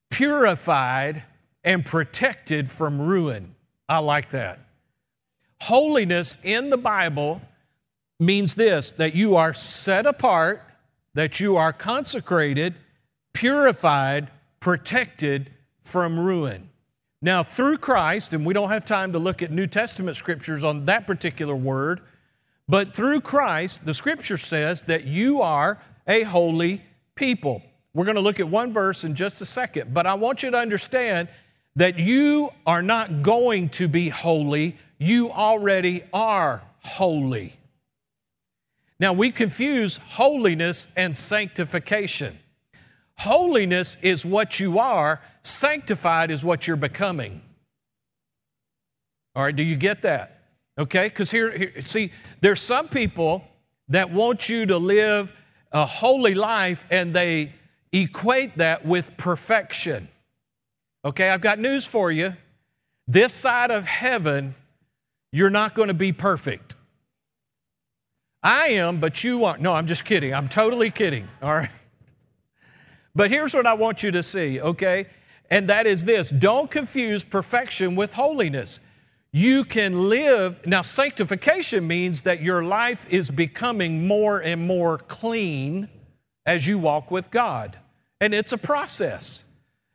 purified, 0.10 1.24
and 1.63 1.86
protected 1.86 2.72
from 2.72 3.00
ruin. 3.00 3.54
I 3.88 4.00
like 4.00 4.32
that. 4.32 4.62
Holiness 5.62 6.40
in 6.44 6.72
the 6.72 6.78
Bible 6.78 7.40
means 8.20 8.56
this 8.56 8.92
that 8.94 9.16
you 9.16 9.36
are 9.36 9.54
set 9.54 10.06
apart, 10.06 10.64
that 11.14 11.40
you 11.40 11.56
are 11.56 11.74
consecrated, 11.74 12.76
purified, 13.34 14.30
protected 14.60 15.52
from 15.82 16.20
ruin. 16.20 16.70
Now, 17.22 17.42
through 17.42 17.78
Christ, 17.78 18.34
and 18.34 18.46
we 18.46 18.54
don't 18.54 18.70
have 18.70 18.86
time 18.86 19.14
to 19.14 19.20
look 19.20 19.42
at 19.42 19.52
New 19.52 19.68
Testament 19.68 20.18
scriptures 20.18 20.64
on 20.64 20.86
that 20.86 21.08
particular 21.08 21.56
word, 21.56 22.02
but 22.68 22.96
through 22.96 23.22
Christ, 23.22 23.86
the 23.86 23.94
scripture 23.94 24.38
says 24.38 24.84
that 24.84 25.06
you 25.06 25.42
are 25.42 25.82
a 26.08 26.24
holy 26.24 26.84
people. 27.16 27.64
We're 27.94 28.06
going 28.06 28.16
to 28.16 28.22
look 28.22 28.40
at 28.40 28.48
one 28.48 28.72
verse 28.72 29.04
in 29.04 29.16
just 29.16 29.42
a 29.42 29.46
second, 29.46 29.94
but 29.94 30.06
I 30.06 30.14
want 30.14 30.44
you 30.44 30.52
to 30.52 30.58
understand 30.58 31.30
that 31.76 31.98
you 31.98 32.52
are 32.66 32.84
not 32.84 33.24
going 33.24 33.70
to 33.70 33.88
be 33.88 34.10
holy, 34.10 34.78
you 35.00 35.32
already 35.32 36.04
are 36.14 36.62
holy. 36.84 37.54
Now, 39.00 39.14
we 39.14 39.32
confuse 39.32 39.98
holiness 39.98 40.88
and 40.98 41.16
sanctification. 41.16 42.38
Holiness 43.20 43.98
is 44.02 44.26
what 44.26 44.60
you 44.60 44.80
are, 44.80 45.22
Sanctified 45.48 46.30
is 46.30 46.44
what 46.44 46.68
you're 46.68 46.76
becoming. 46.76 47.42
All 49.34 49.44
right, 49.44 49.56
do 49.56 49.64
you 49.64 49.78
get 49.78 50.02
that? 50.02 50.42
Okay, 50.78 51.08
because 51.08 51.32
here, 51.32 51.58
here, 51.58 51.80
see, 51.80 52.12
there's 52.42 52.60
some 52.60 52.90
people 52.90 53.48
that 53.88 54.12
want 54.12 54.50
you 54.50 54.66
to 54.66 54.78
live 54.78 55.32
a 55.72 55.86
holy 55.86 56.36
life 56.36 56.86
and 56.92 57.14
they 57.14 57.54
equate 57.94 58.58
that 58.58 58.86
with 58.86 59.16
perfection. 59.16 60.10
Okay, 61.06 61.30
I've 61.30 61.40
got 61.40 61.60
news 61.60 61.88
for 61.88 62.12
you. 62.12 62.36
This 63.08 63.32
side 63.32 63.72
of 63.72 63.86
heaven, 63.86 64.54
You're 65.32 65.50
not 65.50 65.76
going 65.76 65.90
to 65.90 65.94
be 65.94 66.12
perfect. 66.12 66.76
I 68.43 68.67
am, 68.67 69.00
but 69.00 69.23
you 69.23 69.45
aren't. 69.45 69.62
No, 69.62 69.73
I'm 69.73 69.88
just 69.88 70.06
kidding. 70.06 70.34
I'm 70.34 70.47
totally 70.47 70.91
kidding. 70.91 71.28
All 71.41 71.54
right. 71.54 71.69
But 73.15 73.32
here's 73.32 73.54
what 73.54 73.65
I 73.65 73.73
want 73.73 74.04
you 74.04 74.12
to 74.12 74.21
see, 74.21 74.62
okay? 74.62 75.08
And 75.50 75.67
that 75.69 75.88
is 75.88 76.06
this 76.06 76.30
don't 76.30 76.69
confuse 76.69 77.23
perfection 77.23 77.95
with 77.95 78.13
holiness. 78.13 78.80
You 79.32 79.65
can 79.65 80.10
live, 80.10 80.65
now, 80.65 80.82
sanctification 80.82 81.86
means 81.86 82.23
that 82.23 82.41
your 82.41 82.63
life 82.63 83.06
is 83.10 83.30
becoming 83.30 84.08
more 84.08 84.39
and 84.39 84.65
more 84.65 84.97
clean 84.97 85.89
as 86.45 86.65
you 86.65 86.80
walk 86.80 87.12
with 87.12 87.30
God. 87.30 87.78
And 88.21 88.34
it's 88.34 88.54
a 88.54 88.58
process. 88.58 89.45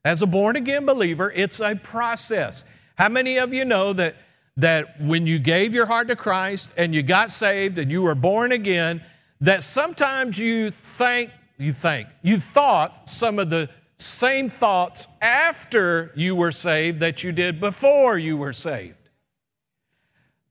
As 0.05 0.21
a 0.21 0.27
born 0.27 0.57
again 0.57 0.85
believer, 0.85 1.33
it's 1.35 1.61
a 1.61 1.77
process. 1.77 2.65
How 2.97 3.09
many 3.09 3.39
of 3.39 3.55
you 3.55 3.65
know 3.65 3.93
that, 3.95 4.17
that 4.57 5.01
when 5.01 5.27
you 5.27 5.39
gave 5.39 5.75
your 5.75 5.87
heart 5.87 6.09
to 6.09 6.17
Christ 6.17 6.75
and 6.77 6.95
you 6.95 7.03
got 7.03 7.31
saved 7.31 7.79
and 7.79 7.91
you 7.91 8.03
were 8.03 8.15
born 8.15 8.53
again, 8.53 9.03
that 9.41 9.63
sometimes 9.63 10.39
you 10.39 10.71
think, 10.71 11.31
you 11.59 11.73
think, 11.73 12.09
you 12.23 12.39
thought 12.39 13.09
some 13.09 13.39
of 13.39 13.51
the 13.51 13.69
same 13.97 14.49
thoughts 14.49 15.09
after 15.21 16.13
you 16.15 16.35
were 16.35 16.53
saved 16.53 17.01
that 17.01 17.25
you 17.25 17.33
did 17.33 17.61
before 17.61 18.19
you 18.19 18.37
were 18.37 18.53
saved? 18.53 18.99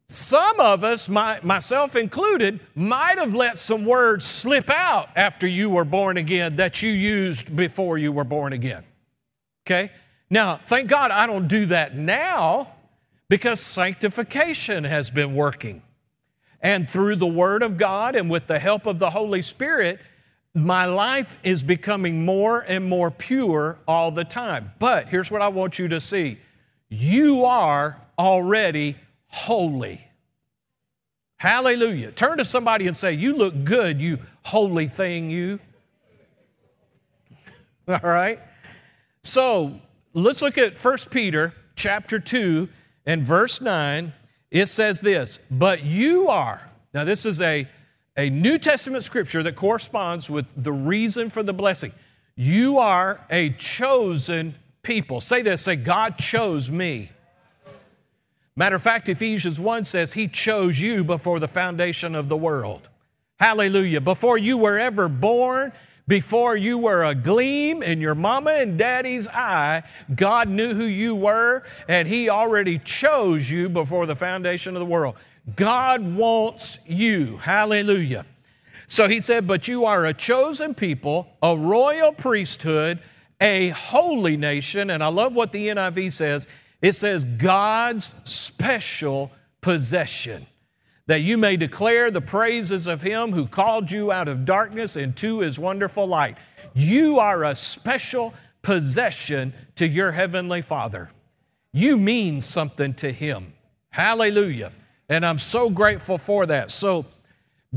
Some 0.07 0.59
of 0.59 0.83
us, 0.83 1.07
my, 1.07 1.39
myself 1.41 1.95
included, 1.95 2.59
might 2.75 3.17
have 3.17 3.33
let 3.33 3.57
some 3.57 3.85
words 3.85 4.25
slip 4.25 4.69
out 4.69 5.09
after 5.15 5.47
you 5.47 5.69
were 5.69 5.85
born 5.85 6.17
again 6.17 6.57
that 6.57 6.81
you 6.83 6.91
used 6.91 7.55
before 7.55 7.97
you 7.97 8.11
were 8.11 8.25
born 8.25 8.51
again. 8.51 8.83
Okay? 9.65 9.89
Now, 10.29 10.57
thank 10.57 10.89
God 10.89 11.11
I 11.11 11.27
don't 11.27 11.47
do 11.47 11.67
that 11.67 11.95
now 11.95 12.73
because 13.31 13.61
sanctification 13.61 14.83
has 14.83 15.09
been 15.09 15.33
working. 15.33 15.81
And 16.61 16.89
through 16.89 17.15
the 17.15 17.25
Word 17.25 17.63
of 17.63 17.77
God 17.77 18.13
and 18.13 18.29
with 18.29 18.47
the 18.47 18.59
help 18.59 18.85
of 18.85 18.99
the 18.99 19.11
Holy 19.11 19.41
Spirit, 19.41 20.01
my 20.53 20.83
life 20.83 21.37
is 21.41 21.63
becoming 21.63 22.25
more 22.25 22.59
and 22.59 22.83
more 22.89 23.09
pure 23.09 23.79
all 23.87 24.11
the 24.11 24.25
time. 24.25 24.73
But 24.79 25.07
here's 25.07 25.31
what 25.31 25.41
I 25.41 25.47
want 25.47 25.79
you 25.79 25.87
to 25.87 26.01
see 26.01 26.39
you 26.89 27.45
are 27.45 28.01
already 28.19 28.97
holy. 29.27 30.01
Hallelujah. 31.37 32.11
Turn 32.11 32.37
to 32.37 32.43
somebody 32.43 32.85
and 32.85 32.97
say, 32.97 33.13
You 33.13 33.37
look 33.37 33.63
good, 33.63 34.01
you 34.01 34.17
holy 34.43 34.87
thing, 34.87 35.29
you. 35.29 35.57
All 37.87 37.99
right? 38.03 38.41
So 39.23 39.79
let's 40.13 40.41
look 40.41 40.57
at 40.57 40.77
1 40.77 40.97
Peter 41.11 41.53
chapter 41.75 42.19
2 42.19 42.67
and 43.05 43.23
verse 43.23 43.61
9. 43.61 44.13
It 44.49 44.65
says 44.65 45.01
this, 45.01 45.39
but 45.49 45.83
you 45.83 46.27
are. 46.27 46.61
Now, 46.93 47.05
this 47.05 47.25
is 47.25 47.39
a, 47.39 47.67
a 48.17 48.29
New 48.29 48.57
Testament 48.57 49.03
scripture 49.03 49.41
that 49.43 49.55
corresponds 49.55 50.29
with 50.29 50.45
the 50.61 50.73
reason 50.73 51.29
for 51.29 51.41
the 51.41 51.53
blessing. 51.53 51.93
You 52.35 52.79
are 52.79 53.21
a 53.29 53.51
chosen 53.51 54.55
people. 54.83 55.21
Say 55.21 55.41
this, 55.41 55.61
say, 55.61 55.77
God 55.77 56.17
chose 56.17 56.69
me. 56.69 57.09
Matter 58.55 58.75
of 58.75 58.81
fact, 58.81 59.07
Ephesians 59.07 59.59
1 59.59 59.85
says 59.85 60.13
He 60.13 60.27
chose 60.27 60.81
you 60.81 61.03
before 61.03 61.39
the 61.39 61.47
foundation 61.47 62.15
of 62.15 62.27
the 62.27 62.37
world. 62.37 62.89
Hallelujah. 63.39 64.01
Before 64.01 64.37
you 64.37 64.57
were 64.57 64.77
ever 64.77 65.07
born, 65.07 65.71
before 66.07 66.55
you 66.55 66.77
were 66.77 67.03
a 67.03 67.15
gleam 67.15 67.83
in 67.83 68.01
your 68.01 68.15
mama 68.15 68.51
and 68.51 68.77
daddy's 68.77 69.27
eye, 69.27 69.83
God 70.13 70.49
knew 70.49 70.73
who 70.73 70.85
you 70.85 71.15
were 71.15 71.63
and 71.87 72.07
He 72.07 72.29
already 72.29 72.79
chose 72.79 73.49
you 73.49 73.69
before 73.69 74.05
the 74.05 74.15
foundation 74.15 74.75
of 74.75 74.79
the 74.79 74.85
world. 74.85 75.15
God 75.55 76.15
wants 76.15 76.79
you. 76.87 77.37
Hallelujah. 77.37 78.25
So 78.87 79.07
He 79.07 79.19
said, 79.19 79.47
But 79.47 79.67
you 79.67 79.85
are 79.85 80.05
a 80.05 80.13
chosen 80.13 80.75
people, 80.75 81.29
a 81.41 81.57
royal 81.57 82.11
priesthood, 82.11 82.99
a 83.39 83.69
holy 83.69 84.37
nation. 84.37 84.89
And 84.89 85.03
I 85.03 85.07
love 85.07 85.35
what 85.35 85.51
the 85.51 85.69
NIV 85.69 86.11
says 86.11 86.47
it 86.81 86.93
says, 86.93 87.25
God's 87.25 88.15
special 88.29 89.31
possession, 89.61 90.45
that 91.11 91.23
you 91.23 91.37
may 91.37 91.57
declare 91.57 92.09
the 92.09 92.21
praises 92.21 92.87
of 92.87 93.01
Him 93.01 93.33
who 93.33 93.45
called 93.45 93.91
you 93.91 94.13
out 94.13 94.29
of 94.29 94.45
darkness 94.45 94.95
into 94.95 95.41
His 95.41 95.59
wonderful 95.59 96.07
light. 96.07 96.37
You 96.73 97.19
are 97.19 97.43
a 97.43 97.53
special 97.53 98.33
possession 98.61 99.51
to 99.75 99.85
your 99.85 100.13
Heavenly 100.13 100.61
Father. 100.61 101.09
You 101.73 101.97
mean 101.97 102.39
something 102.39 102.93
to 102.93 103.11
Him. 103.11 103.51
Hallelujah. 103.89 104.71
And 105.09 105.25
I'm 105.25 105.37
so 105.37 105.69
grateful 105.69 106.17
for 106.17 106.45
that. 106.45 106.71
So, 106.71 107.05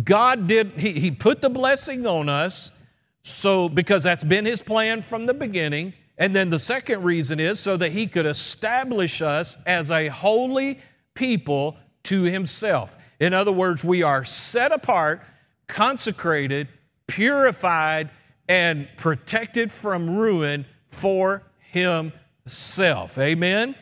God 0.04 0.46
did, 0.46 0.70
He, 0.76 0.92
he 0.92 1.10
put 1.10 1.42
the 1.42 1.50
blessing 1.50 2.06
on 2.06 2.28
us, 2.28 2.80
so 3.22 3.68
because 3.68 4.04
that's 4.04 4.22
been 4.22 4.44
His 4.44 4.62
plan 4.62 5.02
from 5.02 5.26
the 5.26 5.34
beginning. 5.34 5.92
And 6.18 6.36
then 6.36 6.50
the 6.50 6.60
second 6.60 7.02
reason 7.02 7.40
is 7.40 7.58
so 7.58 7.76
that 7.78 7.90
he 7.90 8.06
could 8.06 8.26
establish 8.26 9.20
us 9.20 9.60
as 9.64 9.90
a 9.90 10.06
holy 10.06 10.78
people 11.14 11.76
to 12.04 12.22
himself. 12.22 12.96
In 13.24 13.32
other 13.32 13.52
words, 13.52 13.82
we 13.82 14.02
are 14.02 14.22
set 14.22 14.70
apart, 14.70 15.22
consecrated, 15.66 16.68
purified, 17.06 18.10
and 18.50 18.86
protected 18.98 19.70
from 19.70 20.14
ruin 20.14 20.66
for 20.88 21.42
himself. 21.70 23.16
Amen? 23.16 23.74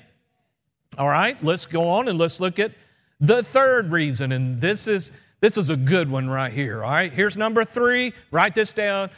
All 0.97 1.09
right, 1.09 1.43
let's 1.43 1.67
go 1.67 1.89
on 1.89 2.07
and 2.07 2.21
let's 2.21 2.39
look 2.39 2.61
at 2.61 2.71
the 3.19 3.43
third 3.43 3.91
reason. 3.91 4.31
And 4.31 4.61
this 4.61 4.87
is 4.87 5.11
this 5.41 5.59
is 5.59 5.71
a 5.71 5.77
good 5.77 6.09
one 6.09 6.31
right 6.31 6.53
here. 6.53 6.85
All 6.85 6.93
right, 6.93 7.13
here's 7.13 7.37
number 7.37 7.65
three. 7.65 8.13
Write 8.31 8.55
this 8.55 8.71
down. 8.71 9.11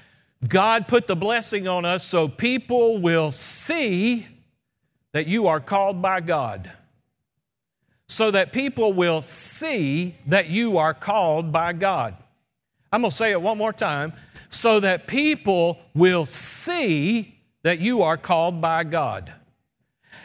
God 0.49 0.89
put 0.89 1.07
the 1.07 1.17
blessing 1.17 1.69
on 1.69 1.85
us 1.85 2.03
so 2.03 2.29
people 2.29 2.99
will 2.99 3.31
see 3.31 4.27
that 5.13 5.27
you 5.27 5.49
are 5.49 5.61
called 5.61 6.01
by 6.01 6.23
God. 6.23 6.73
So 8.15 8.31
that 8.31 8.53
people 8.53 8.93
will 8.93 9.21
see 9.21 10.15
that 10.29 10.49
you 10.49 10.79
are 10.79 10.95
called 10.95 11.51
by 11.51 11.73
God. 11.73 12.15
I'm 12.93 13.01
going 13.01 13.11
to 13.11 13.17
say 13.17 13.33
it 13.33 13.43
one 13.43 13.59
more 13.59 13.73
time. 13.73 14.13
So 14.51 14.79
that 14.79 15.09
people 15.09 15.81
will 15.95 16.25
see 16.25 17.35
that 17.65 17.81
you 17.81 18.03
are 18.03 18.17
called 18.17 18.61
by 18.61 18.85
God. 18.85 19.33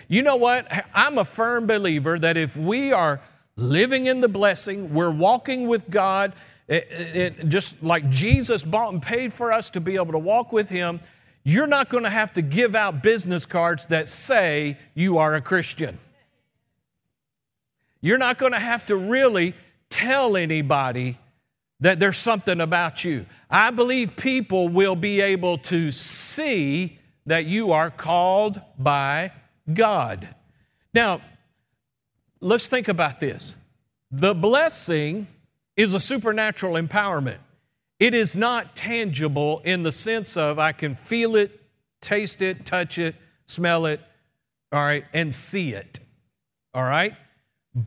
You 0.08 0.22
know 0.22 0.36
what? 0.36 0.68
I'm 0.94 1.18
a 1.18 1.26
firm 1.26 1.66
believer 1.66 2.20
that 2.20 2.38
if 2.38 2.56
we 2.56 2.94
are 2.94 3.22
living 3.56 4.06
in 4.06 4.20
the 4.20 4.30
blessing, 4.30 4.94
we're 4.94 5.10
walking 5.10 5.68
with 5.68 5.90
God, 5.90 6.34
it, 6.68 6.88
it, 6.92 7.50
just 7.50 7.82
like 7.82 8.08
Jesus 8.12 8.64
bought 8.64 8.94
and 8.94 9.02
paid 9.02 9.34
for 9.34 9.52
us 9.52 9.68
to 9.72 9.82
be 9.82 9.96
able 9.96 10.12
to 10.12 10.20
walk 10.20 10.54
with 10.54 10.70
Him, 10.70 11.00
you're 11.44 11.66
not 11.66 11.90
going 11.90 12.04
to 12.04 12.12
have 12.12 12.34
to 12.34 12.44
give 12.44 12.76
out 12.76 13.02
business 13.02 13.48
cards 13.48 13.88
that 13.88 14.08
say 14.08 14.78
you 14.94 15.18
are 15.18 15.34
a 15.34 15.42
Christian. 15.42 15.98
You're 18.02 18.18
not 18.18 18.38
going 18.38 18.54
to 18.54 18.60
have 18.60 18.86
to 18.88 18.96
really 18.96 19.54
tell 19.90 20.38
anybody 20.38 21.18
that 21.80 22.00
there's 22.00 22.18
something 22.18 22.62
about 22.62 23.04
you. 23.04 23.26
I 23.50 23.72
believe 23.72 24.16
people 24.16 24.70
will 24.70 24.96
be 24.96 25.22
able 25.22 25.58
to 25.60 25.92
see 25.92 27.00
that 27.26 27.46
you 27.46 27.72
are 27.72 27.90
called 27.90 28.62
by 28.78 29.32
God. 29.72 30.28
Now, 30.94 31.22
let's 32.42 32.68
think 32.68 32.88
about 32.88 33.20
this. 33.20 33.56
The 34.12 34.34
blessing 34.34 35.28
is 35.78 35.94
a 35.94 36.00
supernatural 36.00 36.74
empowerment. 36.74 37.38
It 38.00 38.14
is 38.14 38.36
not 38.36 38.76
tangible 38.76 39.62
in 39.64 39.84
the 39.84 39.92
sense 39.92 40.38
of 40.38 40.58
I 40.58 40.72
can 40.72 40.96
feel 40.96 41.36
it, 41.36 41.62
taste 42.02 42.42
it, 42.42 42.66
touch 42.66 42.98
it, 42.98 43.16
smell 43.46 43.86
it, 43.86 44.00
all 44.72 44.84
right, 44.84 45.06
and 45.14 45.34
see 45.34 45.72
it, 45.72 46.00
all 46.74 46.84
right? 46.84 47.14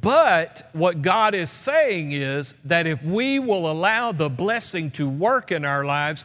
But 0.01 0.71
what 0.73 1.03
God 1.03 1.35
is 1.35 1.51
saying 1.51 2.13
is 2.13 2.55
that 2.65 2.87
if 2.87 3.05
we 3.05 3.39
will 3.39 3.71
allow 3.71 4.13
the 4.13 4.31
blessing 4.31 4.91
to 4.93 5.09
work 5.09 5.51
in 5.53 5.65
our 5.65 5.85
lives, 5.85 6.25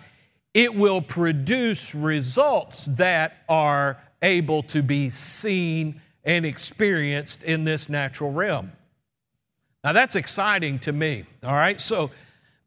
it 0.53 0.73
will 0.73 1.01
produce 1.01 1.93
results 1.93 2.85
that 2.85 3.37
are 3.49 4.01
able 4.21 4.63
to 4.63 4.81
be 4.81 5.09
seen 5.09 6.01
and 6.23 6.45
experienced 6.45 7.43
in 7.43 7.65
this 7.65 7.89
natural 7.89 8.31
realm. 8.31 8.71
Now 9.83 9.91
that's 9.91 10.15
exciting 10.15 10.79
to 10.79 10.93
me, 10.93 11.25
all 11.43 11.53
right? 11.53 11.79
So 11.79 12.11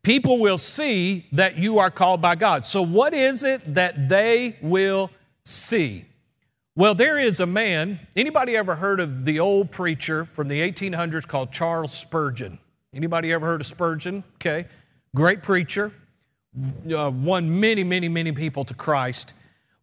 people 0.02 0.38
will 0.38 0.58
see 0.58 1.26
that 1.32 1.56
you 1.56 1.78
are 1.78 1.90
called 1.90 2.20
by 2.20 2.34
God. 2.34 2.66
So 2.66 2.82
what 2.82 3.14
is 3.14 3.42
it 3.42 3.62
that 3.74 4.08
they 4.08 4.56
will 4.60 5.10
see? 5.44 6.04
Well, 6.80 6.94
there 6.94 7.18
is 7.18 7.40
a 7.40 7.46
man, 7.46 8.00
anybody 8.16 8.56
ever 8.56 8.76
heard 8.76 9.00
of 9.00 9.26
the 9.26 9.38
old 9.38 9.70
preacher 9.70 10.24
from 10.24 10.48
the 10.48 10.62
1800s 10.62 11.28
called 11.28 11.52
Charles 11.52 11.92
Spurgeon? 11.92 12.58
Anybody 12.94 13.34
ever 13.34 13.44
heard 13.44 13.60
of 13.60 13.66
Spurgeon? 13.66 14.24
Okay. 14.36 14.64
Great 15.14 15.42
preacher, 15.42 15.92
uh, 16.90 17.10
won 17.10 17.60
many, 17.60 17.84
many, 17.84 18.08
many 18.08 18.32
people 18.32 18.64
to 18.64 18.72
Christ. 18.72 19.34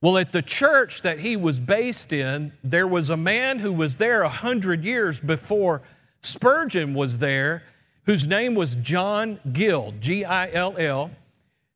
Well, 0.02 0.18
at 0.18 0.32
the 0.32 0.42
church 0.42 1.04
that 1.04 1.20
he 1.20 1.38
was 1.38 1.60
based 1.60 2.12
in, 2.12 2.54
there 2.64 2.88
was 2.88 3.12
a 3.12 3.18
man 3.18 3.60
who 3.60 3.74
was 3.74 3.98
there 3.98 4.24
a 4.24 4.30
hundred 4.30 4.84
years 4.84 5.20
before 5.20 5.84
Spurgeon 6.22 6.96
was 6.96 7.20
there, 7.20 7.62
whose 8.08 8.26
name 8.26 8.56
was 8.56 8.74
John 8.74 9.40
Gill, 9.54 9.94
G 10.00 10.26
I 10.26 10.50
L 10.50 10.74
L. 10.80 11.12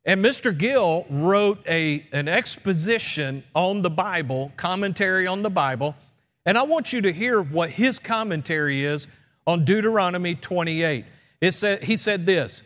And 0.04 0.24
Mr. 0.24 0.56
Gill 0.56 1.06
wrote 1.08 1.64
a, 1.68 2.04
an 2.12 2.26
exposition 2.26 3.44
on 3.54 3.82
the 3.82 3.90
Bible, 3.90 4.52
commentary 4.56 5.26
on 5.26 5.42
the 5.42 5.50
Bible. 5.50 5.94
And 6.44 6.58
I 6.58 6.64
want 6.64 6.92
you 6.92 7.00
to 7.02 7.12
hear 7.12 7.40
what 7.40 7.70
his 7.70 7.98
commentary 8.00 8.84
is 8.84 9.06
on 9.46 9.64
Deuteronomy 9.64 10.34
28. 10.34 11.04
It 11.40 11.52
said, 11.52 11.84
he 11.84 11.96
said 11.96 12.26
this 12.26 12.64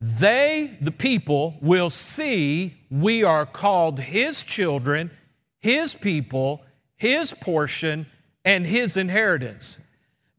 They, 0.00 0.78
the 0.80 0.90
people, 0.90 1.56
will 1.60 1.90
see 1.90 2.76
we 2.90 3.24
are 3.24 3.44
called 3.44 4.00
his 4.00 4.42
children, 4.42 5.10
his 5.58 5.94
people, 5.96 6.62
his 6.96 7.34
portion, 7.34 8.06
and 8.42 8.66
his 8.66 8.96
inheritance. 8.96 9.86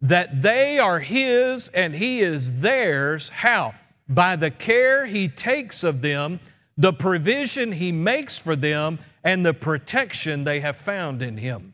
That 0.01 0.41
they 0.41 0.79
are 0.79 0.99
his 0.99 1.69
and 1.69 1.95
he 1.95 2.21
is 2.21 2.61
theirs. 2.61 3.29
How? 3.29 3.75
By 4.11 4.35
the 4.35 4.51
care 4.51 5.05
he 5.05 5.29
takes 5.29 5.83
of 5.85 6.01
them, 6.01 6.41
the 6.77 6.91
provision 6.91 7.71
he 7.71 7.91
makes 7.91 8.37
for 8.37 8.55
them, 8.55 8.99
and 9.23 9.45
the 9.45 9.53
protection 9.53 10.43
they 10.43 10.59
have 10.59 10.75
found 10.75 11.21
in 11.21 11.37
him. 11.37 11.73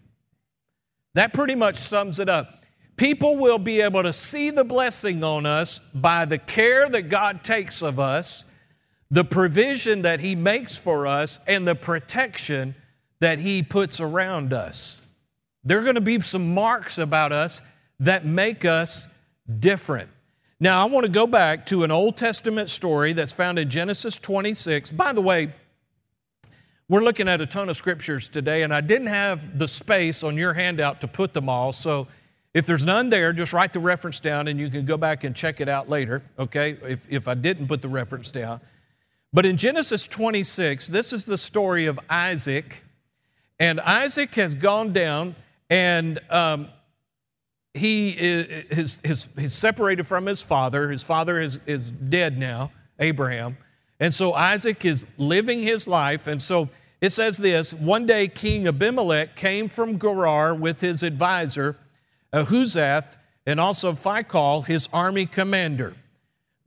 That 1.15 1.33
pretty 1.33 1.55
much 1.55 1.75
sums 1.75 2.19
it 2.19 2.29
up. 2.29 2.63
People 2.95 3.37
will 3.37 3.57
be 3.57 3.81
able 3.81 4.03
to 4.03 4.13
see 4.13 4.51
the 4.51 4.63
blessing 4.63 5.23
on 5.23 5.45
us 5.45 5.79
by 5.79 6.25
the 6.25 6.37
care 6.37 6.87
that 6.89 7.09
God 7.09 7.43
takes 7.43 7.81
of 7.81 7.99
us, 7.99 8.51
the 9.09 9.23
provision 9.23 10.01
that 10.01 10.19
He 10.19 10.35
makes 10.35 10.77
for 10.77 11.07
us, 11.07 11.39
and 11.47 11.67
the 11.67 11.75
protection 11.75 12.75
that 13.19 13.39
He 13.39 13.63
puts 13.63 13.99
around 13.99 14.53
us. 14.53 15.07
There 15.63 15.79
are 15.79 15.83
going 15.83 15.95
to 15.95 16.01
be 16.01 16.19
some 16.19 16.53
marks 16.53 16.97
about 16.97 17.31
us 17.31 17.61
that 17.99 18.25
make 18.25 18.65
us 18.65 19.13
different. 19.59 20.09
Now, 20.59 20.81
I 20.81 20.85
want 20.89 21.05
to 21.05 21.11
go 21.11 21.27
back 21.27 21.67
to 21.67 21.83
an 21.83 21.91
Old 21.91 22.17
Testament 22.17 22.71
story 22.71 23.13
that's 23.13 23.31
found 23.31 23.59
in 23.59 23.69
Genesis 23.69 24.17
26. 24.17 24.89
By 24.91 25.13
the 25.13 25.21
way, 25.21 25.53
we're 26.89 27.03
looking 27.03 27.27
at 27.27 27.41
a 27.41 27.45
ton 27.45 27.69
of 27.69 27.77
scriptures 27.77 28.27
today, 28.27 28.63
and 28.63 28.73
I 28.73 28.81
didn't 28.81 29.07
have 29.07 29.59
the 29.59 29.67
space 29.67 30.23
on 30.23 30.35
your 30.35 30.53
handout 30.53 31.01
to 31.01 31.07
put 31.07 31.35
them 31.35 31.47
all. 31.47 31.73
So 31.73 32.07
if 32.55 32.65
there's 32.65 32.83
none 32.83 33.09
there, 33.09 33.33
just 33.33 33.53
write 33.53 33.71
the 33.71 33.79
reference 33.79 34.19
down 34.19 34.47
and 34.47 34.59
you 34.59 34.69
can 34.71 34.83
go 34.83 34.97
back 34.97 35.23
and 35.23 35.35
check 35.35 35.61
it 35.61 35.69
out 35.69 35.89
later, 35.89 36.23
okay? 36.39 36.75
If, 36.81 37.07
if 37.11 37.27
I 37.27 37.35
didn't 37.35 37.67
put 37.67 37.83
the 37.83 37.87
reference 37.87 38.31
down. 38.31 38.59
But 39.31 39.45
in 39.45 39.57
Genesis 39.57 40.07
26, 40.07 40.87
this 40.87 41.13
is 41.13 41.25
the 41.25 41.37
story 41.37 41.85
of 41.85 41.99
Isaac. 42.09 42.83
And 43.59 43.79
Isaac 43.81 44.33
has 44.35 44.55
gone 44.55 44.91
down 44.91 45.35
and 45.69 46.19
um, 46.31 46.69
he 47.77 48.15
is 48.17 49.01
his, 49.01 49.29
he's 49.37 49.53
separated 49.53 50.05
from 50.05 50.25
his 50.25 50.41
father. 50.41 50.89
His 50.89 51.03
father 51.03 51.39
is, 51.39 51.59
is 51.65 51.91
dead 51.91 52.37
now, 52.37 52.71
Abraham. 52.99 53.57
And 53.99 54.13
so 54.13 54.33
Isaac 54.33 54.85
is 54.85 55.07
living 55.17 55.63
his 55.63 55.87
life. 55.87 56.27
And 56.27 56.41
so 56.41 56.69
it 57.01 57.11
says 57.11 57.37
this 57.37 57.73
one 57.73 58.05
day 58.05 58.27
King 58.27 58.67
Abimelech 58.67 59.35
came 59.35 59.67
from 59.67 59.99
Gerar 59.99 60.53
with 60.53 60.81
his 60.81 61.03
advisor 61.03 61.77
Ahuzath, 62.33 63.17
and 63.45 63.59
also 63.59 63.93
Phicol, 63.93 64.65
his 64.65 64.89
army 64.91 65.25
commander. 65.25 65.95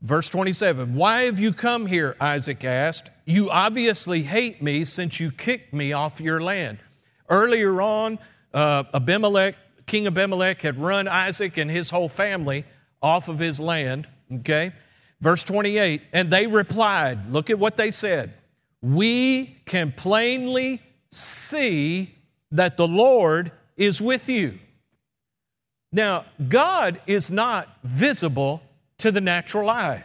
Verse 0.01 0.31
27 0.31 0.95
Why 0.95 1.25
have 1.25 1.39
you 1.39 1.53
come 1.53 1.87
here? 1.87 2.17
Isaac 2.21 2.65
asked. 2.65 3.11
You 3.27 3.51
obviously 3.51 4.23
hate 4.23 4.63
me 4.63 4.85
since 4.85 5.21
you 5.21 5.31
kicked 5.31 5.75
me 5.75 5.93
off 5.93 6.21
your 6.21 6.41
land. 6.41 6.79
Earlier 7.29 7.81
on, 7.83 8.19
uh, 8.55 8.85
Abimelech, 8.95 9.57
King 9.91 10.07
Abimelech, 10.07 10.63
had 10.63 10.79
run 10.79 11.09
Isaac 11.09 11.57
and 11.57 11.69
his 11.69 11.91
whole 11.91 12.09
family 12.09 12.65
off 13.03 13.29
of 13.29 13.41
his 13.41 13.59
land. 13.59 14.07
Okay? 14.33 14.71
Verse 15.21 15.43
28 15.43 16.03
And 16.13 16.31
they 16.31 16.47
replied, 16.47 17.29
Look 17.29 17.51
at 17.51 17.59
what 17.59 17.77
they 17.77 17.91
said. 17.91 18.33
We 18.81 19.57
can 19.67 19.91
plainly 19.91 20.81
see 21.11 22.15
that 22.53 22.77
the 22.77 22.87
Lord 22.87 23.51
is 23.77 24.01
with 24.01 24.29
you. 24.29 24.61
Now, 25.91 26.25
God 26.49 27.01
is 27.09 27.33
not 27.33 27.69
visible 27.83 28.63
to 28.99 29.11
the 29.11 29.21
natural 29.21 29.69
eye. 29.69 30.05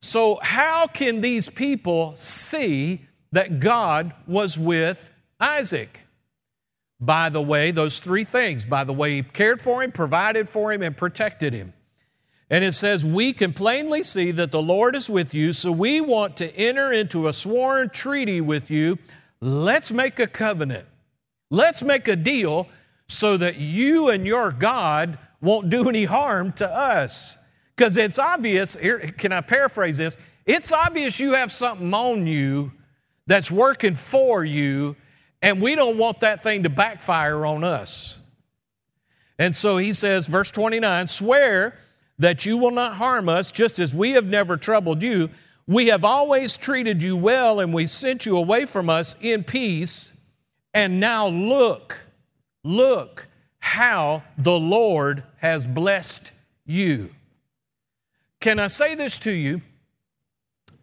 So, 0.00 0.38
how 0.42 0.86
can 0.86 1.20
these 1.20 1.50
people 1.50 2.14
see 2.16 3.02
that 3.32 3.60
God 3.60 4.14
was 4.26 4.58
with 4.58 5.10
Isaac? 5.38 6.06
By 7.00 7.30
the 7.30 7.40
way, 7.40 7.70
those 7.70 7.98
three 7.98 8.24
things 8.24 8.66
by 8.66 8.84
the 8.84 8.92
way 8.92 9.16
he 9.16 9.22
cared 9.22 9.60
for 9.60 9.82
him, 9.82 9.90
provided 9.90 10.48
for 10.48 10.72
him, 10.72 10.82
and 10.82 10.96
protected 10.96 11.54
him. 11.54 11.72
And 12.50 12.64
it 12.64 12.72
says, 12.72 13.04
We 13.04 13.32
can 13.32 13.52
plainly 13.52 14.02
see 14.02 14.32
that 14.32 14.50
the 14.50 14.60
Lord 14.60 14.94
is 14.94 15.08
with 15.08 15.32
you, 15.32 15.52
so 15.52 15.72
we 15.72 16.00
want 16.00 16.36
to 16.38 16.54
enter 16.56 16.92
into 16.92 17.28
a 17.28 17.32
sworn 17.32 17.88
treaty 17.88 18.40
with 18.40 18.70
you. 18.70 18.98
Let's 19.40 19.92
make 19.92 20.18
a 20.18 20.26
covenant. 20.26 20.86
Let's 21.50 21.82
make 21.82 22.06
a 22.08 22.16
deal 22.16 22.68
so 23.08 23.36
that 23.36 23.56
you 23.56 24.10
and 24.10 24.26
your 24.26 24.50
God 24.50 25.18
won't 25.40 25.70
do 25.70 25.88
any 25.88 26.04
harm 26.04 26.52
to 26.54 26.68
us. 26.68 27.38
Because 27.74 27.96
it's 27.96 28.18
obvious, 28.18 28.76
here, 28.76 28.98
can 28.98 29.32
I 29.32 29.40
paraphrase 29.40 29.96
this? 29.96 30.18
It's 30.44 30.72
obvious 30.72 31.18
you 31.18 31.34
have 31.34 31.50
something 31.50 31.94
on 31.94 32.26
you 32.26 32.72
that's 33.26 33.50
working 33.50 33.94
for 33.94 34.44
you, 34.44 34.96
and 35.42 35.60
we 35.60 35.74
don't 35.74 35.96
want 35.96 36.20
that 36.20 36.40
thing 36.40 36.64
to 36.64 36.68
backfire 36.68 37.46
on 37.46 37.64
us. 37.64 38.18
And 39.38 39.56
so 39.56 39.78
he 39.78 39.92
says, 39.92 40.26
verse 40.26 40.50
29 40.50 41.06
swear 41.06 41.78
that 42.18 42.44
you 42.44 42.58
will 42.58 42.70
not 42.70 42.94
harm 42.94 43.28
us, 43.28 43.50
just 43.50 43.78
as 43.78 43.94
we 43.94 44.10
have 44.10 44.26
never 44.26 44.56
troubled 44.56 45.02
you. 45.02 45.30
We 45.66 45.86
have 45.86 46.04
always 46.04 46.56
treated 46.56 47.02
you 47.02 47.16
well, 47.16 47.60
and 47.60 47.72
we 47.72 47.86
sent 47.86 48.26
you 48.26 48.36
away 48.36 48.66
from 48.66 48.90
us 48.90 49.16
in 49.20 49.44
peace. 49.44 50.20
And 50.74 51.00
now 51.00 51.28
look, 51.28 52.06
Look 52.62 53.28
how 53.58 54.22
the 54.36 54.58
Lord 54.58 55.22
has 55.38 55.66
blessed 55.66 56.32
you. 56.66 57.10
Can 58.40 58.58
I 58.58 58.68
say 58.68 58.94
this 58.94 59.18
to 59.20 59.30
you? 59.30 59.62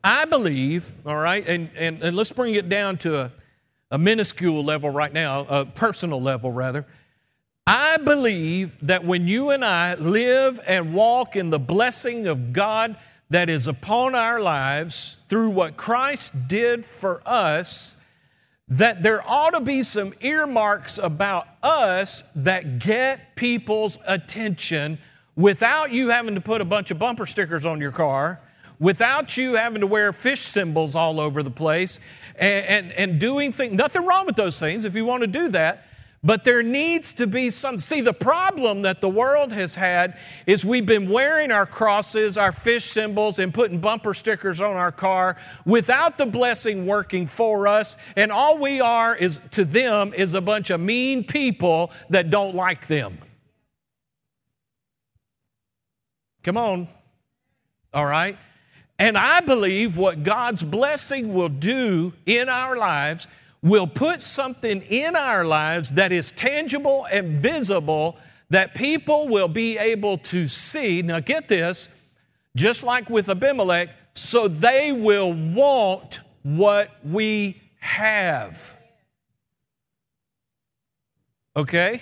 I 0.04 0.26
believe, 0.26 0.94
all 1.06 1.18
right, 1.18 1.46
and, 1.48 1.70
and, 1.76 2.02
and 2.02 2.16
let's 2.16 2.32
bring 2.32 2.54
it 2.54 2.70
down 2.70 2.98
to 3.00 3.18
a, 3.18 3.32
a 3.92 3.98
minuscule 3.98 4.64
level 4.64 4.90
right 4.90 5.14
now, 5.14 5.46
a 5.50 5.66
personal 5.66 6.22
level 6.22 6.52
rather. 6.52 6.86
I 7.66 7.98
believe 7.98 8.78
that 8.82 9.04
when 9.04 9.28
you 9.28 9.50
and 9.50 9.64
I 9.64 9.96
live 9.96 10.60
and 10.66 10.94
walk 10.94 11.36
in 11.36 11.50
the 11.50 11.60
blessing 11.60 12.28
of 12.28 12.54
God 12.54 12.98
that 13.30 13.50
is 13.50 13.68
upon 13.68 14.16
our 14.16 14.40
lives 14.40 15.20
through 15.28 15.50
what 15.50 15.76
Christ 15.76 16.48
did 16.48 16.86
for 16.86 17.22
us, 17.26 18.02
that 18.70 19.04
there 19.04 19.22
ought 19.28 19.52
to 19.52 19.62
be 19.62 19.84
some 19.84 20.14
earmarks 20.22 20.98
about 20.98 21.48
us 21.64 22.24
that 22.36 22.80
get 22.80 23.36
people's 23.36 23.98
attention 24.08 24.98
without 25.36 25.92
you 25.92 26.10
having 26.10 26.36
to 26.36 26.42
put 26.42 26.62
a 26.62 26.66
bunch 26.66 26.92
of 26.92 27.00
bumper 27.00 27.26
stickers 27.26 27.66
on 27.66 27.80
your 27.80 27.92
car, 27.92 28.42
without 28.80 29.38
you 29.38 29.56
having 29.56 29.82
to 29.82 29.88
wear 29.88 30.14
fish 30.14 30.40
symbols 30.40 30.96
all 30.96 31.20
over 31.20 31.44
the 31.44 31.52
place, 31.52 32.00
and, 32.36 32.66
and, 32.66 32.92
and 32.94 33.20
doing 33.20 33.52
things. 33.52 33.74
Nothing 33.74 34.06
wrong 34.06 34.26
with 34.26 34.36
those 34.36 34.60
things 34.60 34.86
if 34.86 34.96
you 34.96 35.06
want 35.06 35.22
to 35.22 35.28
do 35.28 35.50
that. 35.50 35.84
But 36.24 36.44
there 36.44 36.64
needs 36.64 37.14
to 37.14 37.28
be 37.28 37.52
some. 37.52 37.78
See, 37.78 38.02
the 38.02 38.12
problem 38.12 38.82
that 38.82 39.02
the 39.02 39.10
world 39.10 39.54
has 39.54 39.76
had 39.76 40.18
is 40.48 40.66
we've 40.66 40.86
been 40.86 41.10
wearing 41.10 41.52
our 41.52 41.66
crosses, 41.66 42.38
our 42.38 42.52
fish 42.52 42.84
symbols, 42.84 43.38
and 43.38 43.54
putting 43.54 43.80
bumper 43.80 44.16
stickers 44.16 44.60
on 44.60 44.76
our 44.76 44.92
car 44.92 45.38
without 45.64 46.18
the 46.18 46.26
blessing 46.26 46.88
working 46.88 47.28
for 47.28 47.68
us. 47.68 47.98
And 48.16 48.32
all 48.32 48.58
we 48.58 48.82
are 48.82 49.16
is 49.16 49.42
to 49.52 49.64
them 49.64 50.12
is 50.14 50.34
a 50.34 50.42
bunch 50.42 50.72
of 50.72 50.82
mean 50.82 51.24
people 51.24 51.92
that 52.10 52.32
don't 52.32 52.56
like 52.56 52.88
them. 52.88 53.20
Come 56.42 56.58
on. 56.58 56.88
All 57.94 58.06
right? 58.06 58.38
And 59.00 59.18
I 59.18 59.42
believe 59.42 59.98
what 59.98 60.24
God's 60.24 60.64
blessing 60.64 61.34
will 61.34 61.50
do 61.50 62.14
in 62.26 62.50
our 62.50 62.76
lives 62.78 63.28
will 63.62 63.88
put 63.88 64.22
something 64.22 64.82
in 64.84 65.16
our 65.16 65.44
lives 65.44 65.94
that 65.94 66.12
is 66.12 66.32
tangible 66.32 67.06
and 67.12 67.36
visible 67.36 68.18
that 68.50 68.76
people 68.76 69.28
will 69.28 69.48
be 69.48 69.78
able 69.78 70.18
to 70.18 70.48
see. 70.48 71.02
Now, 71.02 71.20
get 71.20 71.48
this, 71.48 71.90
just 72.56 72.84
like 72.84 73.10
with 73.10 73.30
Abimelech, 73.30 73.90
so 74.14 74.48
they 74.48 74.92
will 74.92 75.34
want 75.34 76.22
what 76.44 76.90
we 77.04 77.62
have. 77.80 78.76
Okay? 81.56 82.02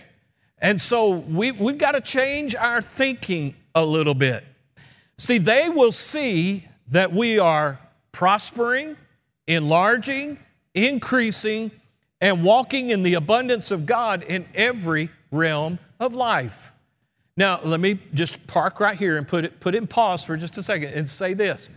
And 0.60 0.80
so 0.80 1.12
we, 1.12 1.52
we've 1.52 1.78
got 1.78 1.96
to 1.96 2.02
change 2.02 2.56
our 2.56 2.82
thinking 2.82 3.56
a 3.74 3.84
little 3.84 4.14
bit. 4.14 4.44
See, 5.18 5.38
they 5.38 5.70
will 5.70 5.92
see 5.92 6.66
that 6.88 7.12
we 7.12 7.39
are 7.39 7.80
prospering, 8.12 8.98
enlarging, 9.48 10.38
increasing, 10.74 11.71
and 12.21 12.43
walking 12.43 12.89
in 12.89 13.04
the 13.04 13.13
abundance 13.15 13.71
of 13.71 13.86
God 13.86 14.24
in 14.24 14.45
every 14.56 15.10
realm 15.32 15.80
of 16.00 16.13
life. 16.13 16.71
Now, 17.38 17.60
let 17.63 17.80
me 17.80 18.00
just 18.13 18.48
park 18.48 18.80
right 18.80 18.98
here 18.98 19.17
and 19.17 19.28
put 19.28 19.43
it, 19.45 19.60
put 19.60 19.76
it 19.76 19.80
in 19.80 19.88
pause 19.88 20.24
for 20.24 20.38
just 20.38 20.58
a 20.58 20.63
second 20.63 20.93
and 20.93 21.08
say 21.08 21.34
this. 21.34 21.69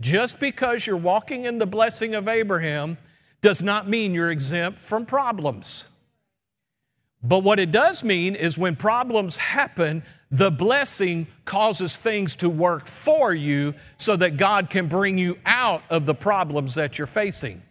Just 0.00 0.40
because 0.40 0.86
you're 0.86 0.96
walking 0.96 1.44
in 1.44 1.58
the 1.58 1.66
blessing 1.66 2.14
of 2.14 2.28
Abraham 2.28 2.96
does 3.42 3.62
not 3.62 3.88
mean 3.88 4.14
you're 4.14 4.30
exempt 4.30 4.78
from 4.78 5.04
problems. 5.04 5.88
But 7.22 7.40
what 7.40 7.60
it 7.60 7.70
does 7.70 8.02
mean 8.02 8.34
is 8.34 8.58
when 8.58 8.74
problems 8.74 9.36
happen, 9.36 10.02
the 10.30 10.50
blessing 10.50 11.26
causes 11.44 11.98
things 11.98 12.34
to 12.36 12.48
work 12.48 12.86
for 12.86 13.34
you 13.34 13.74
so 14.02 14.16
that 14.16 14.36
God 14.36 14.68
can 14.68 14.88
bring 14.88 15.16
you 15.16 15.38
out 15.46 15.82
of 15.88 16.06
the 16.06 16.14
problems 16.14 16.74
that 16.74 16.98
you're 16.98 17.06
facing. 17.06 17.62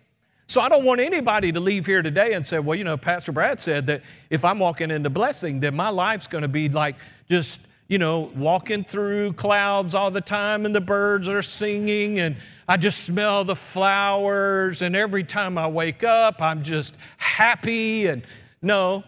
So 0.47 0.59
I 0.59 0.69
don't 0.69 0.83
want 0.83 0.99
anybody 0.99 1.51
to 1.51 1.59
leave 1.59 1.85
here 1.85 2.01
today 2.01 2.33
and 2.33 2.45
say, 2.45 2.59
well, 2.59 2.77
you 2.77 2.83
know, 2.83 2.97
Pastor 2.97 3.31
Brad 3.31 3.59
said 3.59 3.87
that 3.87 4.01
if 4.29 4.43
I'm 4.43 4.59
walking 4.59 4.91
into 4.91 5.09
blessing, 5.09 5.61
then 5.61 5.75
my 5.75 5.89
life's 5.89 6.27
going 6.27 6.41
to 6.41 6.49
be 6.49 6.67
like 6.67 6.97
just, 7.29 7.61
you 7.87 7.97
know, 7.97 8.31
walking 8.35 8.83
through 8.83 9.33
clouds 9.33 9.95
all 9.95 10.11
the 10.11 10.21
time 10.21 10.65
and 10.65 10.75
the 10.75 10.81
birds 10.81 11.29
are 11.29 11.41
singing 11.41 12.19
and 12.19 12.35
I 12.67 12.77
just 12.77 13.03
smell 13.03 13.45
the 13.45 13.55
flowers 13.55 14.81
and 14.81 14.95
every 14.95 15.23
time 15.23 15.57
I 15.57 15.67
wake 15.67 16.03
up, 16.03 16.41
I'm 16.41 16.63
just 16.63 16.95
happy. 17.17 18.07
And 18.07 18.23
no, 18.61 19.03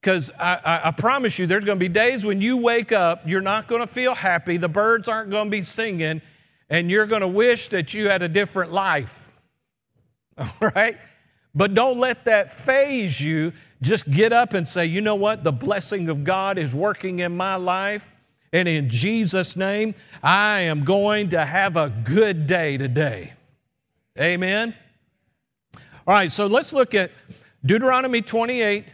because 0.00 0.32
I, 0.38 0.60
I, 0.64 0.88
I, 0.88 0.90
promise 0.90 1.38
you, 1.38 1.46
there's 1.46 1.64
going 1.64 1.78
to 1.78 1.84
be 1.84 1.88
days 1.88 2.24
when 2.24 2.40
you 2.40 2.56
wake 2.56 2.90
up, 2.90 3.22
you're 3.28 3.40
not 3.40 3.68
going 3.68 3.82
to 3.82 3.86
feel 3.86 4.16
happy, 4.16 4.56
the 4.56 4.68
birds 4.68 5.08
aren't 5.08 5.30
going 5.30 5.44
to 5.44 5.50
be 5.50 5.62
singing, 5.62 6.20
and 6.72 6.90
you're 6.90 7.04
going 7.04 7.20
to 7.20 7.28
wish 7.28 7.68
that 7.68 7.92
you 7.92 8.08
had 8.08 8.22
a 8.22 8.28
different 8.28 8.72
life. 8.72 9.30
All 10.38 10.48
right? 10.74 10.96
But 11.54 11.74
don't 11.74 11.98
let 11.98 12.24
that 12.24 12.50
faze 12.50 13.20
you. 13.20 13.52
Just 13.82 14.10
get 14.10 14.32
up 14.32 14.54
and 14.54 14.66
say, 14.66 14.86
you 14.86 15.02
know 15.02 15.14
what? 15.14 15.44
The 15.44 15.52
blessing 15.52 16.08
of 16.08 16.24
God 16.24 16.56
is 16.56 16.74
working 16.74 17.18
in 17.18 17.36
my 17.36 17.56
life. 17.56 18.14
And 18.54 18.66
in 18.66 18.88
Jesus' 18.88 19.54
name, 19.54 19.94
I 20.22 20.60
am 20.60 20.84
going 20.84 21.28
to 21.28 21.44
have 21.44 21.76
a 21.76 21.90
good 21.90 22.46
day 22.46 22.78
today. 22.78 23.34
Amen. 24.18 24.74
All 26.06 26.14
right, 26.14 26.30
so 26.30 26.46
let's 26.46 26.72
look 26.72 26.94
at 26.94 27.10
Deuteronomy 27.64 28.22
28 28.22 28.86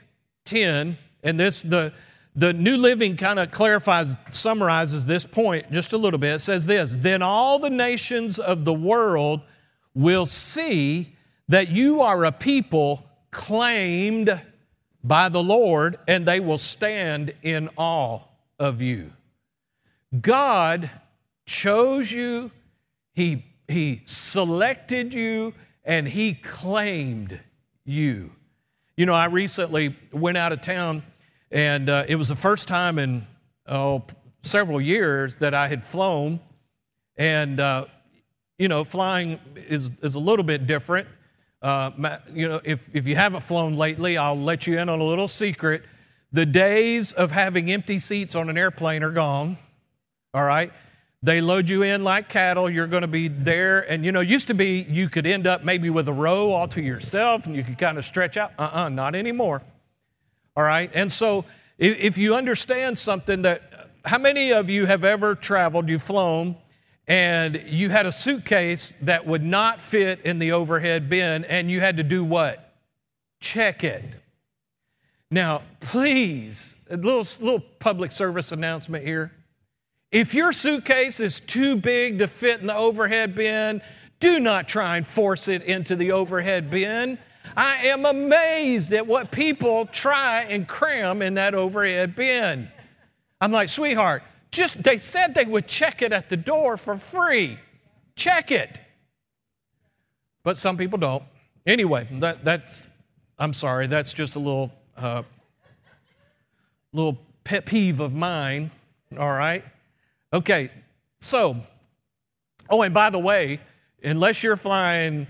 10, 0.44 0.98
and 1.22 1.38
this, 1.38 1.62
the, 1.62 1.92
the 2.34 2.52
New 2.52 2.76
Living 2.76 3.16
kind 3.16 3.38
of 3.38 3.50
clarifies, 3.50 4.16
summarizes 4.30 5.06
this 5.06 5.26
point 5.26 5.70
just 5.72 5.92
a 5.92 5.98
little 5.98 6.18
bit. 6.18 6.34
It 6.34 6.38
says 6.40 6.66
this 6.66 6.96
Then 6.96 7.22
all 7.22 7.58
the 7.58 7.70
nations 7.70 8.38
of 8.38 8.64
the 8.64 8.72
world 8.72 9.40
will 9.94 10.26
see 10.26 11.14
that 11.48 11.68
you 11.68 12.02
are 12.02 12.24
a 12.24 12.32
people 12.32 13.04
claimed 13.30 14.40
by 15.02 15.28
the 15.28 15.42
Lord, 15.42 15.98
and 16.06 16.26
they 16.26 16.40
will 16.40 16.58
stand 16.58 17.32
in 17.42 17.70
awe 17.76 18.20
of 18.58 18.82
you. 18.82 19.12
God 20.20 20.90
chose 21.46 22.12
you, 22.12 22.50
He, 23.14 23.44
he 23.66 24.02
selected 24.04 25.14
you, 25.14 25.54
and 25.84 26.06
He 26.06 26.34
claimed 26.34 27.40
you. 27.84 28.30
You 28.96 29.06
know, 29.06 29.14
I 29.14 29.26
recently 29.26 29.94
went 30.12 30.36
out 30.36 30.52
of 30.52 30.60
town, 30.60 31.02
and 31.50 31.88
uh, 31.88 32.04
it 32.08 32.16
was 32.16 32.28
the 32.28 32.36
first 32.36 32.68
time 32.68 32.98
in 32.98 33.26
oh, 33.66 34.04
several 34.42 34.80
years 34.80 35.38
that 35.38 35.54
I 35.54 35.68
had 35.68 35.82
flown. 35.82 36.40
And, 37.16 37.58
uh, 37.60 37.86
you 38.58 38.68
know, 38.68 38.84
flying 38.84 39.40
is, 39.56 39.92
is 40.02 40.14
a 40.14 40.20
little 40.20 40.44
bit 40.44 40.66
different. 40.66 41.08
Uh, 41.60 41.90
you 42.32 42.48
know, 42.48 42.60
if, 42.64 42.88
if 42.94 43.06
you 43.08 43.16
haven't 43.16 43.40
flown 43.40 43.74
lately, 43.76 44.16
I'll 44.16 44.38
let 44.38 44.66
you 44.66 44.78
in 44.78 44.88
on 44.88 45.00
a 45.00 45.04
little 45.04 45.28
secret. 45.28 45.82
The 46.30 46.46
days 46.46 47.12
of 47.12 47.32
having 47.32 47.70
empty 47.70 47.98
seats 47.98 48.34
on 48.34 48.48
an 48.48 48.58
airplane 48.58 49.02
are 49.02 49.10
gone, 49.10 49.58
all 50.34 50.44
right? 50.44 50.70
They 51.22 51.40
load 51.40 51.68
you 51.68 51.82
in 51.82 52.04
like 52.04 52.28
cattle. 52.28 52.70
You're 52.70 52.86
going 52.86 53.02
to 53.02 53.08
be 53.08 53.26
there. 53.26 53.80
And 53.90 54.04
you 54.04 54.12
know, 54.12 54.20
used 54.20 54.46
to 54.48 54.54
be 54.54 54.86
you 54.88 55.08
could 55.08 55.26
end 55.26 55.48
up 55.48 55.64
maybe 55.64 55.90
with 55.90 56.06
a 56.06 56.12
row 56.12 56.50
all 56.50 56.68
to 56.68 56.80
yourself 56.80 57.46
and 57.46 57.56
you 57.56 57.64
could 57.64 57.78
kind 57.78 57.98
of 57.98 58.04
stretch 58.04 58.36
out. 58.36 58.52
Uh 58.56 58.62
uh-uh, 58.62 58.84
uh 58.84 58.88
not 58.88 59.16
anymore. 59.16 59.62
All 60.58 60.64
right. 60.64 60.90
And 60.92 61.12
so 61.12 61.44
if, 61.78 62.18
you 62.18 62.34
understand 62.34 62.98
something 62.98 63.42
that, 63.42 63.62
how 64.04 64.18
many 64.18 64.52
of 64.52 64.68
you 64.68 64.86
have 64.86 65.04
ever 65.04 65.36
traveled, 65.36 65.88
you've 65.88 66.02
flown, 66.02 66.56
and 67.06 67.62
you 67.64 67.90
had 67.90 68.06
a 68.06 68.10
suitcase 68.10 68.96
that 69.02 69.24
would 69.24 69.44
not 69.44 69.80
fit 69.80 70.20
in 70.22 70.40
the 70.40 70.50
overhead 70.50 71.08
bin 71.08 71.44
and 71.44 71.70
you 71.70 71.78
had 71.78 71.96
to 71.98 72.02
do 72.02 72.24
what? 72.24 72.74
Check 73.38 73.84
it. 73.84 74.16
Now, 75.30 75.62
please, 75.78 76.74
a 76.90 76.96
little, 76.96 77.20
little 77.20 77.64
public 77.78 78.10
service 78.10 78.50
announcement 78.50 79.06
here. 79.06 79.30
If 80.10 80.34
your 80.34 80.50
suitcase 80.50 81.20
is 81.20 81.38
too 81.38 81.76
big 81.76 82.18
to 82.18 82.26
fit 82.26 82.60
in 82.60 82.66
the 82.66 82.74
overhead 82.74 83.36
bin, 83.36 83.80
do 84.18 84.40
not 84.40 84.66
try 84.66 84.96
and 84.96 85.06
force 85.06 85.46
it 85.46 85.62
into 85.62 85.94
the 85.94 86.10
overhead 86.10 86.68
bin. 86.68 87.18
I 87.56 87.86
am 87.88 88.04
amazed 88.04 88.92
at 88.92 89.06
what 89.06 89.30
people 89.30 89.86
try 89.86 90.42
and 90.42 90.66
cram 90.66 91.22
in 91.22 91.34
that 91.34 91.54
overhead 91.54 92.14
bin. 92.14 92.68
I'm 93.40 93.52
like, 93.52 93.68
sweetheart, 93.68 94.22
just 94.50 94.82
they 94.82 94.98
said 94.98 95.34
they 95.34 95.44
would 95.44 95.66
check 95.66 96.02
it 96.02 96.12
at 96.12 96.28
the 96.28 96.36
door 96.36 96.76
for 96.76 96.96
free. 96.96 97.58
Check 98.16 98.50
it. 98.50 98.80
But 100.42 100.56
some 100.56 100.76
people 100.76 100.98
don't. 100.98 101.22
Anyway, 101.66 102.08
that, 102.12 102.44
that's 102.44 102.86
I'm 103.38 103.52
sorry, 103.52 103.86
that's 103.86 104.12
just 104.12 104.36
a 104.36 104.38
little 104.38 104.72
uh, 104.96 105.22
little 106.92 107.18
pet 107.44 107.66
peeve 107.66 108.00
of 108.00 108.12
mine. 108.12 108.70
All 109.16 109.32
right. 109.32 109.64
Okay, 110.32 110.70
so, 111.20 111.56
oh, 112.68 112.82
and 112.82 112.92
by 112.92 113.10
the 113.10 113.18
way, 113.18 113.60
unless 114.02 114.42
you're 114.42 114.56
flying, 114.56 115.26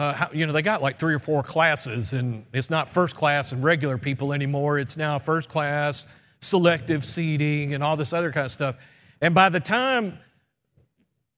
uh, 0.00 0.28
you 0.32 0.46
know, 0.46 0.52
they 0.54 0.62
got 0.62 0.80
like 0.80 0.98
three 0.98 1.12
or 1.12 1.18
four 1.18 1.42
classes, 1.42 2.14
and 2.14 2.46
it's 2.54 2.70
not 2.70 2.88
first 2.88 3.14
class 3.16 3.52
and 3.52 3.62
regular 3.62 3.98
people 3.98 4.32
anymore. 4.32 4.78
It's 4.78 4.96
now 4.96 5.18
first 5.18 5.50
class, 5.50 6.06
selective 6.40 7.04
seating, 7.04 7.74
and 7.74 7.84
all 7.84 7.98
this 7.98 8.14
other 8.14 8.32
kind 8.32 8.46
of 8.46 8.50
stuff. 8.50 8.78
And 9.20 9.34
by 9.34 9.50
the 9.50 9.60
time 9.60 10.18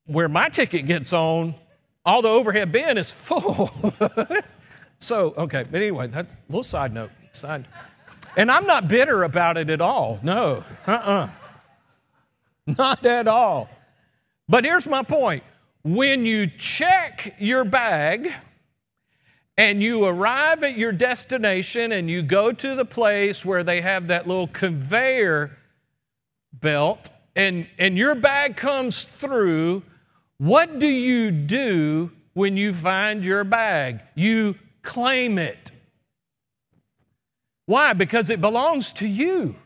where 0.07 0.29
my 0.29 0.49
ticket 0.49 0.87
gets 0.87 1.13
on, 1.13 1.57
all 2.05 2.23
the 2.23 2.29
overhead 2.29 2.71
bin 2.71 2.99
is 2.99 3.11
full. 3.11 3.69
so, 5.01 5.35
okay, 5.37 5.65
but 5.69 5.81
anyway, 5.81 6.07
that's 6.07 6.35
a 6.35 6.39
little 6.49 6.63
side 6.63 6.95
note. 6.95 7.11
Side. 7.33 7.67
And 8.37 8.49
I'm 8.49 8.65
not 8.65 8.87
bitter 8.87 9.25
about 9.25 9.57
it 9.57 9.71
at 9.71 9.81
all. 9.81 10.21
No, 10.23 10.63
uh 10.87 10.93
uh-uh. 10.93 11.11
uh 11.11 11.29
Not 12.79 13.05
at 13.05 13.27
all. 13.27 13.69
But 14.49 14.65
here's 14.65 14.87
my 14.87 15.03
point 15.03 15.43
when 15.83 16.25
you 16.25 16.47
check 16.47 17.35
your 17.41 17.65
bag 17.65 18.33
and 19.57 19.83
you 19.83 20.05
arrive 20.05 20.63
at 20.63 20.77
your 20.77 20.93
destination 20.93 21.93
and 21.93 22.11
you 22.11 22.23
go 22.23 22.53
to 22.53 22.75
the 22.75 22.85
place 22.85 23.45
where 23.45 23.63
they 23.63 23.81
have 23.81 24.07
that 24.09 24.27
little 24.27 24.47
conveyor 24.47 25.57
belt 26.53 27.11
and, 27.35 27.67
and 27.79 27.97
your 27.97 28.15
bag 28.15 28.57
comes 28.57 29.05
through, 29.05 29.83
what 30.39 30.79
do 30.79 30.87
you 30.87 31.31
do 31.31 32.13
when 32.35 32.57
you 32.57 32.75
find 32.75 33.25
your 33.25 33.45
bag? 33.45 34.03
You 34.15 34.57
claim 34.83 35.39
it. 35.39 35.71
Why? 37.67 37.93
Because 37.93 38.29
it 38.29 38.41
belongs 38.41 38.93
to 38.95 39.09
you. 39.09 39.57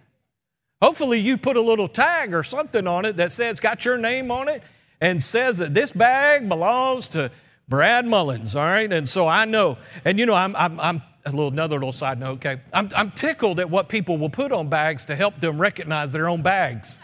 Hopefully, 0.82 1.18
you 1.18 1.38
put 1.38 1.56
a 1.56 1.60
little 1.62 1.88
tag 1.88 2.34
or 2.34 2.42
something 2.42 2.86
on 2.86 3.04
it 3.06 3.16
that 3.16 3.32
says, 3.32 3.58
got 3.58 3.84
your 3.84 3.96
name 3.96 4.30
on 4.30 4.48
it, 4.48 4.62
and 5.00 5.22
says 5.22 5.58
that 5.58 5.72
this 5.72 5.92
bag 5.92 6.48
belongs 6.48 7.08
to 7.08 7.30
Brad 7.68 8.06
Mullins, 8.06 8.54
all 8.54 8.64
right? 8.64 8.92
And 8.92 9.08
so 9.08 9.26
I 9.26 9.44
know, 9.44 9.78
and 10.04 10.18
you 10.18 10.26
know, 10.26 10.34
I'm, 10.34 10.54
I'm, 10.54 10.78
I'm 10.78 11.02
a 11.24 11.30
little, 11.30 11.48
another 11.48 11.74
little 11.76 11.92
side 11.92 12.20
note, 12.20 12.36
okay? 12.44 12.60
I'm, 12.72 12.88
I'm 12.94 13.10
tickled 13.10 13.58
at 13.58 13.68
what 13.68 13.88
people 13.88 14.18
will 14.18 14.30
put 14.30 14.52
on 14.52 14.68
bags 14.68 15.04
to 15.06 15.16
help 15.16 15.40
them 15.40 15.60
recognize 15.60 16.12
their 16.12 16.28
own 16.28 16.42
bags. 16.42 17.00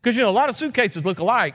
Because, 0.00 0.16
you 0.16 0.22
know, 0.22 0.30
a 0.30 0.32
lot 0.32 0.48
of 0.48 0.56
suitcases 0.56 1.04
look 1.04 1.18
alike, 1.18 1.54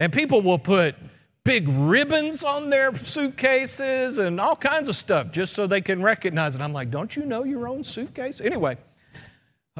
and 0.00 0.12
people 0.12 0.42
will 0.42 0.58
put 0.58 0.96
big 1.44 1.68
ribbons 1.68 2.44
on 2.44 2.68
their 2.68 2.94
suitcases 2.94 4.18
and 4.18 4.40
all 4.40 4.56
kinds 4.56 4.88
of 4.88 4.96
stuff 4.96 5.32
just 5.32 5.54
so 5.54 5.66
they 5.66 5.80
can 5.80 6.02
recognize 6.02 6.54
it. 6.54 6.60
I'm 6.60 6.72
like, 6.72 6.90
don't 6.90 7.16
you 7.16 7.24
know 7.24 7.44
your 7.44 7.68
own 7.68 7.82
suitcase? 7.84 8.40
Anyway, 8.40 8.76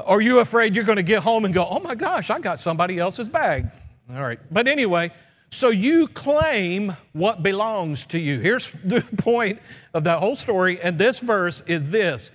are 0.03 0.21
you 0.21 0.39
afraid 0.39 0.75
you're 0.75 0.85
going 0.85 0.95
to 0.95 1.03
get 1.03 1.21
home 1.21 1.45
and 1.45 1.53
go, 1.53 1.67
oh 1.69 1.79
my 1.79 1.95
gosh, 1.95 2.29
I 2.29 2.39
got 2.39 2.59
somebody 2.59 2.97
else's 2.97 3.29
bag? 3.29 3.67
All 4.11 4.21
right. 4.21 4.39
But 4.49 4.67
anyway, 4.67 5.11
so 5.49 5.69
you 5.69 6.07
claim 6.07 6.95
what 7.13 7.41
belongs 7.41 8.05
to 8.07 8.19
you. 8.19 8.39
Here's 8.39 8.71
the 8.83 9.01
point 9.17 9.59
of 9.93 10.03
that 10.03 10.19
whole 10.19 10.35
story, 10.35 10.79
and 10.81 10.97
this 10.97 11.19
verse 11.19 11.61
is 11.61 11.89
this 11.89 12.31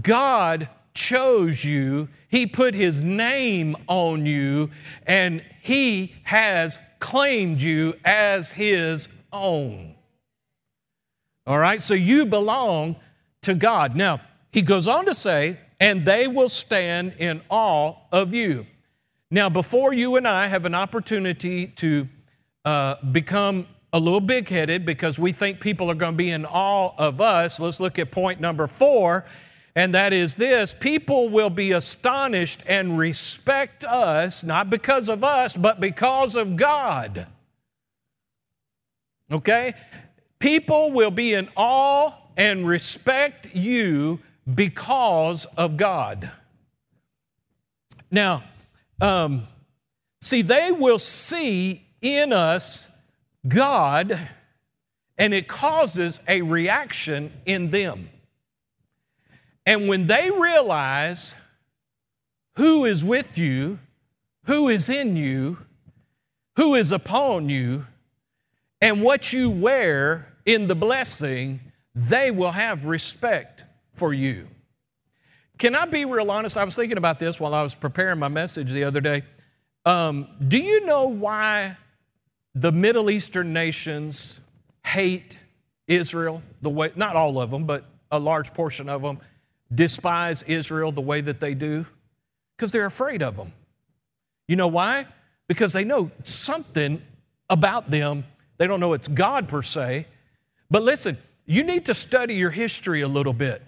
God 0.00 0.68
chose 0.94 1.64
you, 1.64 2.08
He 2.28 2.46
put 2.46 2.74
His 2.74 3.02
name 3.02 3.76
on 3.86 4.26
you, 4.26 4.70
and 5.06 5.44
He 5.62 6.14
has 6.24 6.78
claimed 6.98 7.62
you 7.62 7.94
as 8.04 8.52
His 8.52 9.08
own. 9.32 9.94
All 11.46 11.58
right, 11.58 11.80
so 11.80 11.94
you 11.94 12.26
belong 12.26 12.96
to 13.42 13.54
God. 13.54 13.96
Now, 13.96 14.20
He 14.52 14.62
goes 14.62 14.86
on 14.86 15.06
to 15.06 15.14
say, 15.14 15.58
and 15.80 16.04
they 16.04 16.28
will 16.28 16.50
stand 16.50 17.14
in 17.18 17.40
awe 17.48 17.94
of 18.12 18.34
you. 18.34 18.66
Now, 19.30 19.48
before 19.48 19.94
you 19.94 20.16
and 20.16 20.28
I 20.28 20.48
have 20.48 20.66
an 20.66 20.74
opportunity 20.74 21.68
to 21.68 22.08
uh, 22.64 22.96
become 23.12 23.66
a 23.92 23.98
little 23.98 24.20
big 24.20 24.48
headed 24.48 24.84
because 24.84 25.18
we 25.18 25.32
think 25.32 25.60
people 25.60 25.90
are 25.90 25.94
going 25.94 26.12
to 26.12 26.16
be 26.16 26.30
in 26.30 26.44
awe 26.44 26.92
of 26.96 27.20
us, 27.20 27.58
let's 27.58 27.80
look 27.80 27.98
at 27.98 28.10
point 28.10 28.40
number 28.40 28.66
four, 28.66 29.24
and 29.74 29.94
that 29.94 30.12
is 30.12 30.36
this 30.36 30.74
people 30.74 31.28
will 31.28 31.50
be 31.50 31.72
astonished 31.72 32.62
and 32.66 32.98
respect 32.98 33.84
us, 33.84 34.44
not 34.44 34.70
because 34.70 35.08
of 35.08 35.24
us, 35.24 35.56
but 35.56 35.80
because 35.80 36.36
of 36.36 36.56
God. 36.56 37.26
Okay? 39.30 39.74
People 40.38 40.92
will 40.92 41.10
be 41.10 41.34
in 41.34 41.48
awe 41.56 42.12
and 42.36 42.66
respect 42.66 43.54
you 43.54 44.20
because 44.52 45.44
of 45.56 45.76
God. 45.76 46.30
Now, 48.10 48.42
um, 49.00 49.46
see, 50.20 50.42
they 50.42 50.72
will 50.72 50.98
see 50.98 51.86
in 52.02 52.32
us 52.32 52.90
God, 53.46 54.18
and 55.16 55.32
it 55.32 55.48
causes 55.48 56.20
a 56.28 56.42
reaction 56.42 57.32
in 57.46 57.70
them. 57.70 58.10
And 59.66 59.88
when 59.88 60.06
they 60.06 60.30
realize 60.30 61.36
who 62.56 62.84
is 62.84 63.04
with 63.04 63.38
you, 63.38 63.78
who 64.44 64.68
is 64.68 64.88
in 64.88 65.16
you, 65.16 65.58
who 66.56 66.74
is 66.74 66.92
upon 66.92 67.48
you, 67.48 67.86
and 68.82 69.02
what 69.02 69.32
you 69.32 69.50
wear 69.50 70.34
in 70.44 70.66
the 70.66 70.74
blessing, 70.74 71.60
they 71.94 72.30
will 72.30 72.52
have 72.52 72.86
respect 72.86 73.64
for 73.92 74.12
you. 74.12 74.48
Can 75.58 75.74
I 75.74 75.84
be 75.84 76.06
real 76.06 76.30
honest? 76.30 76.56
I 76.56 76.64
was 76.64 76.74
thinking 76.74 76.96
about 76.96 77.18
this 77.18 77.38
while 77.38 77.54
I 77.54 77.62
was 77.62 77.74
preparing 77.74 78.18
my 78.18 78.28
message 78.28 78.72
the 78.72 78.84
other 78.84 79.00
day. 79.00 79.22
Um, 79.84 80.26
do 80.46 80.58
you 80.58 80.86
know 80.86 81.08
why 81.08 81.76
the 82.54 82.72
Middle 82.72 83.10
Eastern 83.10 83.52
nations 83.52 84.40
hate 84.84 85.38
Israel 85.86 86.42
the 86.62 86.70
way, 86.70 86.90
not 86.96 87.16
all 87.16 87.40
of 87.40 87.50
them, 87.50 87.64
but 87.64 87.84
a 88.10 88.18
large 88.18 88.52
portion 88.54 88.88
of 88.88 89.02
them 89.02 89.18
despise 89.72 90.42
Israel 90.42 90.92
the 90.92 91.00
way 91.00 91.20
that 91.20 91.40
they 91.40 91.54
do? 91.54 91.86
Because 92.56 92.72
they're 92.72 92.86
afraid 92.86 93.22
of 93.22 93.36
them. 93.36 93.52
You 94.48 94.56
know 94.56 94.68
why? 94.68 95.06
Because 95.46 95.72
they 95.72 95.84
know 95.84 96.10
something 96.24 97.00
about 97.48 97.90
them. 97.90 98.24
They 98.58 98.66
don't 98.66 98.80
know 98.80 98.92
it's 98.92 99.08
God 99.08 99.48
per 99.48 99.62
se. 99.62 100.06
But 100.70 100.82
listen, 100.82 101.18
you 101.46 101.62
need 101.62 101.86
to 101.86 101.94
study 101.94 102.34
your 102.34 102.50
history 102.50 103.00
a 103.00 103.08
little 103.08 103.32
bit, 103.32 103.62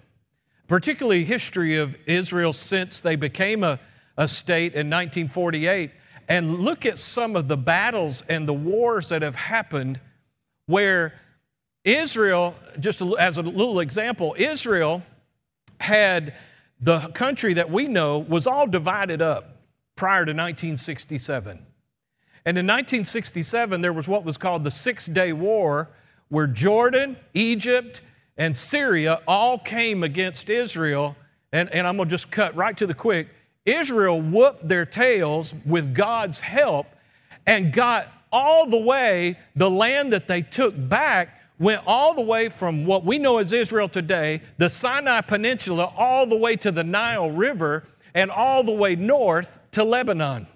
particularly 0.67 1.23
history 1.23 1.77
of 1.77 1.97
Israel 2.05 2.53
since 2.53 3.01
they 3.01 3.15
became 3.15 3.63
a, 3.63 3.79
a 4.17 4.27
state 4.27 4.73
in 4.73 4.89
1948 4.89 5.91
and 6.27 6.59
look 6.59 6.85
at 6.85 6.97
some 6.97 7.35
of 7.35 7.47
the 7.47 7.57
battles 7.57 8.21
and 8.23 8.47
the 8.47 8.53
wars 8.53 9.09
that 9.09 9.21
have 9.21 9.35
happened 9.35 9.99
where 10.65 11.19
Israel, 11.83 12.55
just 12.79 13.01
as 13.19 13.37
a 13.37 13.41
little 13.41 13.79
example, 13.79 14.35
Israel 14.37 15.03
had 15.79 16.33
the 16.79 16.99
country 17.09 17.53
that 17.53 17.69
we 17.69 17.87
know 17.87 18.19
was 18.19 18.47
all 18.47 18.67
divided 18.67 19.21
up 19.21 19.57
prior 19.95 20.25
to 20.25 20.31
1967. 20.31 21.65
And 22.45 22.57
in 22.57 22.65
1967, 22.65 23.81
there 23.81 23.93
was 23.93 24.07
what 24.07 24.25
was 24.25 24.37
called 24.37 24.63
the 24.63 24.71
Six 24.71 25.05
Day 25.07 25.31
War, 25.31 25.89
where 26.29 26.47
Jordan, 26.47 27.17
Egypt, 27.33 28.01
and 28.37 28.55
Syria 28.55 29.21
all 29.27 29.57
came 29.57 30.03
against 30.03 30.49
Israel. 30.49 31.15
And, 31.51 31.69
and 31.69 31.87
I'm 31.87 31.95
going 31.97 32.09
to 32.09 32.13
just 32.13 32.31
cut 32.31 32.55
right 32.55 32.75
to 32.77 32.87
the 32.87 32.93
quick 32.93 33.29
Israel 33.65 34.21
whooped 34.21 34.67
their 34.67 34.85
tails 34.85 35.55
with 35.65 35.93
God's 35.93 36.41
help 36.41 36.87
and 37.45 37.71
got 37.71 38.11
all 38.31 38.69
the 38.69 38.79
way, 38.79 39.37
the 39.55 39.69
land 39.69 40.11
that 40.11 40.27
they 40.27 40.41
took 40.41 40.73
back 40.75 41.41
went 41.59 41.81
all 41.85 42.15
the 42.15 42.21
way 42.21 42.49
from 42.49 42.85
what 42.85 43.05
we 43.05 43.19
know 43.19 43.37
as 43.37 43.53
Israel 43.53 43.87
today, 43.87 44.41
the 44.57 44.69
Sinai 44.69 45.21
Peninsula, 45.21 45.93
all 45.95 46.27
the 46.27 46.37
way 46.37 46.55
to 46.57 46.71
the 46.71 46.83
Nile 46.83 47.29
River, 47.29 47.87
and 48.13 48.31
all 48.31 48.63
the 48.63 48.73
way 48.73 48.95
north 48.95 49.59
to 49.71 49.83
Lebanon. 49.83 50.47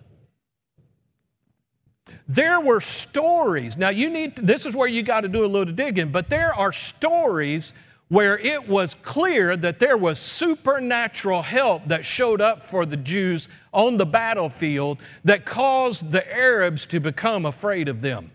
There 2.27 2.59
were 2.59 2.81
stories. 2.81 3.77
Now, 3.77 3.89
you 3.89 4.09
need, 4.09 4.35
to, 4.35 4.41
this 4.41 4.65
is 4.65 4.75
where 4.75 4.87
you 4.87 5.01
got 5.01 5.21
to 5.21 5.29
do 5.29 5.45
a 5.45 5.47
little 5.47 5.73
digging, 5.73 6.11
but 6.11 6.29
there 6.29 6.53
are 6.53 6.73
stories 6.73 7.73
where 8.09 8.37
it 8.39 8.69
was 8.69 8.95
clear 8.95 9.57
that 9.57 9.79
there 9.79 9.97
was 9.97 10.17
supernatural 10.17 11.41
help 11.41 11.87
that 11.87 12.05
showed 12.05 12.39
up 12.39 12.61
for 12.61 12.85
the 12.85 12.97
Jews 12.97 13.49
on 13.73 13.97
the 13.97 14.05
battlefield 14.05 14.99
that 15.25 15.45
caused 15.45 16.11
the 16.11 16.33
Arabs 16.33 16.85
to 16.87 16.99
become 16.99 17.45
afraid 17.45 17.89
of 17.89 18.01
them. 18.01 18.31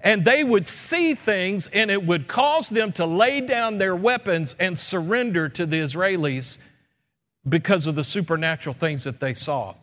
And 0.00 0.24
they 0.24 0.44
would 0.44 0.66
see 0.66 1.14
things 1.14 1.66
and 1.68 1.90
it 1.90 2.04
would 2.04 2.28
cause 2.28 2.70
them 2.70 2.92
to 2.92 3.06
lay 3.06 3.40
down 3.40 3.78
their 3.78 3.96
weapons 3.96 4.54
and 4.58 4.78
surrender 4.78 5.48
to 5.50 5.66
the 5.66 5.80
Israelis 5.80 6.58
because 7.46 7.86
of 7.86 7.94
the 7.94 8.04
supernatural 8.04 8.74
things 8.74 9.04
that 9.04 9.20
they 9.20 9.34
saw. 9.34 9.74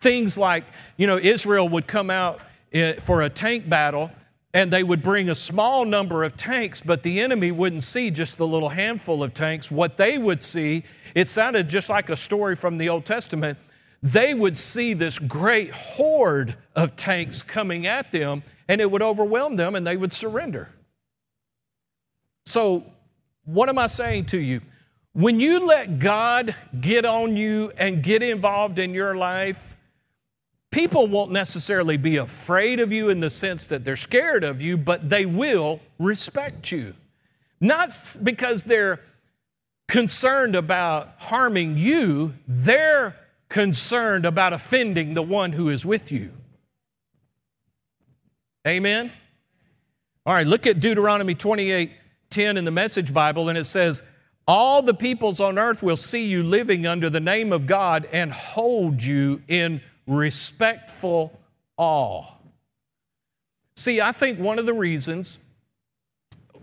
Things 0.00 0.36
like, 0.36 0.64
you 0.96 1.06
know, 1.06 1.18
Israel 1.18 1.68
would 1.68 1.86
come 1.86 2.10
out 2.10 2.40
eh, 2.72 2.94
for 2.94 3.22
a 3.22 3.28
tank 3.28 3.68
battle 3.68 4.10
and 4.54 4.70
they 4.70 4.82
would 4.82 5.02
bring 5.02 5.30
a 5.30 5.34
small 5.34 5.84
number 5.84 6.24
of 6.24 6.36
tanks, 6.36 6.80
but 6.80 7.02
the 7.02 7.20
enemy 7.20 7.50
wouldn't 7.50 7.82
see 7.82 8.10
just 8.10 8.36
the 8.36 8.46
little 8.46 8.70
handful 8.70 9.22
of 9.22 9.32
tanks. 9.32 9.70
What 9.70 9.96
they 9.96 10.18
would 10.18 10.42
see, 10.42 10.84
it 11.14 11.26
sounded 11.26 11.68
just 11.68 11.88
like 11.88 12.10
a 12.10 12.16
story 12.16 12.54
from 12.54 12.76
the 12.78 12.88
Old 12.88 13.04
Testament. 13.06 13.58
They 14.02 14.34
would 14.34 14.58
see 14.58 14.94
this 14.94 15.18
great 15.18 15.70
horde 15.70 16.56
of 16.76 16.96
tanks 16.96 17.42
coming 17.42 17.86
at 17.86 18.12
them, 18.12 18.42
and 18.68 18.80
it 18.80 18.90
would 18.90 19.02
overwhelm 19.02 19.56
them, 19.56 19.74
and 19.74 19.86
they 19.86 19.96
would 19.96 20.12
surrender. 20.12 20.70
So, 22.44 22.84
what 23.44 23.68
am 23.68 23.78
I 23.78 23.86
saying 23.86 24.26
to 24.26 24.38
you? 24.38 24.60
When 25.14 25.40
you 25.40 25.66
let 25.66 25.98
God 25.98 26.54
get 26.80 27.04
on 27.04 27.36
you 27.36 27.72
and 27.78 28.02
get 28.02 28.22
involved 28.22 28.78
in 28.78 28.92
your 28.92 29.14
life, 29.14 29.76
people 30.72 31.06
won't 31.06 31.30
necessarily 31.30 31.96
be 31.96 32.16
afraid 32.16 32.80
of 32.80 32.90
you 32.90 33.08
in 33.10 33.20
the 33.20 33.30
sense 33.30 33.68
that 33.68 33.84
they're 33.84 33.94
scared 33.94 34.42
of 34.42 34.60
you, 34.60 34.76
but 34.76 35.08
they 35.08 35.24
will 35.24 35.80
respect 35.98 36.72
you. 36.72 36.94
Not 37.60 37.90
because 38.24 38.64
they're 38.64 39.00
concerned 39.86 40.56
about 40.56 41.14
harming 41.18 41.76
you, 41.76 42.34
they're 42.48 43.14
concerned 43.48 44.24
about 44.24 44.52
offending 44.52 45.14
the 45.14 45.22
one 45.22 45.52
who 45.52 45.68
is 45.68 45.86
with 45.86 46.10
you. 46.10 46.32
Amen? 48.66 49.12
All 50.24 50.34
right, 50.34 50.46
look 50.46 50.66
at 50.66 50.80
Deuteronomy 50.80 51.34
28 51.34 51.92
10 52.30 52.56
in 52.56 52.64
the 52.64 52.70
Message 52.70 53.12
Bible, 53.12 53.50
and 53.50 53.58
it 53.58 53.64
says, 53.64 54.02
All 54.48 54.80
the 54.80 54.94
peoples 54.94 55.38
on 55.38 55.58
earth 55.58 55.82
will 55.82 55.96
see 55.96 56.26
you 56.26 56.42
living 56.42 56.86
under 56.86 57.10
the 57.10 57.20
name 57.20 57.52
of 57.52 57.66
God 57.66 58.08
and 58.10 58.32
hold 58.32 59.02
you 59.02 59.42
in 59.48 59.82
respectful 60.12 61.40
awe. 61.76 62.24
See, 63.76 64.00
I 64.00 64.12
think 64.12 64.38
one 64.38 64.58
of 64.58 64.66
the 64.66 64.74
reasons, 64.74 65.40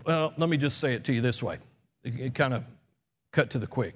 well, 0.06 0.32
let 0.36 0.48
me 0.48 0.56
just 0.56 0.78
say 0.78 0.94
it 0.94 1.04
to 1.04 1.12
you 1.12 1.20
this 1.20 1.42
way. 1.42 1.58
It, 2.04 2.34
kind 2.34 2.54
of 2.54 2.64
cut 3.32 3.50
to 3.50 3.58
the 3.58 3.66
quick. 3.66 3.94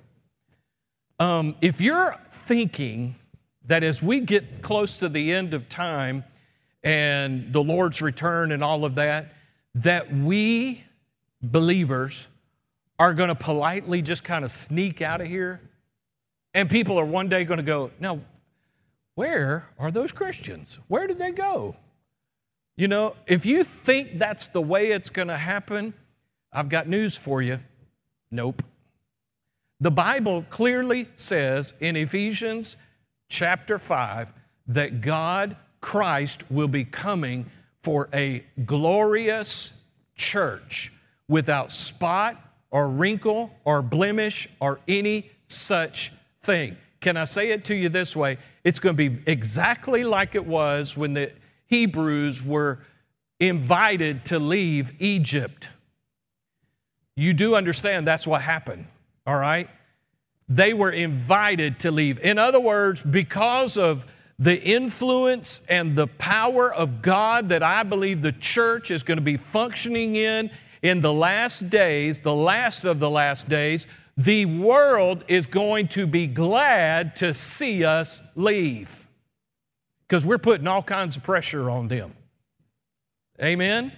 Um, 1.19 1.55
if 1.61 1.81
you're 1.81 2.15
thinking 2.29 3.15
that 3.67 3.83
as 3.83 4.03
we 4.03 4.21
get 4.21 4.61
close 4.61 4.99
to 4.99 5.09
the 5.09 5.33
end 5.33 5.55
of 5.55 5.69
time 5.69 6.25
and 6.83 7.53
the 7.53 7.63
Lord's 7.63 8.03
return 8.03 8.53
and 8.53 8.63
all 8.63 8.85
of 8.85 8.97
that, 8.97 9.33
that 9.77 10.13
we 10.13 10.85
believers 11.41 12.29
are 12.99 13.15
going 13.15 13.29
to 13.29 13.35
politely 13.35 14.03
just 14.03 14.25
kind 14.25 14.45
of 14.45 14.51
sneak 14.51 15.01
out 15.01 15.21
of 15.21 15.27
here 15.27 15.61
and 16.55 16.71
people 16.71 16.99
are 16.99 17.05
one 17.05 17.29
day 17.29 17.45
going 17.45 17.59
to 17.59 17.65
go, 17.65 17.91
no, 17.99 18.21
where 19.15 19.71
are 19.79 19.91
those 19.91 20.13
Christians? 20.13 20.79
Where 20.89 21.07
did 21.07 21.19
they 21.19 21.33
go? 21.33 21.77
You 22.77 22.89
know, 22.89 23.15
if 23.27 23.47
you 23.47 23.63
think 23.63 24.19
that's 24.19 24.49
the 24.49 24.61
way 24.61 24.89
it's 24.89 25.11
going 25.11 25.29
to 25.29 25.37
happen, 25.37 25.95
I've 26.53 26.69
got 26.69 26.89
news 26.89 27.17
for 27.17 27.41
you. 27.41 27.61
Nope. 28.31 28.63
The 29.81 29.91
Bible 29.91 30.45
clearly 30.51 31.09
says 31.15 31.75
in 31.81 31.95
Ephesians 31.95 32.77
chapter 33.29 33.79
5 33.79 34.33
that 34.69 35.01
God, 35.01 35.57
Christ, 35.81 36.51
will 36.51 36.69
be 36.69 36.85
coming 36.85 37.47
for 37.83 38.09
a 38.13 38.45
glorious 38.65 39.85
church 40.17 40.93
without 41.29 41.71
spot 41.71 42.41
or 42.71 42.89
wrinkle 42.89 43.53
or 43.65 43.83
blemish 43.83 44.49
or 44.59 44.81
any 44.89 45.31
such 45.47 46.13
thing. 46.43 46.77
Can 47.01 47.17
I 47.17 47.25
say 47.25 47.51
it 47.51 47.65
to 47.67 47.75
you 47.75 47.89
this 47.89 48.17
way? 48.17 48.39
It's 48.65 48.81
going 48.81 48.97
to 48.97 49.11
be 49.11 49.21
exactly 49.31 50.05
like 50.05 50.35
it 50.35 50.47
was 50.47 50.97
when 50.97 51.15
the 51.15 51.33
Hebrews 51.67 52.43
were 52.43 52.81
invited 53.39 54.25
to 54.27 54.39
leave 54.39 54.93
Egypt. 55.01 55.69
You 57.17 57.35
do 57.35 57.55
understand 57.55 58.07
that's 58.07 58.27
what 58.27 58.41
happened, 58.43 58.87
all 59.27 59.39
right? 59.39 59.69
They 60.49 60.75
were 60.75 60.91
invited 60.91 61.81
to 61.81 61.91
leave. 61.91 62.19
In 62.21 62.39
other 62.39 62.61
words, 62.61 63.03
because 63.03 63.77
of 63.77 64.07
the 64.39 64.61
influence 64.63 65.63
and 65.69 65.95
the 65.95 66.07
power 66.07 66.73
of 66.73 67.03
God 67.03 67.51
that 67.51 67.63
I 67.63 67.83
believe 67.85 68.23
the 68.23 68.33
church 68.33 68.91
is 68.91 69.03
going 69.03 69.19
to 69.19 69.23
be 69.23 69.37
functioning 69.37 70.17
in 70.17 70.51
in 70.83 71.01
the 71.01 71.13
last 71.13 71.71
days, 71.71 72.21
the 72.21 72.35
last 72.35 72.85
of 72.85 72.99
the 72.99 73.09
last 73.09 73.49
days, 73.49 73.87
the 74.17 74.47
world 74.47 75.25
is 75.27 75.47
going 75.47 75.89
to 75.89 76.07
be 76.07 76.27
glad 76.27 77.17
to 77.17 77.35
see 77.35 77.85
us 77.85 78.23
leave 78.37 79.07
because 80.07 80.25
we're 80.25 80.39
putting 80.39 80.69
all 80.69 80.83
kinds 80.83 81.17
of 81.17 81.23
pressure 81.23 81.69
on 81.69 81.89
them. 81.89 82.15
Amen? 83.43 83.93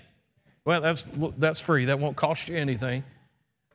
Well, 0.65 0.81
that's, 0.81 1.05
that's 1.37 1.61
free. 1.61 1.87
That 1.87 1.99
won't 1.99 2.17
cost 2.17 2.49
you 2.49 2.57
anything. 2.57 3.05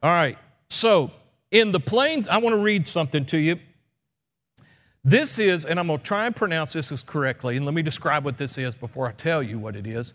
All 0.02 0.12
right. 0.12 0.38
So, 0.70 1.12
in 1.52 1.72
the 1.72 1.80
plain, 1.80 2.24
I 2.30 2.40
want 2.40 2.54
to 2.54 2.62
read 2.62 2.88
something 2.88 3.26
to 3.26 3.38
you. 3.38 3.58
This 5.04 5.40
is, 5.40 5.66
and 5.66 5.80
I'm 5.80 5.88
going 5.88 6.00
to 6.00 6.04
try 6.04 6.26
and 6.26 6.36
pronounce 6.36 6.74
this 6.74 6.92
as 6.92 7.04
correctly, 7.04 7.58
and 7.58 7.66
let 7.66 7.74
me 7.74 7.82
describe 7.82 8.24
what 8.24 8.38
this 8.38 8.58
is 8.58 8.76
before 8.76 9.08
I 9.08 9.12
tell 9.12 9.42
you 9.42 9.60
what 9.60 9.76
it 9.76 9.86
is. 9.86 10.14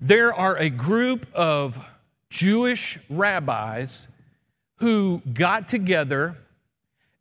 There 0.00 0.32
are 0.32 0.56
a 0.56 0.70
group 0.70 1.26
of 1.34 1.84
Jewish 2.30 2.98
rabbis 3.08 4.08
who 4.84 5.22
got 5.32 5.66
together 5.66 6.36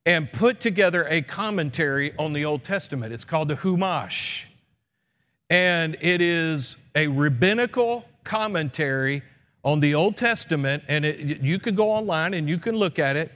and 0.06 0.30
put 0.34 0.60
together 0.60 1.08
a 1.10 1.22
commentary 1.22 2.14
on 2.20 2.34
the 2.34 2.44
Old 2.44 2.62
Testament. 2.62 3.14
It's 3.14 3.24
called 3.24 3.48
the 3.48 3.56
Humash. 3.56 4.48
And 5.50 5.96
it 6.02 6.20
is 6.20 6.76
a 6.94 7.08
rabbinical 7.08 8.06
commentary 8.26 9.22
on 9.64 9.80
the 9.80 9.96
Old 9.96 10.18
Testament. 10.18 10.84
And 10.90 11.06
it, 11.06 11.40
you 11.40 11.58
can 11.58 11.74
go 11.74 11.90
online 11.90 12.34
and 12.34 12.50
you 12.50 12.58
can 12.58 12.76
look 12.76 13.00
at 13.00 13.16
it. 13.16 13.32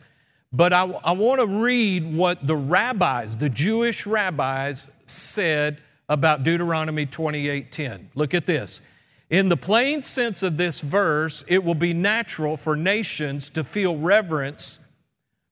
But 0.51 0.73
I, 0.73 0.84
I 1.05 1.13
want 1.13 1.39
to 1.39 1.63
read 1.63 2.13
what 2.13 2.45
the 2.45 2.57
rabbis, 2.57 3.38
the 3.38 3.49
Jewish 3.49 4.05
rabbis, 4.05 4.91
said 5.05 5.78
about 6.09 6.43
Deuteronomy 6.43 7.05
28:10. 7.05 8.07
Look 8.13 8.34
at 8.34 8.45
this. 8.45 8.82
In 9.30 9.49
the 9.49 9.57
plain 9.57 10.01
sense 10.01 10.41
of 10.41 10.57
this 10.57 10.80
verse, 10.82 11.43
it 11.47 11.63
will 11.63 11.75
be 11.75 11.93
natural 11.93 12.55
for 12.55 12.75
nations 12.75 13.49
to 13.51 13.63
feel 13.63 13.97
reverence 13.97 14.86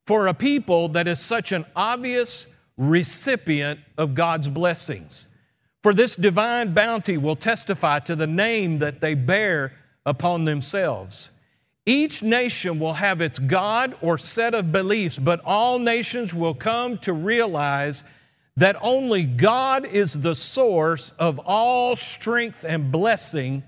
for 0.07 0.27
a 0.27 0.33
people 0.33 0.87
that 0.89 1.07
is 1.07 1.19
such 1.19 1.51
an 1.51 1.65
obvious 1.75 2.53
recipient 2.77 3.79
of 3.97 4.15
God's 4.15 4.47
blessings. 4.49 5.27
For 5.83 5.93
this 5.93 6.15
divine 6.15 6.73
bounty 6.73 7.17
will 7.17 7.35
testify 7.35 7.99
to 7.99 8.15
the 8.15 8.27
name 8.27 8.79
that 8.79 9.01
they 9.01 9.13
bear 9.13 9.73
upon 10.05 10.45
themselves. 10.45 11.31
Each 11.85 12.23
nation 12.23 12.79
will 12.79 12.93
have 12.93 13.21
its 13.21 13.37
God 13.37 13.95
or 14.01 14.17
set 14.17 14.55
of 14.55 14.71
beliefs, 14.71 15.19
but 15.19 15.41
all 15.45 15.77
nations 15.77 16.33
will 16.33 16.55
come 16.55 16.97
to 16.99 17.13
realize 17.13 18.03
that 18.57 18.77
only 18.81 19.23
God 19.23 19.85
is 19.85 20.21
the 20.21 20.35
source 20.35 21.11
of 21.11 21.39
all 21.39 21.95
strength 21.95 22.65
and 22.67 22.91
blessing, 22.91 23.63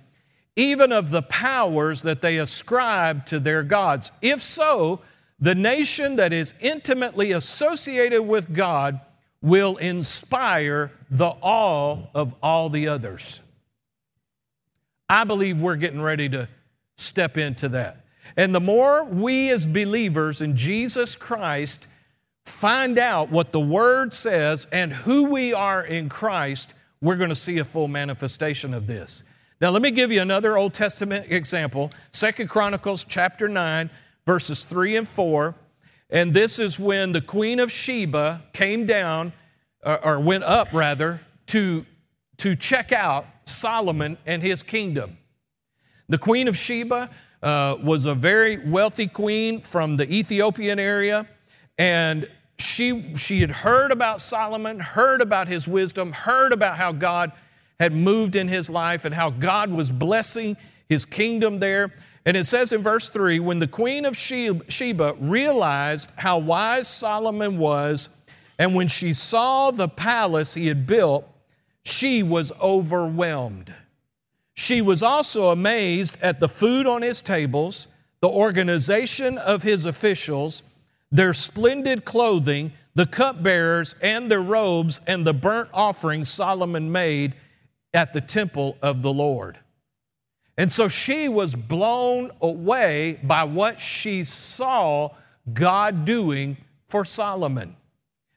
even 0.55 0.91
of 0.91 1.11
the 1.11 1.21
powers 1.23 2.03
that 2.03 2.21
they 2.21 2.37
ascribe 2.37 3.25
to 3.27 3.39
their 3.39 3.63
gods. 3.63 4.11
If 4.21 4.41
so, 4.41 5.01
the 5.39 5.55
nation 5.55 6.15
that 6.15 6.33
is 6.33 6.55
intimately 6.61 7.31
associated 7.31 8.23
with 8.23 8.53
God 8.53 8.99
will 9.41 9.77
inspire 9.77 10.91
the 11.11 11.35
awe 11.41 12.07
of 12.15 12.33
all 12.41 12.69
the 12.69 12.87
others. 12.87 13.41
I 15.09 15.25
believe 15.25 15.61
we're 15.61 15.75
getting 15.75 16.01
ready 16.01 16.27
to 16.29 16.49
step 16.97 17.37
into 17.37 17.69
that. 17.69 18.05
And 18.35 18.53
the 18.53 18.59
more 18.59 19.03
we 19.03 19.49
as 19.51 19.65
believers 19.65 20.41
in 20.41 20.55
Jesus 20.55 21.15
Christ 21.15 21.87
find 22.47 22.97
out 22.97 23.29
what 23.29 23.51
the 23.51 23.59
Word 23.59 24.13
says 24.13 24.67
and 24.71 24.91
who 24.91 25.31
we 25.31 25.53
are 25.53 25.83
in 25.83 26.09
Christ, 26.09 26.73
we're 27.01 27.17
going 27.17 27.29
to 27.29 27.35
see 27.35 27.59
a 27.59 27.63
full 27.63 27.87
manifestation 27.87 28.73
of 28.73 28.87
this. 28.87 29.23
Now, 29.59 29.71
let 29.71 29.81
me 29.81 29.91
give 29.91 30.11
you 30.11 30.21
another 30.21 30.57
Old 30.57 30.73
Testament 30.73 31.31
example 31.31 31.91
Second 32.11 32.49
Chronicles 32.49 33.03
chapter 33.03 33.47
9, 33.47 33.89
verses 34.25 34.65
3 34.65 34.97
and 34.97 35.07
4. 35.07 35.55
And 36.09 36.33
this 36.33 36.57
is 36.59 36.79
when 36.79 37.11
the 37.11 37.21
Queen 37.21 37.59
of 37.59 37.71
Sheba 37.71 38.43
came 38.53 38.85
down, 38.85 39.33
or 39.83 40.19
went 40.19 40.43
up 40.43 40.71
rather, 40.73 41.21
to, 41.47 41.85
to 42.37 42.55
check 42.55 42.91
out 42.91 43.25
Solomon 43.45 44.17
and 44.25 44.41
his 44.41 44.63
kingdom. 44.63 45.17
The 46.07 46.17
Queen 46.17 46.47
of 46.47 46.55
Sheba 46.55 47.09
uh, 47.41 47.77
was 47.83 48.05
a 48.05 48.13
very 48.13 48.57
wealthy 48.57 49.07
queen 49.07 49.59
from 49.61 49.97
the 49.97 50.11
Ethiopian 50.11 50.79
area, 50.79 51.27
and 51.77 52.29
she, 52.59 53.15
she 53.15 53.41
had 53.41 53.51
heard 53.51 53.91
about 53.91 54.19
Solomon, 54.19 54.79
heard 54.79 55.21
about 55.21 55.47
his 55.47 55.67
wisdom, 55.67 56.11
heard 56.11 56.53
about 56.53 56.77
how 56.77 56.91
God 56.91 57.31
had 57.79 57.93
moved 57.93 58.35
in 58.35 58.47
his 58.47 58.69
life 58.69 59.05
and 59.05 59.13
how 59.13 59.29
God 59.29 59.71
was 59.71 59.91
blessing 59.91 60.57
his 60.89 61.05
kingdom 61.05 61.59
there. 61.59 61.93
And 62.25 62.35
it 62.35 62.45
says 62.45 62.71
in 62.71 62.81
verse 62.81 63.09
3 63.09 63.39
when 63.39 63.59
the 63.59 63.67
queen 63.67 64.05
of 64.05 64.17
Sheba 64.17 65.15
realized 65.19 66.11
how 66.17 66.39
wise 66.39 66.87
Solomon 66.87 67.57
was, 67.57 68.09
and 68.59 68.73
when 68.73 68.87
she 68.87 69.13
saw 69.13 69.71
the 69.71 69.87
palace 69.87 70.55
he 70.55 70.67
had 70.67 70.87
built, 70.87 71.25
she 71.85 72.23
was 72.23 72.51
overwhelmed. 72.59 73.73
She 74.55 74.81
was 74.81 75.03
also 75.03 75.51
amazed 75.51 76.17
at 76.23 76.39
the 76.39 76.49
food 76.49 76.87
on 76.87 77.03
his 77.03 77.21
tables, 77.21 77.87
the 78.19 78.27
organization 78.27 79.37
of 79.37 79.61
his 79.61 79.85
officials, 79.85 80.63
their 81.11 81.33
splendid 81.33 82.05
clothing, 82.05 82.73
the 82.95 83.05
cupbearers 83.05 83.95
and 84.01 84.29
their 84.29 84.41
robes, 84.41 85.01
and 85.07 85.25
the 85.25 85.33
burnt 85.33 85.69
offerings 85.73 86.29
Solomon 86.29 86.91
made 86.91 87.33
at 87.93 88.13
the 88.13 88.21
temple 88.21 88.77
of 88.81 89.01
the 89.01 89.13
Lord. 89.13 89.59
And 90.57 90.71
so 90.71 90.87
she 90.87 91.29
was 91.29 91.55
blown 91.55 92.31
away 92.41 93.19
by 93.23 93.43
what 93.43 93.79
she 93.79 94.23
saw 94.23 95.09
God 95.53 96.03
doing 96.03 96.57
for 96.87 97.05
Solomon. 97.05 97.75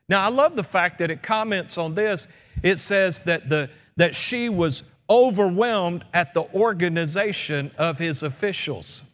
Now, 0.08 0.24
I 0.24 0.28
love 0.28 0.56
the 0.56 0.62
fact 0.64 0.98
that 0.98 1.10
it 1.10 1.22
comments 1.22 1.78
on 1.78 1.94
this. 1.94 2.28
It 2.62 2.78
says 2.78 3.20
that, 3.20 3.48
the, 3.48 3.70
that 3.96 4.14
she 4.14 4.48
was 4.48 4.84
overwhelmed 5.08 6.04
at 6.12 6.34
the 6.34 6.42
organization 6.54 7.70
of 7.78 7.98
his 7.98 8.22
officials. 8.22 9.04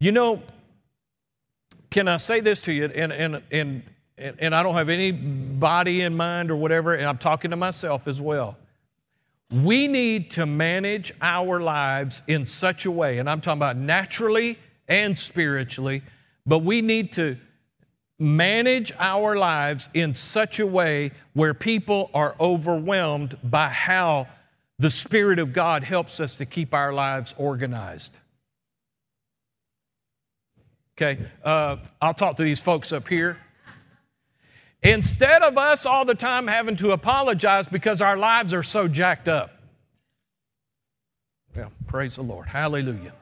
You 0.00 0.12
know, 0.12 0.42
can 1.94 2.08
I 2.08 2.16
say 2.16 2.40
this 2.40 2.60
to 2.62 2.72
you? 2.72 2.86
And, 2.86 3.12
and, 3.12 3.40
and, 3.52 3.82
and 4.18 4.52
I 4.52 4.64
don't 4.64 4.74
have 4.74 4.88
anybody 4.88 6.00
in 6.00 6.16
mind 6.16 6.50
or 6.50 6.56
whatever, 6.56 6.92
and 6.92 7.06
I'm 7.06 7.18
talking 7.18 7.52
to 7.52 7.56
myself 7.56 8.08
as 8.08 8.20
well. 8.20 8.56
We 9.48 9.86
need 9.86 10.30
to 10.30 10.44
manage 10.44 11.12
our 11.22 11.60
lives 11.60 12.24
in 12.26 12.46
such 12.46 12.84
a 12.84 12.90
way, 12.90 13.18
and 13.18 13.30
I'm 13.30 13.40
talking 13.40 13.60
about 13.60 13.76
naturally 13.76 14.58
and 14.88 15.16
spiritually, 15.16 16.02
but 16.44 16.64
we 16.64 16.82
need 16.82 17.12
to 17.12 17.36
manage 18.18 18.90
our 18.98 19.36
lives 19.36 19.88
in 19.94 20.14
such 20.14 20.58
a 20.58 20.66
way 20.66 21.12
where 21.32 21.54
people 21.54 22.10
are 22.12 22.34
overwhelmed 22.40 23.38
by 23.44 23.68
how 23.68 24.26
the 24.80 24.90
Spirit 24.90 25.38
of 25.38 25.52
God 25.52 25.84
helps 25.84 26.18
us 26.18 26.38
to 26.38 26.44
keep 26.44 26.74
our 26.74 26.92
lives 26.92 27.36
organized. 27.38 28.18
Okay, 30.96 31.18
uh, 31.42 31.76
I'll 32.00 32.14
talk 32.14 32.36
to 32.36 32.44
these 32.44 32.60
folks 32.60 32.92
up 32.92 33.08
here. 33.08 33.38
Instead 34.80 35.42
of 35.42 35.58
us 35.58 35.86
all 35.86 36.04
the 36.04 36.14
time 36.14 36.46
having 36.46 36.76
to 36.76 36.92
apologize 36.92 37.68
because 37.68 38.00
our 38.00 38.16
lives 38.16 38.54
are 38.54 38.62
so 38.62 38.86
jacked 38.86 39.26
up. 39.26 39.50
Well, 41.56 41.72
praise 41.86 42.16
the 42.16 42.22
Lord. 42.22 42.48
Hallelujah. 42.48 43.14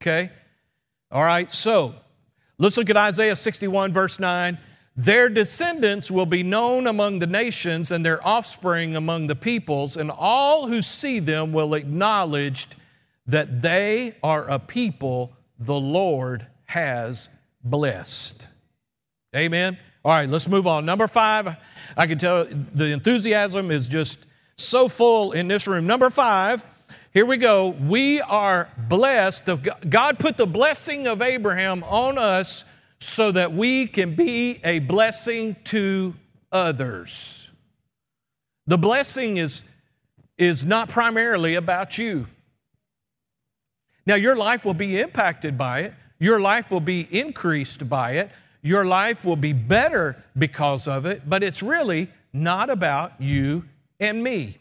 Okay? 0.00 0.30
All 1.10 1.24
right, 1.24 1.52
so 1.52 1.94
let's 2.58 2.76
look 2.76 2.90
at 2.90 2.96
Isaiah 2.96 3.34
61, 3.34 3.92
verse 3.92 4.20
9. 4.20 4.58
Their 4.94 5.28
descendants 5.28 6.10
will 6.10 6.26
be 6.26 6.42
known 6.42 6.86
among 6.86 7.18
the 7.18 7.26
nations 7.26 7.90
and 7.90 8.04
their 8.04 8.24
offspring 8.26 8.94
among 8.94 9.26
the 9.26 9.36
peoples, 9.36 9.96
and 9.96 10.10
all 10.10 10.68
who 10.68 10.80
see 10.80 11.18
them 11.18 11.52
will 11.52 11.74
acknowledge 11.74 12.66
that 13.26 13.62
they 13.62 14.14
are 14.22 14.48
a 14.48 14.58
people 14.58 15.32
the 15.58 15.78
Lord 15.78 16.46
has 16.66 17.30
blessed. 17.64 18.46
Amen. 19.34 19.78
All 20.04 20.12
right, 20.12 20.28
let's 20.28 20.48
move 20.48 20.66
on. 20.66 20.86
Number 20.86 21.08
five, 21.08 21.56
I 21.96 22.06
can 22.06 22.18
tell 22.18 22.44
the 22.44 22.92
enthusiasm 22.92 23.70
is 23.70 23.88
just 23.88 24.26
so 24.56 24.88
full 24.88 25.32
in 25.32 25.48
this 25.48 25.66
room. 25.66 25.86
Number 25.86 26.10
five, 26.10 26.64
here 27.12 27.26
we 27.26 27.38
go. 27.38 27.68
We 27.68 28.20
are 28.20 28.70
blessed. 28.76 29.48
God 29.88 30.18
put 30.18 30.36
the 30.36 30.46
blessing 30.46 31.06
of 31.06 31.22
Abraham 31.22 31.82
on 31.84 32.18
us 32.18 32.64
so 32.98 33.32
that 33.32 33.52
we 33.52 33.86
can 33.86 34.14
be 34.14 34.60
a 34.64 34.78
blessing 34.80 35.56
to 35.64 36.14
others. 36.52 37.50
The 38.66 38.78
blessing 38.78 39.36
is, 39.36 39.64
is 40.38 40.64
not 40.64 40.88
primarily 40.88 41.54
about 41.54 41.98
you. 41.98 42.26
Now, 44.06 44.14
your 44.14 44.36
life 44.36 44.64
will 44.64 44.74
be 44.74 45.00
impacted 45.00 45.58
by 45.58 45.80
it, 45.80 45.94
your 46.18 46.40
life 46.40 46.70
will 46.70 46.80
be 46.80 47.06
increased 47.10 47.88
by 47.88 48.12
it, 48.12 48.30
your 48.62 48.84
life 48.84 49.24
will 49.24 49.36
be 49.36 49.52
better 49.52 50.22
because 50.36 50.88
of 50.88 51.06
it, 51.06 51.28
but 51.28 51.42
it's 51.42 51.62
really 51.62 52.08
not 52.32 52.70
about 52.70 53.20
you 53.20 53.64
and 54.00 54.22
me. 54.22 54.56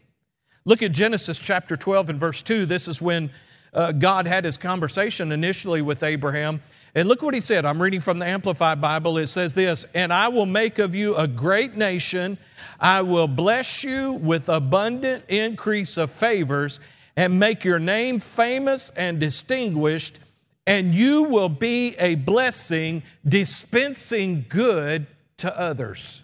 Look 0.64 0.82
at 0.82 0.92
Genesis 0.92 1.40
chapter 1.40 1.76
12 1.76 2.10
and 2.10 2.20
verse 2.20 2.42
2. 2.42 2.66
This 2.66 2.88
is 2.88 3.02
when 3.02 3.30
uh, 3.74 3.92
God 3.92 4.28
had 4.28 4.46
his 4.46 4.58
conversation 4.58 5.32
initially 5.32 5.82
with 5.82 6.02
Abraham. 6.02 6.62
And 6.96 7.10
look 7.10 7.22
what 7.22 7.34
he 7.34 7.42
said. 7.42 7.66
I'm 7.66 7.82
reading 7.82 8.00
from 8.00 8.20
the 8.20 8.26
Amplified 8.26 8.80
Bible. 8.80 9.18
It 9.18 9.28
says 9.28 9.54
this 9.54 9.86
And 9.94 10.14
I 10.14 10.30
will 10.30 10.46
make 10.46 10.80
of 10.80 10.96
you 10.96 11.16
a 11.16 11.28
great 11.28 11.76
nation. 11.76 12.38
I 12.80 13.02
will 13.02 13.28
bless 13.28 13.84
you 13.84 14.14
with 14.14 14.50
abundant 14.50 15.26
increase 15.28 15.98
of 15.98 16.10
favors 16.10 16.80
and 17.18 17.40
make 17.40 17.64
your 17.64 17.80
name 17.80 18.20
famous 18.20 18.90
and 18.92 19.20
distinguished. 19.20 20.20
And 20.68 20.96
you 20.96 21.24
will 21.24 21.50
be 21.50 21.96
a 22.00 22.16
blessing, 22.16 23.04
dispensing 23.28 24.46
good 24.50 25.08
to 25.38 25.60
others. 25.60 26.24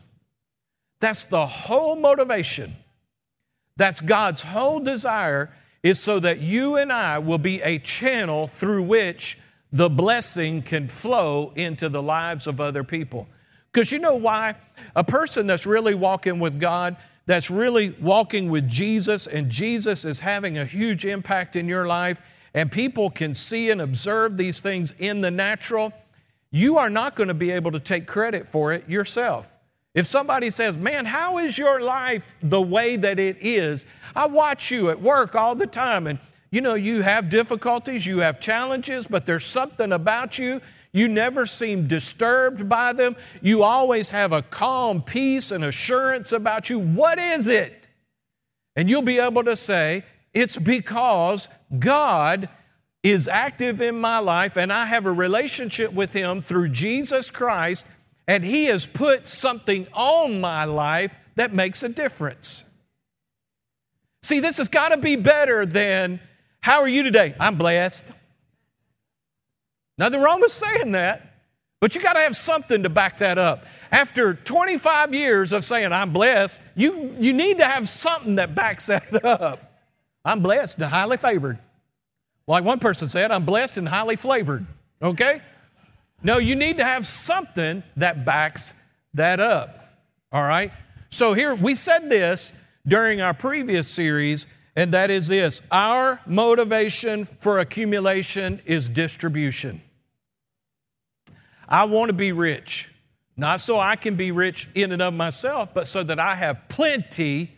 That's 0.99 1.25
the 1.25 1.45
whole 1.45 1.95
motivation. 1.95 2.73
That's 3.77 4.01
God's 4.01 4.43
whole 4.43 4.79
desire 4.79 5.51
is 5.83 5.99
so 5.99 6.19
that 6.19 6.39
you 6.39 6.75
and 6.75 6.91
I 6.91 7.19
will 7.19 7.39
be 7.39 7.61
a 7.61 7.79
channel 7.79 8.47
through 8.47 8.83
which 8.83 9.39
the 9.71 9.89
blessing 9.89 10.61
can 10.61 10.87
flow 10.87 11.53
into 11.55 11.89
the 11.89 12.01
lives 12.01 12.45
of 12.45 12.59
other 12.59 12.83
people. 12.83 13.27
Because 13.71 13.91
you 13.91 13.99
know 13.99 14.15
why? 14.15 14.55
A 14.95 15.03
person 15.03 15.47
that's 15.47 15.65
really 15.65 15.95
walking 15.95 16.39
with 16.39 16.59
God, 16.59 16.97
that's 17.25 17.49
really 17.49 17.95
walking 18.01 18.49
with 18.49 18.67
Jesus, 18.67 19.27
and 19.27 19.49
Jesus 19.49 20.03
is 20.03 20.19
having 20.19 20.57
a 20.57 20.65
huge 20.65 21.05
impact 21.05 21.55
in 21.55 21.67
your 21.67 21.87
life, 21.87 22.21
and 22.53 22.71
people 22.71 23.09
can 23.09 23.33
see 23.33 23.69
and 23.69 23.81
observe 23.81 24.37
these 24.37 24.61
things 24.61 24.91
in 24.99 25.21
the 25.21 25.31
natural, 25.31 25.93
you 26.51 26.77
are 26.77 26.89
not 26.89 27.15
going 27.15 27.29
to 27.29 27.33
be 27.33 27.51
able 27.51 27.71
to 27.71 27.79
take 27.79 28.05
credit 28.05 28.47
for 28.47 28.73
it 28.73 28.89
yourself. 28.89 29.57
If 29.93 30.05
somebody 30.05 30.49
says, 30.49 30.77
Man, 30.77 31.05
how 31.05 31.37
is 31.37 31.57
your 31.57 31.81
life 31.81 32.33
the 32.41 32.61
way 32.61 32.95
that 32.97 33.19
it 33.19 33.37
is? 33.41 33.85
I 34.15 34.27
watch 34.27 34.71
you 34.71 34.89
at 34.89 35.01
work 35.01 35.35
all 35.35 35.55
the 35.55 35.67
time, 35.67 36.07
and 36.07 36.19
you 36.51 36.61
know, 36.61 36.73
you 36.73 37.01
have 37.01 37.29
difficulties, 37.29 38.05
you 38.05 38.19
have 38.19 38.39
challenges, 38.39 39.07
but 39.07 39.25
there's 39.25 39.45
something 39.45 39.91
about 39.91 40.37
you. 40.37 40.61
You 40.93 41.07
never 41.07 41.45
seem 41.45 41.87
disturbed 41.87 42.67
by 42.67 42.91
them. 42.91 43.15
You 43.41 43.63
always 43.63 44.11
have 44.11 44.33
a 44.33 44.41
calm 44.41 45.01
peace 45.01 45.51
and 45.51 45.63
assurance 45.63 46.33
about 46.33 46.69
you. 46.69 46.79
What 46.79 47.17
is 47.17 47.47
it? 47.47 47.87
And 48.75 48.89
you'll 48.89 49.01
be 49.01 49.19
able 49.19 49.43
to 49.45 49.55
say, 49.55 50.03
It's 50.33 50.57
because 50.57 51.47
God 51.77 52.49
is 53.03 53.27
active 53.27 53.81
in 53.81 53.99
my 53.99 54.19
life 54.19 54.57
and 54.57 54.71
I 54.71 54.85
have 54.85 55.05
a 55.05 55.11
relationship 55.11 55.93
with 55.93 56.13
Him 56.13 56.41
through 56.41 56.69
Jesus 56.69 57.31
Christ 57.31 57.85
and 58.27 58.43
He 58.43 58.65
has 58.65 58.85
put 58.85 59.27
something 59.27 59.87
on 59.93 60.39
my 60.39 60.65
life 60.65 61.17
that 61.35 61.53
makes 61.53 61.81
a 61.83 61.89
difference. 61.89 62.69
See, 64.23 64.39
this 64.39 64.57
has 64.57 64.69
got 64.69 64.89
to 64.89 64.97
be 64.97 65.15
better 65.15 65.65
than, 65.65 66.19
How 66.61 66.81
are 66.81 66.89
you 66.89 67.03
today? 67.03 67.35
I'm 67.39 67.57
blessed. 67.57 68.11
Nothing 69.97 70.21
wrong 70.21 70.41
with 70.41 70.51
saying 70.51 70.91
that, 70.91 71.35
but 71.79 71.95
you 71.95 72.01
got 72.01 72.13
to 72.13 72.19
have 72.19 72.35
something 72.35 72.83
to 72.83 72.89
back 72.89 73.17
that 73.19 73.37
up. 73.37 73.65
After 73.91 74.33
25 74.33 75.13
years 75.13 75.51
of 75.51 75.65
saying, 75.65 75.91
I'm 75.91 76.13
blessed, 76.13 76.61
you, 76.75 77.15
you 77.19 77.33
need 77.33 77.57
to 77.57 77.65
have 77.65 77.89
something 77.89 78.35
that 78.35 78.55
backs 78.55 78.87
that 78.87 79.25
up. 79.25 79.70
I'm 80.23 80.41
blessed 80.41 80.77
and 80.77 80.85
highly 80.85 81.17
favored. 81.17 81.59
Like 82.47 82.63
one 82.63 82.79
person 82.79 83.07
said, 83.07 83.31
I'm 83.31 83.45
blessed 83.45 83.77
and 83.77 83.87
highly 83.87 84.15
flavored. 84.15 84.65
Okay? 85.01 85.39
No, 86.23 86.37
you 86.37 86.55
need 86.55 86.77
to 86.77 86.83
have 86.83 87.07
something 87.07 87.83
that 87.97 88.25
backs 88.25 88.73
that 89.13 89.39
up. 89.39 89.89
All 90.31 90.43
right? 90.43 90.71
So 91.09 91.33
here, 91.33 91.55
we 91.55 91.75
said 91.75 92.09
this 92.09 92.53
during 92.87 93.21
our 93.21 93.33
previous 93.33 93.87
series, 93.87 94.47
and 94.75 94.93
that 94.93 95.11
is 95.11 95.27
this 95.27 95.61
our 95.71 96.21
motivation 96.25 97.25
for 97.25 97.59
accumulation 97.59 98.61
is 98.65 98.89
distribution. 98.89 99.81
I 101.67 101.85
want 101.85 102.09
to 102.09 102.15
be 102.15 102.31
rich, 102.31 102.93
not 103.37 103.61
so 103.61 103.79
I 103.79 103.95
can 103.95 104.15
be 104.15 104.31
rich 104.31 104.67
in 104.75 104.91
and 104.91 105.01
of 105.01 105.13
myself, 105.13 105.73
but 105.73 105.87
so 105.87 106.03
that 106.03 106.19
I 106.19 106.35
have 106.35 106.67
plenty 106.69 107.51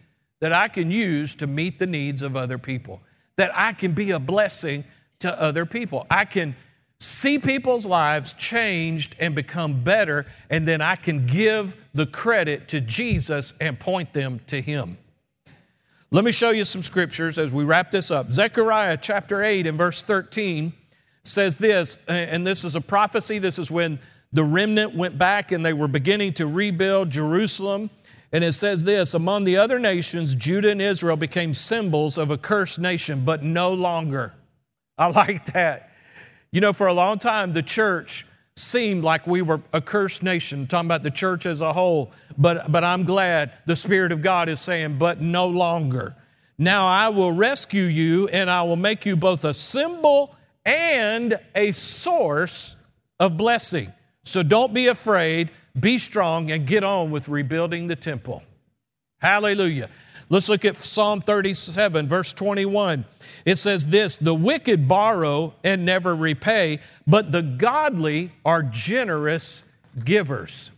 that 0.43 0.51
I 0.51 0.67
can 0.67 0.91
use 0.91 1.35
to 1.35 1.47
meet 1.47 1.79
the 1.79 1.87
needs 1.87 2.21
of 2.21 2.35
other 2.35 2.57
people, 2.57 2.99
that 3.37 3.49
I 3.55 3.71
can 3.71 3.93
be 3.93 4.11
a 4.11 4.19
blessing 4.19 4.83
to 5.19 5.41
other 5.41 5.65
people. 5.65 6.05
I 6.11 6.25
can 6.25 6.57
see 6.99 7.39
people's 7.39 7.85
lives 7.85 8.33
changed 8.33 9.15
and 9.21 9.33
become 9.33 9.85
better, 9.85 10.25
and 10.49 10.67
then 10.67 10.81
I 10.81 10.97
can 10.97 11.25
give 11.25 11.77
the 11.93 12.05
credit 12.05 12.67
to 12.67 12.81
Jesus 12.81 13.53
and 13.61 13.79
point 13.79 14.11
them 14.11 14.41
to 14.47 14.59
Him. 14.59 14.97
Let 16.11 16.25
me 16.25 16.33
show 16.33 16.49
you 16.49 16.65
some 16.65 16.83
scriptures 16.83 17.37
as 17.37 17.53
we 17.53 17.63
wrap 17.63 17.91
this 17.91 18.11
up. 18.11 18.29
Zechariah 18.33 18.97
chapter 18.97 19.41
8 19.41 19.65
and 19.65 19.77
verse 19.77 20.03
13 20.03 20.73
says 21.23 21.57
this, 21.57 22.03
and 22.09 22.45
this 22.45 22.65
is 22.65 22.75
a 22.75 22.81
prophecy. 22.81 23.39
This 23.39 23.57
is 23.57 23.71
when 23.71 23.97
the 24.33 24.43
remnant 24.43 24.93
went 24.93 25.17
back 25.17 25.53
and 25.53 25.65
they 25.65 25.71
were 25.71 25.87
beginning 25.87 26.33
to 26.33 26.47
rebuild 26.47 27.11
Jerusalem. 27.11 27.89
And 28.33 28.43
it 28.43 28.53
says 28.53 28.83
this 28.83 29.13
Among 29.13 29.45
the 29.45 29.55
other 29.57 29.79
nations, 29.79 30.35
Judah 30.35 30.71
and 30.71 30.81
Israel 30.81 31.15
became 31.15 31.53
symbols 31.53 32.17
of 32.17 32.31
a 32.31 32.37
cursed 32.37 32.79
nation, 32.79 33.23
but 33.23 33.43
no 33.43 33.71
longer. 33.71 34.33
I 34.97 35.07
like 35.07 35.45
that. 35.53 35.91
You 36.51 36.59
know, 36.59 36.73
for 36.73 36.87
a 36.87 36.93
long 36.93 37.19
time, 37.19 37.53
the 37.53 37.63
church 37.63 38.25
seemed 38.55 39.03
like 39.03 39.25
we 39.25 39.41
were 39.41 39.61
a 39.71 39.81
cursed 39.81 40.21
nation, 40.21 40.61
I'm 40.61 40.67
talking 40.67 40.87
about 40.87 41.03
the 41.03 41.11
church 41.11 41.45
as 41.45 41.61
a 41.61 41.73
whole. 41.73 42.11
But, 42.37 42.71
but 42.71 42.83
I'm 42.83 43.03
glad 43.03 43.51
the 43.65 43.75
Spirit 43.75 44.11
of 44.11 44.21
God 44.21 44.49
is 44.49 44.59
saying, 44.59 44.97
but 44.97 45.21
no 45.21 45.47
longer. 45.47 46.15
Now 46.57 46.85
I 46.85 47.09
will 47.09 47.31
rescue 47.31 47.83
you 47.83 48.27
and 48.27 48.49
I 48.49 48.63
will 48.63 48.75
make 48.75 49.05
you 49.05 49.15
both 49.15 49.43
a 49.43 49.53
symbol 49.53 50.35
and 50.65 51.39
a 51.55 51.71
source 51.71 52.75
of 53.19 53.37
blessing. 53.37 53.91
So 54.23 54.43
don't 54.43 54.73
be 54.73 54.87
afraid, 54.87 55.49
be 55.79 55.97
strong, 55.97 56.51
and 56.51 56.67
get 56.67 56.83
on 56.83 57.11
with 57.11 57.27
rebuilding 57.27 57.87
the 57.87 57.95
temple. 57.95 58.43
Hallelujah. 59.19 59.89
Let's 60.29 60.49
look 60.49 60.65
at 60.65 60.75
Psalm 60.75 61.21
37, 61.21 62.07
verse 62.07 62.33
21. 62.33 63.05
It 63.45 63.57
says 63.57 63.87
this 63.87 64.17
the 64.17 64.33
wicked 64.33 64.87
borrow 64.87 65.53
and 65.63 65.85
never 65.85 66.15
repay, 66.15 66.79
but 67.05 67.31
the 67.31 67.41
godly 67.41 68.31
are 68.45 68.63
generous 68.63 69.69
givers. 70.03 70.71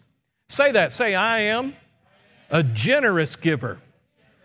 Say 0.47 0.71
that. 0.71 0.91
Say, 0.91 1.15
I 1.15 1.39
am 1.39 1.75
a 2.49 2.63
generous 2.63 3.35
giver. 3.35 3.79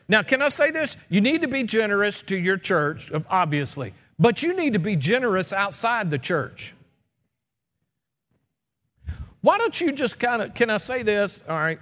Now, 0.09 0.23
can 0.23 0.43
I 0.43 0.49
say 0.49 0.71
this? 0.71 0.97
You 1.09 1.21
need 1.21 1.43
to 1.43 1.49
be 1.49 1.63
generous 1.63 2.23
to 2.23 2.37
your 2.37 2.57
church, 2.57 3.13
obviously, 3.31 3.95
but 4.19 4.43
you 4.43 4.57
need 4.57 4.73
to 4.73 4.79
be 4.79 4.97
generous 4.97 5.53
outside 5.53 6.11
the 6.11 6.19
church. 6.19 6.75
Why 9.41 9.59
don't 9.59 9.80
you 9.80 9.93
just 9.93 10.18
kind 10.18 10.43
of, 10.43 10.55
can 10.55 10.70
I 10.70 10.76
say 10.76 11.03
this? 11.03 11.49
All 11.49 11.59
right. 11.59 11.78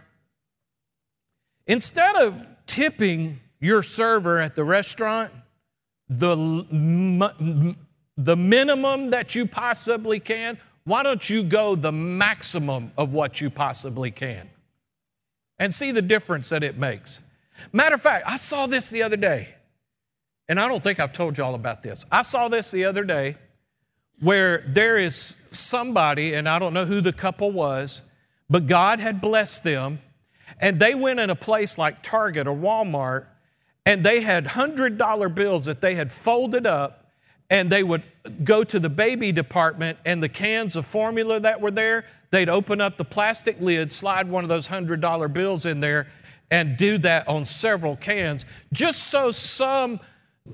Instead 1.67 2.17
of 2.17 2.47
tipping 2.67 3.41
your 3.61 3.83
server 3.83 4.39
at 4.39 4.55
the 4.55 4.65
restaurant, 4.65 5.33
the, 6.09 7.77
the 8.17 8.37
minimum 8.37 9.11
that 9.11 9.35
you 9.35 9.47
possibly 9.47 10.21
can, 10.21 10.59
why 10.85 11.03
don't 11.03 11.29
you 11.29 11.43
go 11.43 11.75
the 11.75 11.93
maximum 11.93 12.93
of 12.97 13.13
what 13.13 13.41
you 13.41 13.51
possibly 13.51 14.11
can? 14.11 14.49
And 15.59 15.75
see 15.75 15.93
the 15.93 16.01
difference 16.01 16.49
that 16.51 16.63
it 16.63 16.79
makes. 16.79 17.23
Matter 17.73 17.97
of 17.97 18.01
fact, 18.01 18.25
I 18.27 18.37
saw 18.37 18.67
this 18.67 18.89
the 18.89 19.03
other 19.03 19.17
day, 19.17 19.49
and 20.49 20.59
I 20.59 20.69
don't 20.69 20.83
think 20.83 21.01
I've 21.01 21.13
told 21.13 21.37
y'all 21.37 21.57
about 21.57 21.83
this. 21.83 22.07
I 22.11 22.23
saw 22.23 22.49
this 22.49 22.71
the 22.71 22.85
other 22.85 23.05
day 23.05 23.37
where 24.21 24.65
there 24.67 24.97
is 24.97 25.15
somebody, 25.17 26.35
and 26.35 26.49
I 26.49 26.59
don't 26.59 26.75
know 26.75 26.85
who 26.85 27.01
the 27.01 27.13
couple 27.13 27.51
was, 27.53 28.03
but 28.51 28.67
God 28.67 29.01
had 29.01 29.21
blessed 29.21 29.65
them, 29.65 30.01
and 30.61 30.81
they 30.81 30.95
went 30.95 31.21
in 31.21 31.31
a 31.31 31.37
place 31.37 31.79
like 31.79 32.03
Target 32.03 32.47
or 32.47 32.55
Walmart 32.55 33.27
and 33.89 34.05
they 34.05 34.21
had 34.21 34.45
$100 34.45 35.35
bills 35.35 35.65
that 35.65 35.81
they 35.81 35.95
had 35.95 36.13
folded 36.13 36.67
up, 36.67 37.07
and 37.49 37.71
they 37.71 37.83
would 37.83 38.03
go 38.45 38.63
to 38.63 38.79
the 38.79 38.91
baby 38.91 39.33
department, 39.33 39.97
and 40.05 40.23
the 40.23 40.29
cans 40.29 40.77
of 40.77 40.85
formula 40.85 41.41
that 41.41 41.63
were 41.63 41.71
there, 41.71 42.05
they'd 42.31 42.51
open 42.51 42.83
up 42.83 42.99
the 42.99 43.05
plastic 43.05 43.59
lid, 43.63 43.91
slide 43.91 44.29
one 44.29 44.45
of 44.45 44.51
those 44.51 44.69
$100 44.69 45.33
bills 45.33 45.65
in 45.65 45.81
there, 45.81 46.07
and 46.51 46.77
do 46.77 46.99
that 46.99 47.27
on 47.27 47.47
several 47.47 47.97
cans, 47.97 48.45
just 48.75 49.05
so 49.05 49.31
some 49.31 50.01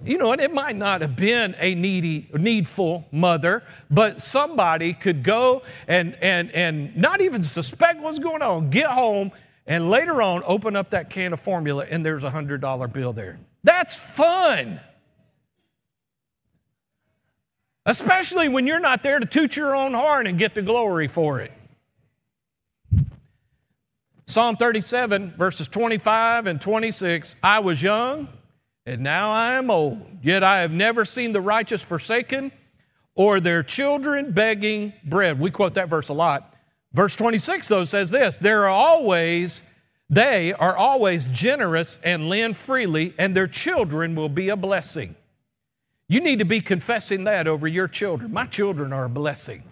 you 0.05 0.19
know, 0.19 0.33
and 0.33 0.41
it 0.41 0.53
might 0.53 0.77
not 0.77 1.01
have 1.01 1.17
been 1.17 1.55
a 1.59 1.75
needy, 1.75 2.29
needful 2.33 3.07
mother, 3.13 3.63
but 3.91 4.21
somebody 4.21 4.93
could 4.93 5.23
go 5.23 5.63
and, 5.89 6.17
and, 6.21 6.51
and 6.53 6.97
not 6.97 7.21
even 7.21 7.43
suspect 7.43 8.01
what's 8.01 8.19
going 8.19 8.43
on, 8.43 8.71
get 8.71 8.91
home 8.91 9.33
and 9.67 9.91
later 9.91 10.21
on 10.21 10.43
open 10.47 10.77
up 10.77 10.91
that 10.91 11.11
can 11.11 11.33
of 11.33 11.41
formula 11.41 11.87
and 11.91 12.05
there's 12.05 12.25
a 12.25 12.31
$100 12.31 12.93
bill 12.93 13.13
there. 13.13 13.39
That's 13.63 13.97
fun. 14.15 14.81
Especially 17.87 18.49
when 18.49 18.67
you're 18.67 18.81
not 18.81 19.03
there 19.03 19.19
to 19.19 19.27
toot 19.27 19.57
your 19.57 19.75
own 19.75 19.95
horn 19.95 20.27
and 20.27 20.39
get 20.39 20.55
the 20.55 20.63
glory 20.63 21.09
for 21.09 21.41
it. 21.41 21.53
Psalm 24.27 24.57
37, 24.57 25.33
verses 25.33 25.69
25 25.69 26.47
and 26.47 26.61
26 26.61 27.37
I 27.43 27.61
was 27.61 27.83
young, 27.83 28.29
and 28.87 29.03
now 29.03 29.31
I 29.31 29.55
am 29.55 29.71
old, 29.71 30.07
yet 30.23 30.43
I 30.43 30.61
have 30.61 30.73
never 30.73 31.05
seen 31.05 31.33
the 31.33 31.41
righteous 31.41 31.85
forsaken 31.85 32.53
or 33.15 33.41
their 33.41 33.63
children 33.63 34.33
begging 34.33 34.93
bread. 35.05 35.39
We 35.39 35.51
quote 35.51 35.75
that 35.75 35.89
verse 35.89 36.09
a 36.09 36.15
lot. 36.15 36.55
Verse 36.93 37.17
26, 37.17 37.69
though, 37.69 37.85
says 37.85 38.11
this 38.11 38.39
There 38.39 38.65
are 38.65 38.69
always, 38.69 39.63
they 40.11 40.53
are 40.53 40.77
always 40.77 41.29
generous 41.29 41.99
and 41.99 42.29
lend 42.29 42.57
freely, 42.57 43.15
and 43.19 43.35
their 43.35 43.47
children 43.47 44.15
will 44.15 44.29
be 44.29 44.49
a 44.49 44.57
blessing. 44.57 45.17
You 46.09 46.21
need 46.21 46.39
to 46.39 46.45
be 46.45 46.61
confessing 46.61 47.25
that 47.25 47.49
over 47.49 47.67
your 47.67 47.89
children. 47.89 48.33
My 48.33 48.47
children 48.47 48.93
are 48.93 49.07
a 49.07 49.11
blessing. 49.11 49.63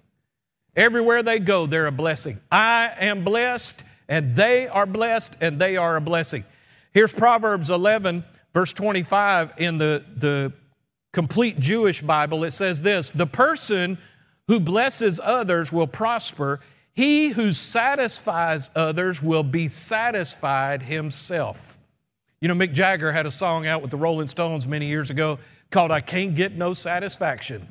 Everywhere 0.74 1.22
they 1.22 1.38
go, 1.38 1.66
they're 1.66 1.86
a 1.86 1.92
blessing. 1.92 2.38
I 2.50 2.92
am 2.98 3.24
blessed, 3.24 3.84
and 4.08 4.34
they 4.34 4.66
are 4.66 4.86
blessed, 4.86 5.36
and 5.40 5.60
they 5.60 5.76
are 5.76 5.96
a 5.96 6.00
blessing. 6.00 6.44
Here's 6.92 7.12
Proverbs 7.12 7.68
11, 7.68 8.24
verse 8.52 8.72
25 8.72 9.54
in 9.58 9.78
the, 9.78 10.04
the 10.16 10.52
complete 11.12 11.58
Jewish 11.58 12.02
Bible. 12.02 12.44
It 12.44 12.52
says 12.52 12.82
this 12.82 13.10
The 13.10 13.26
person 13.26 13.98
who 14.48 14.60
blesses 14.60 15.20
others 15.22 15.72
will 15.72 15.86
prosper. 15.86 16.60
He 16.94 17.30
who 17.30 17.52
satisfies 17.52 18.70
others 18.74 19.22
will 19.22 19.42
be 19.42 19.68
satisfied 19.68 20.82
himself. 20.82 21.78
You 22.40 22.48
know, 22.48 22.54
Mick 22.54 22.74
Jagger 22.74 23.12
had 23.12 23.24
a 23.24 23.30
song 23.30 23.66
out 23.66 23.80
with 23.80 23.90
the 23.90 23.96
Rolling 23.96 24.28
Stones 24.28 24.66
many 24.66 24.86
years 24.86 25.10
ago 25.10 25.38
called 25.70 25.90
I 25.90 26.00
Can't 26.00 26.34
Get 26.34 26.52
No 26.52 26.74
Satisfaction. 26.74 27.66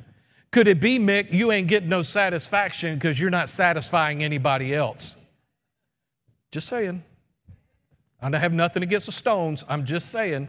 Could 0.50 0.66
it 0.66 0.80
be, 0.80 0.98
Mick, 0.98 1.32
you 1.32 1.52
ain't 1.52 1.68
getting 1.68 1.88
no 1.88 2.02
satisfaction 2.02 2.96
because 2.96 3.20
you're 3.20 3.30
not 3.30 3.48
satisfying 3.48 4.24
anybody 4.24 4.74
else? 4.74 5.16
Just 6.50 6.68
saying. 6.68 7.04
I 8.20 8.28
don't 8.28 8.40
have 8.40 8.52
nothing 8.52 8.82
against 8.82 9.06
the 9.06 9.12
Stones. 9.12 9.64
I'm 9.68 9.84
just 9.84 10.10
saying. 10.10 10.48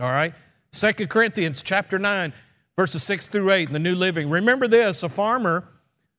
All 0.00 0.10
right? 0.10 0.34
Second 0.70 1.08
Corinthians 1.08 1.62
chapter 1.62 1.98
9, 1.98 2.32
verses 2.76 3.02
6 3.02 3.28
through 3.28 3.50
8 3.50 3.68
in 3.68 3.72
the 3.72 3.78
New 3.78 3.94
Living. 3.94 4.30
Remember 4.30 4.68
this 4.68 5.02
a 5.02 5.08
farmer 5.08 5.66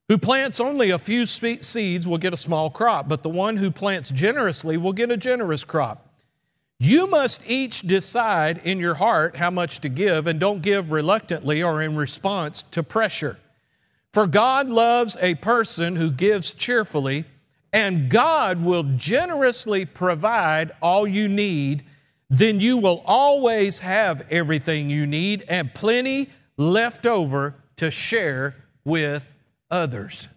who 0.10 0.18
plants 0.18 0.60
only 0.60 0.90
a 0.90 0.98
few 0.98 1.26
seeds 1.26 2.08
will 2.08 2.18
get 2.18 2.34
a 2.34 2.38
small 2.38 2.70
crop, 2.70 3.08
but 3.08 3.22
the 3.22 3.30
one 3.30 3.58
who 3.58 3.70
plants 3.70 4.10
generously 4.10 4.76
will 4.76 4.92
get 4.92 5.12
a 5.12 5.18
generous 5.18 5.64
crop. 5.64 6.10
You 6.80 7.08
must 7.08 7.48
each 7.50 7.82
decide 7.82 8.60
in 8.64 8.80
your 8.80 8.96
heart 8.96 9.36
how 9.36 9.52
much 9.52 9.80
to 9.82 9.90
give, 9.90 10.26
and 10.28 10.40
don't 10.40 10.62
give 10.62 10.92
reluctantly 10.92 11.62
or 11.62 11.82
in 11.82 11.96
response 11.96 12.64
to 12.64 12.82
pressure. 12.82 13.38
For 14.12 14.26
God 14.26 14.68
loves 14.70 15.16
a 15.22 15.36
person 15.36 15.96
who 15.98 16.10
gives 16.10 16.54
cheerfully, 16.54 17.26
and 17.72 18.10
God 18.10 18.64
will 18.64 18.84
generously 18.84 19.86
provide 19.86 20.72
all 20.82 21.06
you 21.06 21.28
need. 21.28 21.84
Then 22.30 22.60
you 22.60 22.78
will 22.78 23.02
always 23.06 23.80
have 23.80 24.26
everything 24.30 24.90
you 24.90 25.08
need 25.08 25.46
and 25.50 25.74
plenty 25.74 26.30
left 26.58 27.06
over 27.06 27.56
to 27.78 27.90
share 27.90 28.56
with 28.86 29.36
others. 29.72 30.28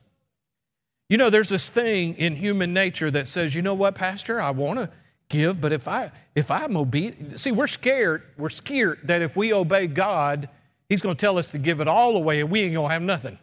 You 1.09 1.19
know, 1.19 1.29
there's 1.29 1.51
this 1.51 1.69
thing 1.69 2.15
in 2.15 2.37
human 2.37 2.73
nature 2.73 3.11
that 3.11 3.27
says, 3.27 3.55
you 3.55 3.61
know 3.61 3.75
what, 3.75 3.95
Pastor, 3.95 4.41
I 4.41 4.51
want 4.51 4.79
to 4.79 4.91
give, 5.29 5.61
but 5.61 5.73
if 5.73 5.87
I 5.87 6.11
if 6.35 6.51
I'm 6.51 6.77
obedient, 6.77 7.39
see, 7.39 7.53
we're 7.53 7.67
scared. 7.67 8.23
We're 8.39 8.49
scared 8.49 9.01
that 9.05 9.21
if 9.21 9.37
we 9.37 9.53
obey 9.53 9.87
God, 9.87 10.49
He's 10.89 11.03
going 11.03 11.17
to 11.17 11.21
tell 11.21 11.37
us 11.39 11.51
to 11.51 11.59
give 11.59 11.81
it 11.81 11.89
all 11.89 12.17
away, 12.17 12.41
and 12.41 12.51
we 12.51 12.63
ain't 12.63 12.75
going 12.75 12.89
to 12.89 12.93
have 12.93 13.03
nothing. 13.03 13.39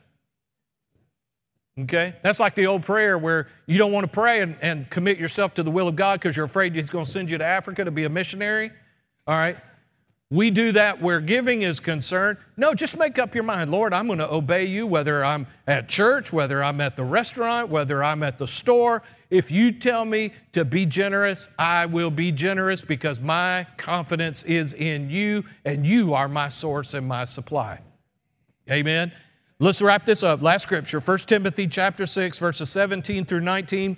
Okay? 1.82 2.16
That's 2.22 2.40
like 2.40 2.56
the 2.56 2.68
old 2.68 2.84
prayer 2.84 3.18
where 3.18 3.48
you 3.66 3.78
don't 3.78 3.92
want 3.92 4.06
to 4.06 4.12
pray 4.12 4.42
and, 4.42 4.56
and 4.62 4.90
commit 4.90 5.18
yourself 5.18 5.54
to 5.56 5.64
the 5.64 5.72
will 5.72 5.88
of 5.88 5.96
God 5.96 6.20
because 6.20 6.36
you're 6.36 6.46
afraid 6.46 6.76
He's 6.76 6.90
going 6.90 7.06
to 7.06 7.12
send 7.12 7.30
you 7.30 7.38
to 7.38 7.46
Africa 7.46 7.86
to 7.86 7.92
be 7.92 8.04
a 8.04 8.10
missionary. 8.10 8.72
All 9.28 9.36
right? 9.36 9.58
We 10.32 10.52
do 10.52 10.74
that 10.74 11.02
where 11.02 11.20
giving 11.20 11.64
is 11.64 11.80
concerned. 11.80 12.38
No, 12.56 12.76
just 12.76 13.00
make 13.00 13.18
up 13.18 13.34
your 13.34 13.44
mind. 13.44 13.72
Lord, 13.72 13.94
I'm 13.96 14.06
going 14.06 14.20
to 14.20 14.32
obey 14.32 14.66
you 14.66 14.86
whether 14.86 15.26
I'm 15.26 15.48
at 15.66 15.90
church, 15.90 16.32
whether 16.32 16.64
I'm 16.64 16.82
at 16.82 16.96
the 16.96 17.04
restaurant, 17.04 17.70
whether 17.70 18.04
I'm 18.04 18.22
at 18.22 18.38
the 18.38 18.46
store. 18.46 19.02
If 19.32 19.50
you 19.50 19.72
tell 19.72 20.06
me 20.06 20.34
to 20.52 20.66
be 20.66 20.86
generous, 20.86 21.50
I 21.58 21.88
will 21.88 22.12
be 22.12 22.32
generous 22.32 22.84
because 22.84 23.20
my 23.20 23.66
confidence 23.78 24.44
is 24.44 24.74
in 24.74 25.10
you 25.10 25.46
and 25.66 25.86
you 25.86 26.14
are 26.14 26.28
my 26.28 26.50
source 26.50 26.94
and 26.94 27.08
my 27.08 27.26
supply. 27.26 27.80
Amen. 28.70 29.12
Let's 29.62 29.82
wrap 29.82 30.06
this 30.06 30.24
up. 30.24 30.42
Last 30.42 30.64
scripture, 30.64 31.02
1 31.02 31.18
Timothy 31.20 31.68
chapter 31.68 32.06
6 32.06 32.40
verses 32.40 32.70
17 32.70 33.26
through 33.26 33.42
19. 33.42 33.98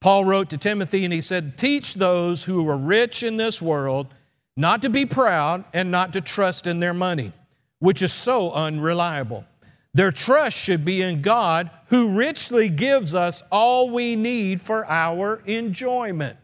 Paul 0.00 0.24
wrote 0.24 0.48
to 0.50 0.56
Timothy 0.56 1.04
and 1.04 1.12
he 1.12 1.20
said, 1.20 1.58
"Teach 1.58 1.94
those 1.94 2.44
who 2.44 2.66
are 2.66 2.78
rich 2.78 3.22
in 3.22 3.36
this 3.36 3.60
world 3.60 4.14
not 4.56 4.80
to 4.82 4.88
be 4.88 5.04
proud 5.04 5.64
and 5.74 5.90
not 5.90 6.14
to 6.14 6.22
trust 6.22 6.66
in 6.66 6.80
their 6.80 6.94
money, 6.94 7.34
which 7.78 8.00
is 8.00 8.12
so 8.12 8.52
unreliable." 8.52 9.44
Their 9.92 10.12
trust 10.12 10.62
should 10.62 10.84
be 10.84 11.02
in 11.02 11.20
God, 11.20 11.70
who 11.88 12.16
richly 12.16 12.70
gives 12.70 13.14
us 13.14 13.42
all 13.50 13.90
we 13.90 14.16
need 14.16 14.62
for 14.62 14.86
our 14.86 15.42
enjoyment. 15.46 16.38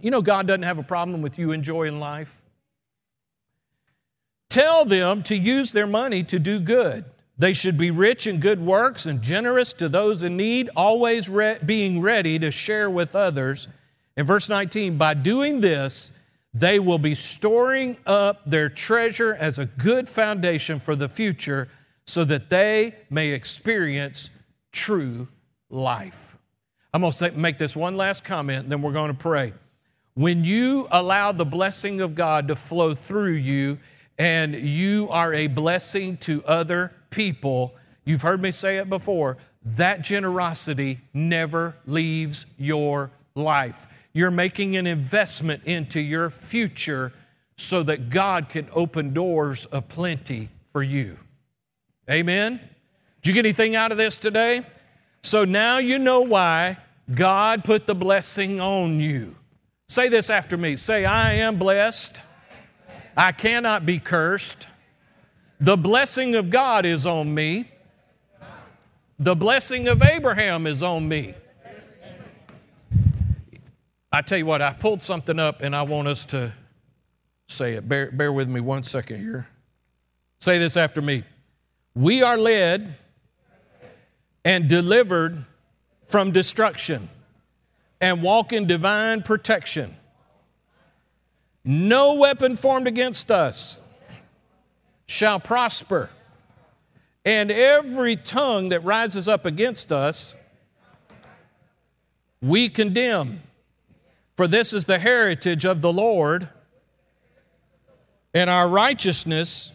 You 0.00 0.10
know, 0.10 0.22
God 0.22 0.46
doesn't 0.46 0.62
have 0.62 0.78
a 0.78 0.84
problem 0.84 1.22
with 1.22 1.38
you 1.38 1.50
enjoying 1.50 1.98
life. 1.98 2.42
Tell 4.48 4.84
them 4.84 5.22
to 5.24 5.36
use 5.36 5.72
their 5.72 5.86
money 5.86 6.22
to 6.24 6.38
do 6.38 6.60
good. 6.60 7.04
They 7.38 7.52
should 7.52 7.78
be 7.78 7.90
rich 7.90 8.26
in 8.26 8.40
good 8.40 8.60
works 8.60 9.06
and 9.06 9.22
generous 9.22 9.72
to 9.74 9.88
those 9.88 10.22
in 10.22 10.36
need, 10.36 10.70
always 10.76 11.28
re- 11.28 11.58
being 11.64 12.00
ready 12.00 12.38
to 12.38 12.50
share 12.50 12.90
with 12.90 13.16
others. 13.16 13.68
In 14.16 14.26
verse 14.26 14.48
19, 14.48 14.98
by 14.98 15.14
doing 15.14 15.60
this, 15.60 16.18
they 16.54 16.78
will 16.78 16.98
be 16.98 17.14
storing 17.14 17.96
up 18.06 18.44
their 18.44 18.68
treasure 18.68 19.34
as 19.34 19.58
a 19.58 19.66
good 19.66 20.08
foundation 20.08 20.78
for 20.78 20.94
the 20.94 21.08
future 21.08 21.68
so 22.04 22.24
that 22.24 22.50
they 22.50 22.94
may 23.08 23.30
experience 23.30 24.30
true 24.70 25.28
life. 25.70 26.36
I'm 26.92 27.00
going 27.00 27.12
to 27.12 27.32
make 27.32 27.56
this 27.56 27.74
one 27.74 27.96
last 27.96 28.24
comment, 28.24 28.68
then 28.68 28.82
we're 28.82 28.92
going 28.92 29.10
to 29.10 29.18
pray. 29.18 29.54
When 30.14 30.44
you 30.44 30.86
allow 30.90 31.32
the 31.32 31.46
blessing 31.46 32.02
of 32.02 32.14
God 32.14 32.48
to 32.48 32.56
flow 32.56 32.94
through 32.94 33.32
you 33.32 33.78
and 34.22 34.54
you 34.54 35.08
are 35.10 35.34
a 35.34 35.48
blessing 35.48 36.16
to 36.16 36.44
other 36.44 36.92
people, 37.10 37.74
you've 38.04 38.22
heard 38.22 38.40
me 38.40 38.52
say 38.52 38.76
it 38.76 38.88
before, 38.88 39.36
that 39.64 40.02
generosity 40.02 40.98
never 41.12 41.74
leaves 41.86 42.46
your 42.56 43.10
life. 43.34 43.88
You're 44.12 44.30
making 44.30 44.76
an 44.76 44.86
investment 44.86 45.64
into 45.64 45.98
your 46.00 46.30
future 46.30 47.12
so 47.56 47.82
that 47.82 48.10
God 48.10 48.48
can 48.48 48.68
open 48.72 49.12
doors 49.12 49.66
of 49.66 49.88
plenty 49.88 50.50
for 50.66 50.84
you. 50.84 51.18
Amen? 52.08 52.60
Did 53.22 53.28
you 53.28 53.34
get 53.34 53.44
anything 53.44 53.74
out 53.74 53.90
of 53.90 53.98
this 53.98 54.20
today? 54.20 54.62
So 55.24 55.44
now 55.44 55.78
you 55.78 55.98
know 55.98 56.20
why 56.20 56.76
God 57.12 57.64
put 57.64 57.88
the 57.88 57.94
blessing 57.96 58.60
on 58.60 59.00
you. 59.00 59.34
Say 59.88 60.08
this 60.08 60.30
after 60.30 60.56
me. 60.56 60.76
Say, 60.76 61.04
I 61.04 61.32
am 61.34 61.58
blessed. 61.58 62.20
I 63.16 63.32
cannot 63.32 63.84
be 63.84 63.98
cursed. 63.98 64.68
The 65.60 65.76
blessing 65.76 66.34
of 66.34 66.50
God 66.50 66.86
is 66.86 67.06
on 67.06 67.32
me. 67.34 67.70
The 69.18 69.36
blessing 69.36 69.86
of 69.88 70.02
Abraham 70.02 70.66
is 70.66 70.82
on 70.82 71.08
me. 71.08 71.34
I 74.10 74.20
tell 74.20 74.38
you 74.38 74.46
what, 74.46 74.60
I 74.60 74.72
pulled 74.72 75.00
something 75.00 75.38
up 75.38 75.62
and 75.62 75.74
I 75.74 75.82
want 75.82 76.08
us 76.08 76.24
to 76.26 76.52
say 77.48 77.74
it. 77.74 77.88
Bear, 77.88 78.10
bear 78.10 78.32
with 78.32 78.48
me 78.48 78.60
one 78.60 78.82
second 78.82 79.18
here. 79.18 79.46
Say 80.38 80.58
this 80.58 80.76
after 80.76 81.00
me. 81.00 81.22
We 81.94 82.22
are 82.22 82.36
led 82.36 82.96
and 84.44 84.68
delivered 84.68 85.44
from 86.06 86.32
destruction 86.32 87.08
and 88.00 88.22
walk 88.22 88.52
in 88.52 88.66
divine 88.66 89.22
protection. 89.22 89.96
No 91.64 92.14
weapon 92.14 92.56
formed 92.56 92.88
against 92.88 93.30
us 93.30 93.80
shall 95.06 95.38
prosper, 95.38 96.10
and 97.24 97.50
every 97.50 98.16
tongue 98.16 98.70
that 98.70 98.82
rises 98.82 99.28
up 99.28 99.44
against 99.44 99.92
us, 99.92 100.34
we 102.40 102.68
condemn. 102.68 103.42
For 104.36 104.48
this 104.48 104.72
is 104.72 104.86
the 104.86 104.98
heritage 104.98 105.64
of 105.64 105.82
the 105.82 105.92
Lord, 105.92 106.48
and 108.34 108.48
our 108.48 108.68
righteousness 108.68 109.72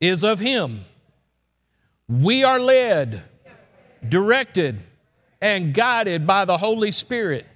is 0.00 0.24
of 0.24 0.40
Him. 0.40 0.84
We 2.08 2.44
are 2.44 2.58
led, 2.58 3.22
directed, 4.06 4.80
and 5.40 5.72
guided 5.72 6.26
by 6.26 6.44
the 6.44 6.58
Holy 6.58 6.90
Spirit. 6.90 7.46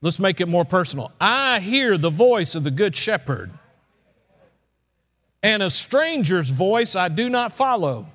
Let's 0.00 0.18
make 0.18 0.40
it 0.40 0.46
more 0.46 0.64
personal. 0.64 1.12
I 1.20 1.58
hear 1.60 1.98
the 1.98 2.10
voice 2.10 2.54
of 2.54 2.62
the 2.62 2.70
Good 2.70 2.94
Shepherd, 2.94 3.50
and 5.42 5.62
a 5.62 5.70
stranger's 5.70 6.50
voice 6.50 6.94
I 6.94 7.08
do 7.08 7.28
not 7.28 7.52
follow. 7.52 8.06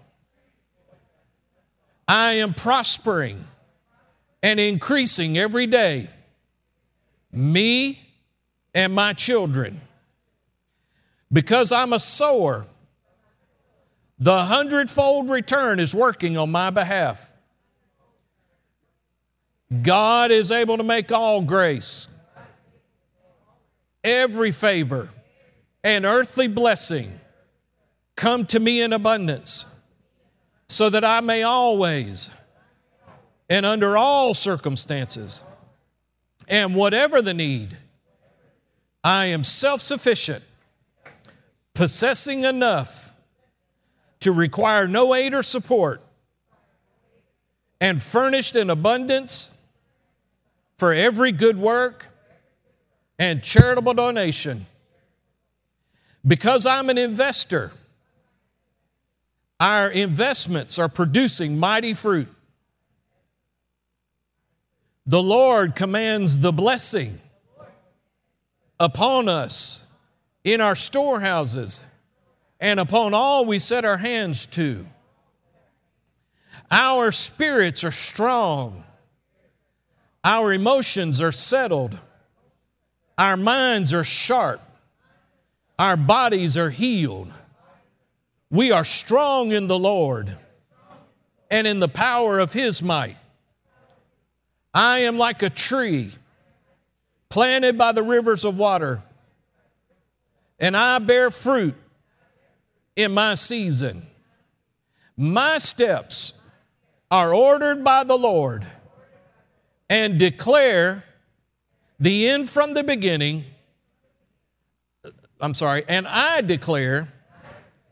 I 2.07 2.33
am 2.33 2.53
prospering 2.53 3.45
and 4.41 4.59
increasing 4.59 5.37
every 5.37 5.67
day, 5.67 6.09
me 7.31 7.99
and 8.73 8.93
my 8.93 9.13
children. 9.13 9.81
Because 11.31 11.71
I'm 11.71 11.93
a 11.93 11.99
sower, 11.99 12.65
the 14.19 14.45
hundredfold 14.45 15.29
return 15.29 15.79
is 15.79 15.95
working 15.95 16.37
on 16.37 16.51
my 16.51 16.69
behalf. 16.69 17.32
God 19.81 20.31
is 20.31 20.51
able 20.51 20.77
to 20.77 20.83
make 20.83 21.11
all 21.11 21.41
grace, 21.41 22.07
every 24.03 24.51
favor, 24.51 25.09
and 25.83 26.05
earthly 26.05 26.47
blessing 26.47 27.19
come 28.15 28.45
to 28.47 28.59
me 28.59 28.81
in 28.81 28.93
abundance, 28.93 29.65
so 30.67 30.89
that 30.89 31.03
I 31.03 31.21
may 31.21 31.43
always 31.43 32.29
and 33.49 33.65
under 33.65 33.97
all 33.97 34.33
circumstances 34.33 35.43
and 36.47 36.75
whatever 36.75 37.21
the 37.21 37.33
need, 37.33 37.77
I 39.03 39.27
am 39.27 39.43
self 39.43 39.81
sufficient, 39.81 40.43
possessing 41.73 42.43
enough 42.43 43.15
to 44.19 44.31
require 44.31 44.87
no 44.87 45.13
aid 45.13 45.33
or 45.33 45.43
support, 45.43 46.01
and 47.81 48.01
furnished 48.01 48.55
in 48.55 48.69
abundance 48.69 49.57
for 50.77 50.93
every 50.93 51.31
good 51.31 51.57
work 51.57 52.07
and 53.19 53.43
charitable 53.43 53.93
donation. 53.93 54.65
Because 56.25 56.65
I'm 56.65 56.89
an 56.89 56.97
investor, 56.97 57.71
our 59.59 59.89
investments 59.89 60.79
are 60.79 60.89
producing 60.89 61.57
mighty 61.57 61.93
fruit. 61.93 62.27
The 65.05 65.21
Lord 65.21 65.75
commands 65.75 66.39
the 66.39 66.53
blessing 66.53 67.19
upon 68.79 69.27
us 69.27 69.91
in 70.43 70.61
our 70.61 70.75
storehouses 70.75 71.83
and 72.59 72.79
upon 72.79 73.13
all 73.13 73.45
we 73.45 73.59
set 73.59 73.83
our 73.83 73.97
hands 73.97 74.45
to. 74.47 74.87
Our 76.71 77.11
spirits 77.11 77.83
are 77.83 77.91
strong, 77.91 78.83
our 80.23 80.53
emotions 80.53 81.21
are 81.21 81.31
settled, 81.31 81.99
our 83.17 83.35
minds 83.37 83.93
are 83.93 84.03
sharp, 84.03 84.61
our 85.77 85.97
bodies 85.97 86.55
are 86.55 86.69
healed. 86.69 87.31
We 88.49 88.71
are 88.71 88.85
strong 88.85 89.51
in 89.51 89.67
the 89.67 89.79
Lord 89.79 90.37
and 91.49 91.65
in 91.65 91.79
the 91.79 91.87
power 91.87 92.39
of 92.39 92.53
His 92.53 92.81
might. 92.81 93.17
I 94.73 94.99
am 94.99 95.17
like 95.17 95.41
a 95.41 95.49
tree 95.49 96.11
planted 97.29 97.77
by 97.77 97.91
the 97.91 98.03
rivers 98.03 98.45
of 98.45 98.57
water, 98.57 99.01
and 100.59 100.77
I 100.77 100.99
bear 100.99 101.31
fruit 101.31 101.75
in 102.95 103.11
my 103.11 103.33
season. 103.33 104.05
My 105.17 105.57
steps 105.57 106.39
are 107.11 107.33
ordered 107.33 107.83
by 107.83 108.03
the 108.03 108.17
Lord 108.17 108.65
and 109.89 110.17
declare 110.17 111.03
the 111.99 112.27
end 112.27 112.49
from 112.49 112.73
the 112.73 112.83
beginning. 112.83 113.45
I'm 115.39 115.53
sorry, 115.53 115.83
and 115.87 116.07
I 116.07 116.41
declare 116.41 117.09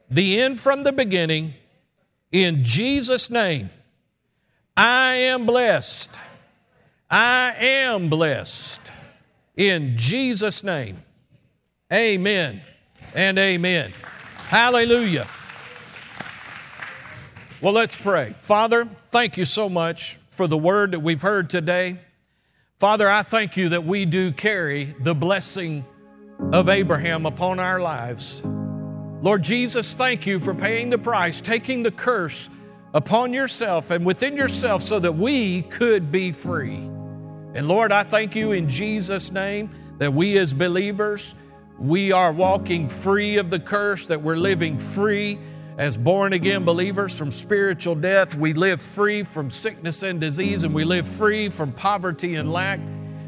the 0.09 0.41
end 0.41 0.59
from 0.59 0.83
the 0.83 0.91
beginning 0.91 1.53
in 2.31 2.63
Jesus' 2.63 3.29
name. 3.29 3.69
I 4.75 5.15
am 5.15 5.45
blessed. 5.45 6.17
I 7.09 7.53
am 7.59 8.09
blessed 8.09 8.91
in 9.57 9.97
Jesus' 9.97 10.63
name. 10.63 11.03
Amen 11.91 12.61
and 13.13 13.37
amen. 13.37 13.93
Hallelujah. 14.47 15.27
Well, 17.61 17.73
let's 17.73 17.95
pray. 17.97 18.33
Father, 18.37 18.85
thank 18.85 19.37
you 19.37 19.45
so 19.45 19.69
much 19.69 20.17
for 20.41 20.47
the 20.47 20.57
word 20.57 20.93
that 20.93 21.01
we've 21.01 21.21
heard 21.21 21.51
today. 21.51 21.99
Father, 22.79 23.07
I 23.07 23.21
thank 23.21 23.57
you 23.57 23.69
that 23.69 23.83
we 23.83 24.05
do 24.05 24.31
carry 24.31 24.85
the 24.85 25.13
blessing 25.13 25.85
of 26.51 26.67
Abraham 26.67 27.27
upon 27.27 27.59
our 27.59 27.79
lives. 27.79 28.41
Lord 28.43 29.43
Jesus, 29.43 29.93
thank 29.93 30.25
you 30.25 30.39
for 30.39 30.55
paying 30.55 30.89
the 30.89 30.97
price, 30.97 31.41
taking 31.41 31.83
the 31.83 31.91
curse 31.91 32.49
upon 32.95 33.33
yourself 33.33 33.91
and 33.91 34.03
within 34.03 34.35
yourself 34.35 34.81
so 34.81 34.97
that 34.97 35.13
we 35.13 35.61
could 35.61 36.11
be 36.11 36.31
free. 36.31 36.77
And 37.53 37.67
Lord, 37.67 37.91
I 37.91 38.01
thank 38.01 38.35
you 38.35 38.53
in 38.53 38.67
Jesus' 38.67 39.31
name 39.31 39.69
that 39.99 40.11
we 40.11 40.39
as 40.39 40.53
believers, 40.53 41.35
we 41.77 42.11
are 42.11 42.33
walking 42.33 42.89
free 42.89 43.37
of 43.37 43.51
the 43.51 43.59
curse, 43.59 44.07
that 44.07 44.19
we're 44.19 44.37
living 44.37 44.79
free 44.79 45.37
as 45.77 45.97
born 45.97 46.33
again 46.33 46.65
believers 46.65 47.17
from 47.17 47.31
spiritual 47.31 47.95
death. 47.95 48.35
We 48.35 48.53
live 48.53 48.81
free 48.81 49.23
from 49.23 49.49
sickness 49.49 50.03
and 50.03 50.19
disease, 50.19 50.63
and 50.63 50.73
we 50.73 50.83
live 50.83 51.07
free 51.07 51.49
from 51.49 51.71
poverty 51.71 52.35
and 52.35 52.51
lack. 52.51 52.79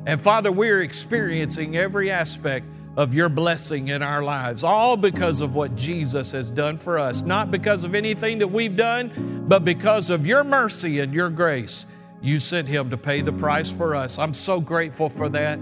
And 0.05 0.19
Father, 0.19 0.51
we're 0.51 0.81
experiencing 0.81 1.77
every 1.77 2.11
aspect 2.11 2.65
of 2.95 3.13
your 3.13 3.29
blessing 3.29 3.87
in 3.87 4.03
our 4.03 4.21
lives, 4.21 4.63
all 4.63 4.95
because 4.97 5.41
of 5.41 5.55
what 5.55 5.75
Jesus 5.75 6.31
has 6.31 6.49
done 6.49 6.77
for 6.77 6.99
us, 6.99 7.23
not 7.23 7.49
because 7.49 7.83
of 7.83 7.95
anything 7.95 8.39
that 8.39 8.47
we've 8.47 8.75
done, 8.75 9.45
but 9.47 9.65
because 9.65 10.09
of 10.09 10.27
your 10.27 10.43
mercy 10.43 10.99
and 10.99 11.13
your 11.13 11.29
grace. 11.29 11.87
You 12.21 12.39
sent 12.39 12.67
him 12.67 12.89
to 12.91 12.97
pay 12.97 13.21
the 13.21 13.33
price 13.33 13.71
for 13.71 13.95
us. 13.95 14.19
I'm 14.19 14.33
so 14.33 14.61
grateful 14.61 15.09
for 15.09 15.27
that. 15.29 15.59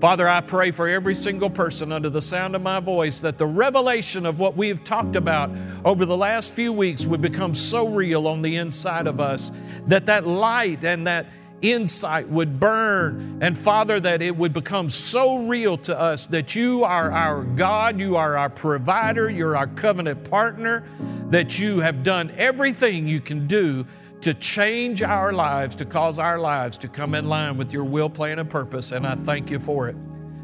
Father, 0.00 0.26
I 0.26 0.40
pray 0.40 0.70
for 0.70 0.88
every 0.88 1.14
single 1.14 1.50
person 1.50 1.92
under 1.92 2.08
the 2.08 2.22
sound 2.22 2.56
of 2.56 2.62
my 2.62 2.80
voice 2.80 3.20
that 3.20 3.36
the 3.36 3.44
revelation 3.44 4.24
of 4.24 4.38
what 4.38 4.56
we've 4.56 4.82
talked 4.82 5.14
about 5.14 5.50
over 5.84 6.06
the 6.06 6.16
last 6.16 6.54
few 6.54 6.72
weeks 6.72 7.04
would 7.04 7.20
become 7.20 7.52
so 7.52 7.86
real 7.86 8.26
on 8.26 8.40
the 8.40 8.56
inside 8.56 9.06
of 9.06 9.20
us 9.20 9.52
that 9.88 10.06
that 10.06 10.26
light 10.26 10.84
and 10.84 11.06
that 11.06 11.26
insight 11.60 12.26
would 12.28 12.58
burn. 12.58 13.40
And 13.42 13.58
Father, 13.58 14.00
that 14.00 14.22
it 14.22 14.34
would 14.34 14.54
become 14.54 14.88
so 14.88 15.46
real 15.46 15.76
to 15.76 16.00
us 16.00 16.28
that 16.28 16.56
you 16.56 16.82
are 16.82 17.12
our 17.12 17.44
God, 17.44 18.00
you 18.00 18.16
are 18.16 18.38
our 18.38 18.48
provider, 18.48 19.28
you're 19.28 19.54
our 19.54 19.66
covenant 19.66 20.30
partner, 20.30 20.82
that 21.28 21.58
you 21.60 21.80
have 21.80 22.02
done 22.02 22.32
everything 22.38 23.06
you 23.06 23.20
can 23.20 23.46
do 23.46 23.84
to 24.20 24.34
change 24.34 25.02
our 25.02 25.32
lives, 25.32 25.76
to 25.76 25.84
cause 25.84 26.18
our 26.18 26.38
lives 26.38 26.78
to 26.78 26.88
come 26.88 27.14
in 27.14 27.28
line 27.28 27.56
with 27.56 27.72
your 27.72 27.84
will, 27.84 28.10
plan, 28.10 28.38
and 28.38 28.50
purpose, 28.50 28.92
and 28.92 29.06
I 29.06 29.14
thank 29.14 29.50
you 29.50 29.58
for 29.58 29.88
it. 29.88 29.96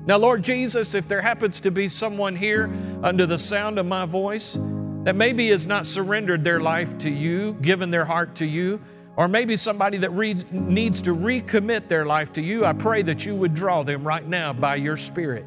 Now, 0.06 0.18
Lord 0.18 0.44
Jesus, 0.44 0.94
if 0.94 1.08
there 1.08 1.20
happens 1.20 1.60
to 1.60 1.70
be 1.70 1.88
someone 1.88 2.36
here 2.36 2.70
under 3.02 3.26
the 3.26 3.38
sound 3.38 3.78
of 3.78 3.86
my 3.86 4.06
voice 4.06 4.56
that 5.02 5.16
maybe 5.16 5.48
has 5.48 5.66
not 5.66 5.84
surrendered 5.84 6.44
their 6.44 6.60
life 6.60 6.96
to 6.98 7.10
you, 7.10 7.54
given 7.54 7.90
their 7.90 8.04
heart 8.04 8.36
to 8.36 8.46
you, 8.46 8.80
or 9.16 9.28
maybe 9.28 9.56
somebody 9.56 9.98
that 9.98 10.10
re- 10.10 10.34
needs 10.50 11.02
to 11.02 11.10
recommit 11.14 11.88
their 11.88 12.04
life 12.04 12.32
to 12.34 12.42
you, 12.42 12.64
I 12.64 12.72
pray 12.72 13.02
that 13.02 13.26
you 13.26 13.34
would 13.34 13.54
draw 13.54 13.82
them 13.82 14.06
right 14.06 14.26
now 14.26 14.52
by 14.52 14.76
your 14.76 14.96
Spirit. 14.96 15.44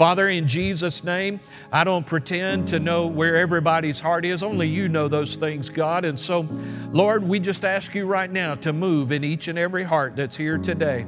Father, 0.00 0.30
in 0.30 0.48
Jesus' 0.48 1.04
name, 1.04 1.40
I 1.70 1.84
don't 1.84 2.06
pretend 2.06 2.68
to 2.68 2.80
know 2.80 3.06
where 3.06 3.36
everybody's 3.36 4.00
heart 4.00 4.24
is. 4.24 4.42
Only 4.42 4.66
you 4.66 4.88
know 4.88 5.08
those 5.08 5.36
things, 5.36 5.68
God. 5.68 6.06
And 6.06 6.18
so, 6.18 6.48
Lord, 6.90 7.22
we 7.22 7.38
just 7.38 7.66
ask 7.66 7.94
you 7.94 8.06
right 8.06 8.32
now 8.32 8.54
to 8.54 8.72
move 8.72 9.12
in 9.12 9.24
each 9.24 9.48
and 9.48 9.58
every 9.58 9.84
heart 9.84 10.16
that's 10.16 10.38
here 10.38 10.56
today. 10.56 11.04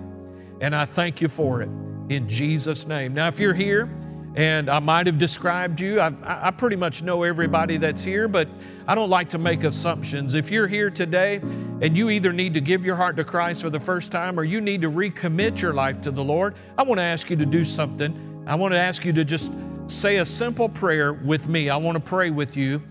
And 0.61 0.76
I 0.76 0.84
thank 0.84 1.22
you 1.22 1.28
for 1.28 1.62
it 1.62 1.70
in 2.11 2.28
Jesus' 2.28 2.86
name. 2.86 3.14
Now, 3.14 3.28
if 3.28 3.40
you're 3.40 3.55
here, 3.55 3.88
and 4.34 4.68
I 4.68 4.78
might 4.78 5.07
have 5.07 5.16
described 5.18 5.80
you. 5.80 6.01
I, 6.01 6.12
I, 6.22 6.51
pretty 6.51 6.76
much 6.76 7.03
know 7.03 7.22
everybody 7.22 7.76
that's 7.76 8.03
here, 8.03 8.28
but 8.28 8.49
I 8.86 8.95
don't 8.95 9.11
like 9.11 9.28
to 9.30 9.38
make 9.38 9.62
assumptions. 9.62 10.32
If 10.32 10.51
you're 10.51 10.68
here 10.68 10.88
today 10.88 11.36
and 11.36 11.97
you 11.97 12.09
either 12.09 12.32
need 12.32 12.55
to 12.55 12.62
give 12.62 12.82
your 12.82 12.97
heart 12.97 13.18
to 13.18 13.24
Christ 13.24 13.61
for 13.61 13.68
the 13.68 13.80
first 13.80 14.11
time 14.11 14.40
or 14.40 14.45
you 14.45 14.62
need 14.62 14.80
to 14.82 14.90
recommit 14.90 15.61
your 15.61 15.74
life 15.74 16.01
to 16.03 16.11
the 16.11 16.24
Lord, 16.24 16.55
I 16.78 16.82
want 16.82 16.99
to 16.99 17.05
ask 17.05 17.28
you 17.28 17.36
to 17.36 17.45
do 17.45 17.62
something. 17.62 18.32
I 18.47 18.57
want 18.57 18.72
to 18.72 18.78
ask 18.78 19.05
you 19.05 19.12
to 19.14 19.24
just 19.24 19.53
say 19.86 20.16
a 20.16 20.24
simple 20.26 20.68
prayer 20.68 21.12
with 21.12 21.49
me. 21.49 21.68
I 21.68 21.76
want 21.76 21.97
to 21.97 22.03
pray 22.03 22.30
with 22.30 22.57
you. 22.57 22.82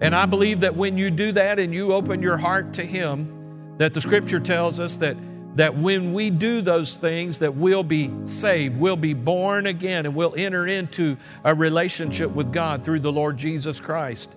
And 0.00 0.14
I 0.14 0.26
believe 0.26 0.60
that 0.60 0.74
when 0.74 0.98
you 0.98 1.10
do 1.10 1.32
that 1.32 1.58
and 1.58 1.72
you 1.74 1.92
open 1.92 2.22
your 2.22 2.36
heart 2.36 2.74
to 2.74 2.82
Him, 2.82 3.76
that 3.78 3.92
the 3.92 4.00
scripture 4.00 4.40
tells 4.40 4.80
us 4.80 4.96
that, 4.98 5.16
that 5.56 5.76
when 5.76 6.12
we 6.12 6.30
do 6.30 6.60
those 6.60 6.96
things, 6.96 7.38
that 7.40 7.54
we'll 7.54 7.84
be 7.84 8.10
saved, 8.24 8.78
we'll 8.78 8.96
be 8.96 9.14
born 9.14 9.66
again, 9.66 10.06
and 10.06 10.14
we'll 10.14 10.34
enter 10.36 10.66
into 10.66 11.16
a 11.44 11.54
relationship 11.54 12.30
with 12.30 12.52
God 12.52 12.84
through 12.84 13.00
the 13.00 13.12
Lord 13.12 13.36
Jesus 13.36 13.80
Christ. 13.80 14.36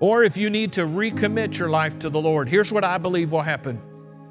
Or 0.00 0.24
if 0.24 0.36
you 0.36 0.50
need 0.50 0.72
to 0.74 0.82
recommit 0.82 1.58
your 1.58 1.68
life 1.68 1.98
to 2.00 2.10
the 2.10 2.20
Lord, 2.20 2.48
here's 2.48 2.72
what 2.72 2.84
I 2.84 2.98
believe 2.98 3.32
will 3.32 3.42
happen. 3.42 3.80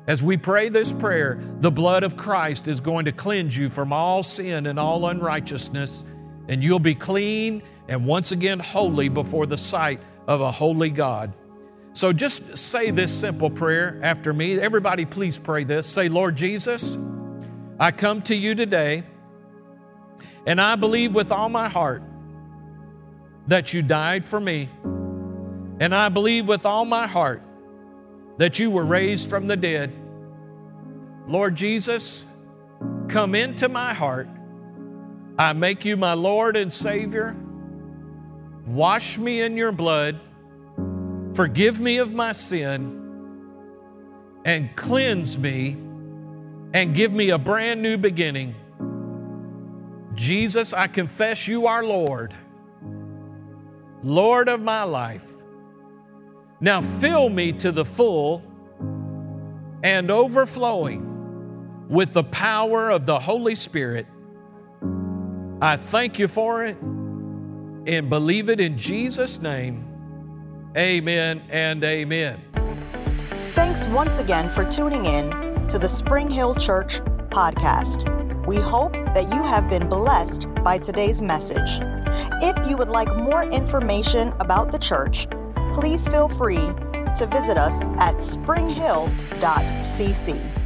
As 0.07 0.23
we 0.23 0.35
pray 0.35 0.69
this 0.69 0.91
prayer, 0.91 1.39
the 1.59 1.71
blood 1.71 2.03
of 2.03 2.17
Christ 2.17 2.67
is 2.67 2.79
going 2.79 3.05
to 3.05 3.11
cleanse 3.11 3.57
you 3.57 3.69
from 3.69 3.93
all 3.93 4.23
sin 4.23 4.65
and 4.65 4.79
all 4.79 5.07
unrighteousness, 5.07 6.03
and 6.47 6.63
you'll 6.63 6.79
be 6.79 6.95
clean 6.95 7.61
and 7.87 8.05
once 8.05 8.31
again 8.31 8.59
holy 8.59 9.09
before 9.09 9.45
the 9.45 9.57
sight 9.57 9.99
of 10.27 10.41
a 10.41 10.51
holy 10.51 10.89
God. 10.89 11.33
So 11.93 12.13
just 12.13 12.57
say 12.57 12.89
this 12.89 13.13
simple 13.13 13.49
prayer 13.49 13.99
after 14.01 14.33
me. 14.33 14.59
Everybody, 14.59 15.05
please 15.05 15.37
pray 15.37 15.65
this. 15.65 15.87
Say, 15.87 16.09
Lord 16.09 16.35
Jesus, 16.35 16.97
I 17.79 17.91
come 17.91 18.21
to 18.23 18.35
you 18.35 18.55
today, 18.55 19.03
and 20.47 20.59
I 20.59 20.75
believe 20.77 21.13
with 21.13 21.31
all 21.31 21.49
my 21.49 21.69
heart 21.69 22.01
that 23.47 23.73
you 23.73 23.81
died 23.81 24.25
for 24.25 24.39
me. 24.39 24.69
And 25.79 25.93
I 25.93 26.09
believe 26.09 26.47
with 26.47 26.65
all 26.65 26.85
my 26.85 27.07
heart 27.07 27.43
that 28.41 28.57
you 28.57 28.71
were 28.71 28.83
raised 28.83 29.29
from 29.29 29.45
the 29.45 29.55
dead. 29.55 29.93
Lord 31.27 31.53
Jesus, 31.53 32.25
come 33.07 33.35
into 33.35 33.69
my 33.69 33.93
heart. 33.93 34.27
I 35.37 35.53
make 35.53 35.85
you 35.85 35.95
my 35.95 36.15
Lord 36.15 36.57
and 36.57 36.73
Savior. 36.73 37.35
Wash 38.65 39.19
me 39.19 39.41
in 39.41 39.57
your 39.57 39.71
blood. 39.71 40.19
Forgive 41.35 41.79
me 41.79 41.99
of 41.99 42.15
my 42.15 42.31
sin 42.31 42.97
and 44.43 44.75
cleanse 44.75 45.37
me 45.37 45.73
and 46.73 46.95
give 46.95 47.13
me 47.13 47.29
a 47.29 47.37
brand 47.37 47.83
new 47.83 47.95
beginning. 47.95 48.55
Jesus, 50.15 50.73
I 50.73 50.87
confess 50.87 51.47
you 51.47 51.67
are 51.67 51.83
Lord, 51.83 52.33
Lord 54.01 54.49
of 54.49 54.63
my 54.63 54.81
life. 54.81 55.40
Now 56.63 56.79
fill 56.79 57.29
me 57.29 57.51
to 57.53 57.71
the 57.71 57.83
full 57.83 58.43
and 59.83 60.11
overflowing 60.11 61.87
with 61.89 62.13
the 62.13 62.23
power 62.23 62.91
of 62.91 63.07
the 63.07 63.17
Holy 63.19 63.55
Spirit. 63.55 64.05
I 65.59 65.75
thank 65.75 66.19
you 66.19 66.27
for 66.27 66.63
it 66.63 66.77
and 66.79 68.09
believe 68.09 68.47
it 68.49 68.59
in 68.59 68.77
Jesus' 68.77 69.41
name. 69.41 69.87
Amen 70.77 71.41
and 71.49 71.83
amen. 71.83 72.39
Thanks 73.53 73.87
once 73.87 74.19
again 74.19 74.49
for 74.51 74.63
tuning 74.63 75.05
in 75.05 75.67
to 75.67 75.79
the 75.79 75.89
Spring 75.89 76.29
Hill 76.29 76.53
Church 76.53 77.01
podcast. 77.31 78.05
We 78.45 78.57
hope 78.57 78.93
that 78.93 79.33
you 79.33 79.41
have 79.41 79.67
been 79.67 79.89
blessed 79.89 80.45
by 80.63 80.77
today's 80.77 81.23
message. 81.23 81.79
If 82.43 82.69
you 82.69 82.77
would 82.77 82.89
like 82.89 83.13
more 83.15 83.43
information 83.45 84.31
about 84.39 84.71
the 84.71 84.77
church, 84.77 85.27
please 85.73 86.07
feel 86.07 86.29
free 86.29 86.69
to 87.15 87.25
visit 87.27 87.57
us 87.57 87.87
at 87.99 88.21
springhill.cc. 88.21 90.60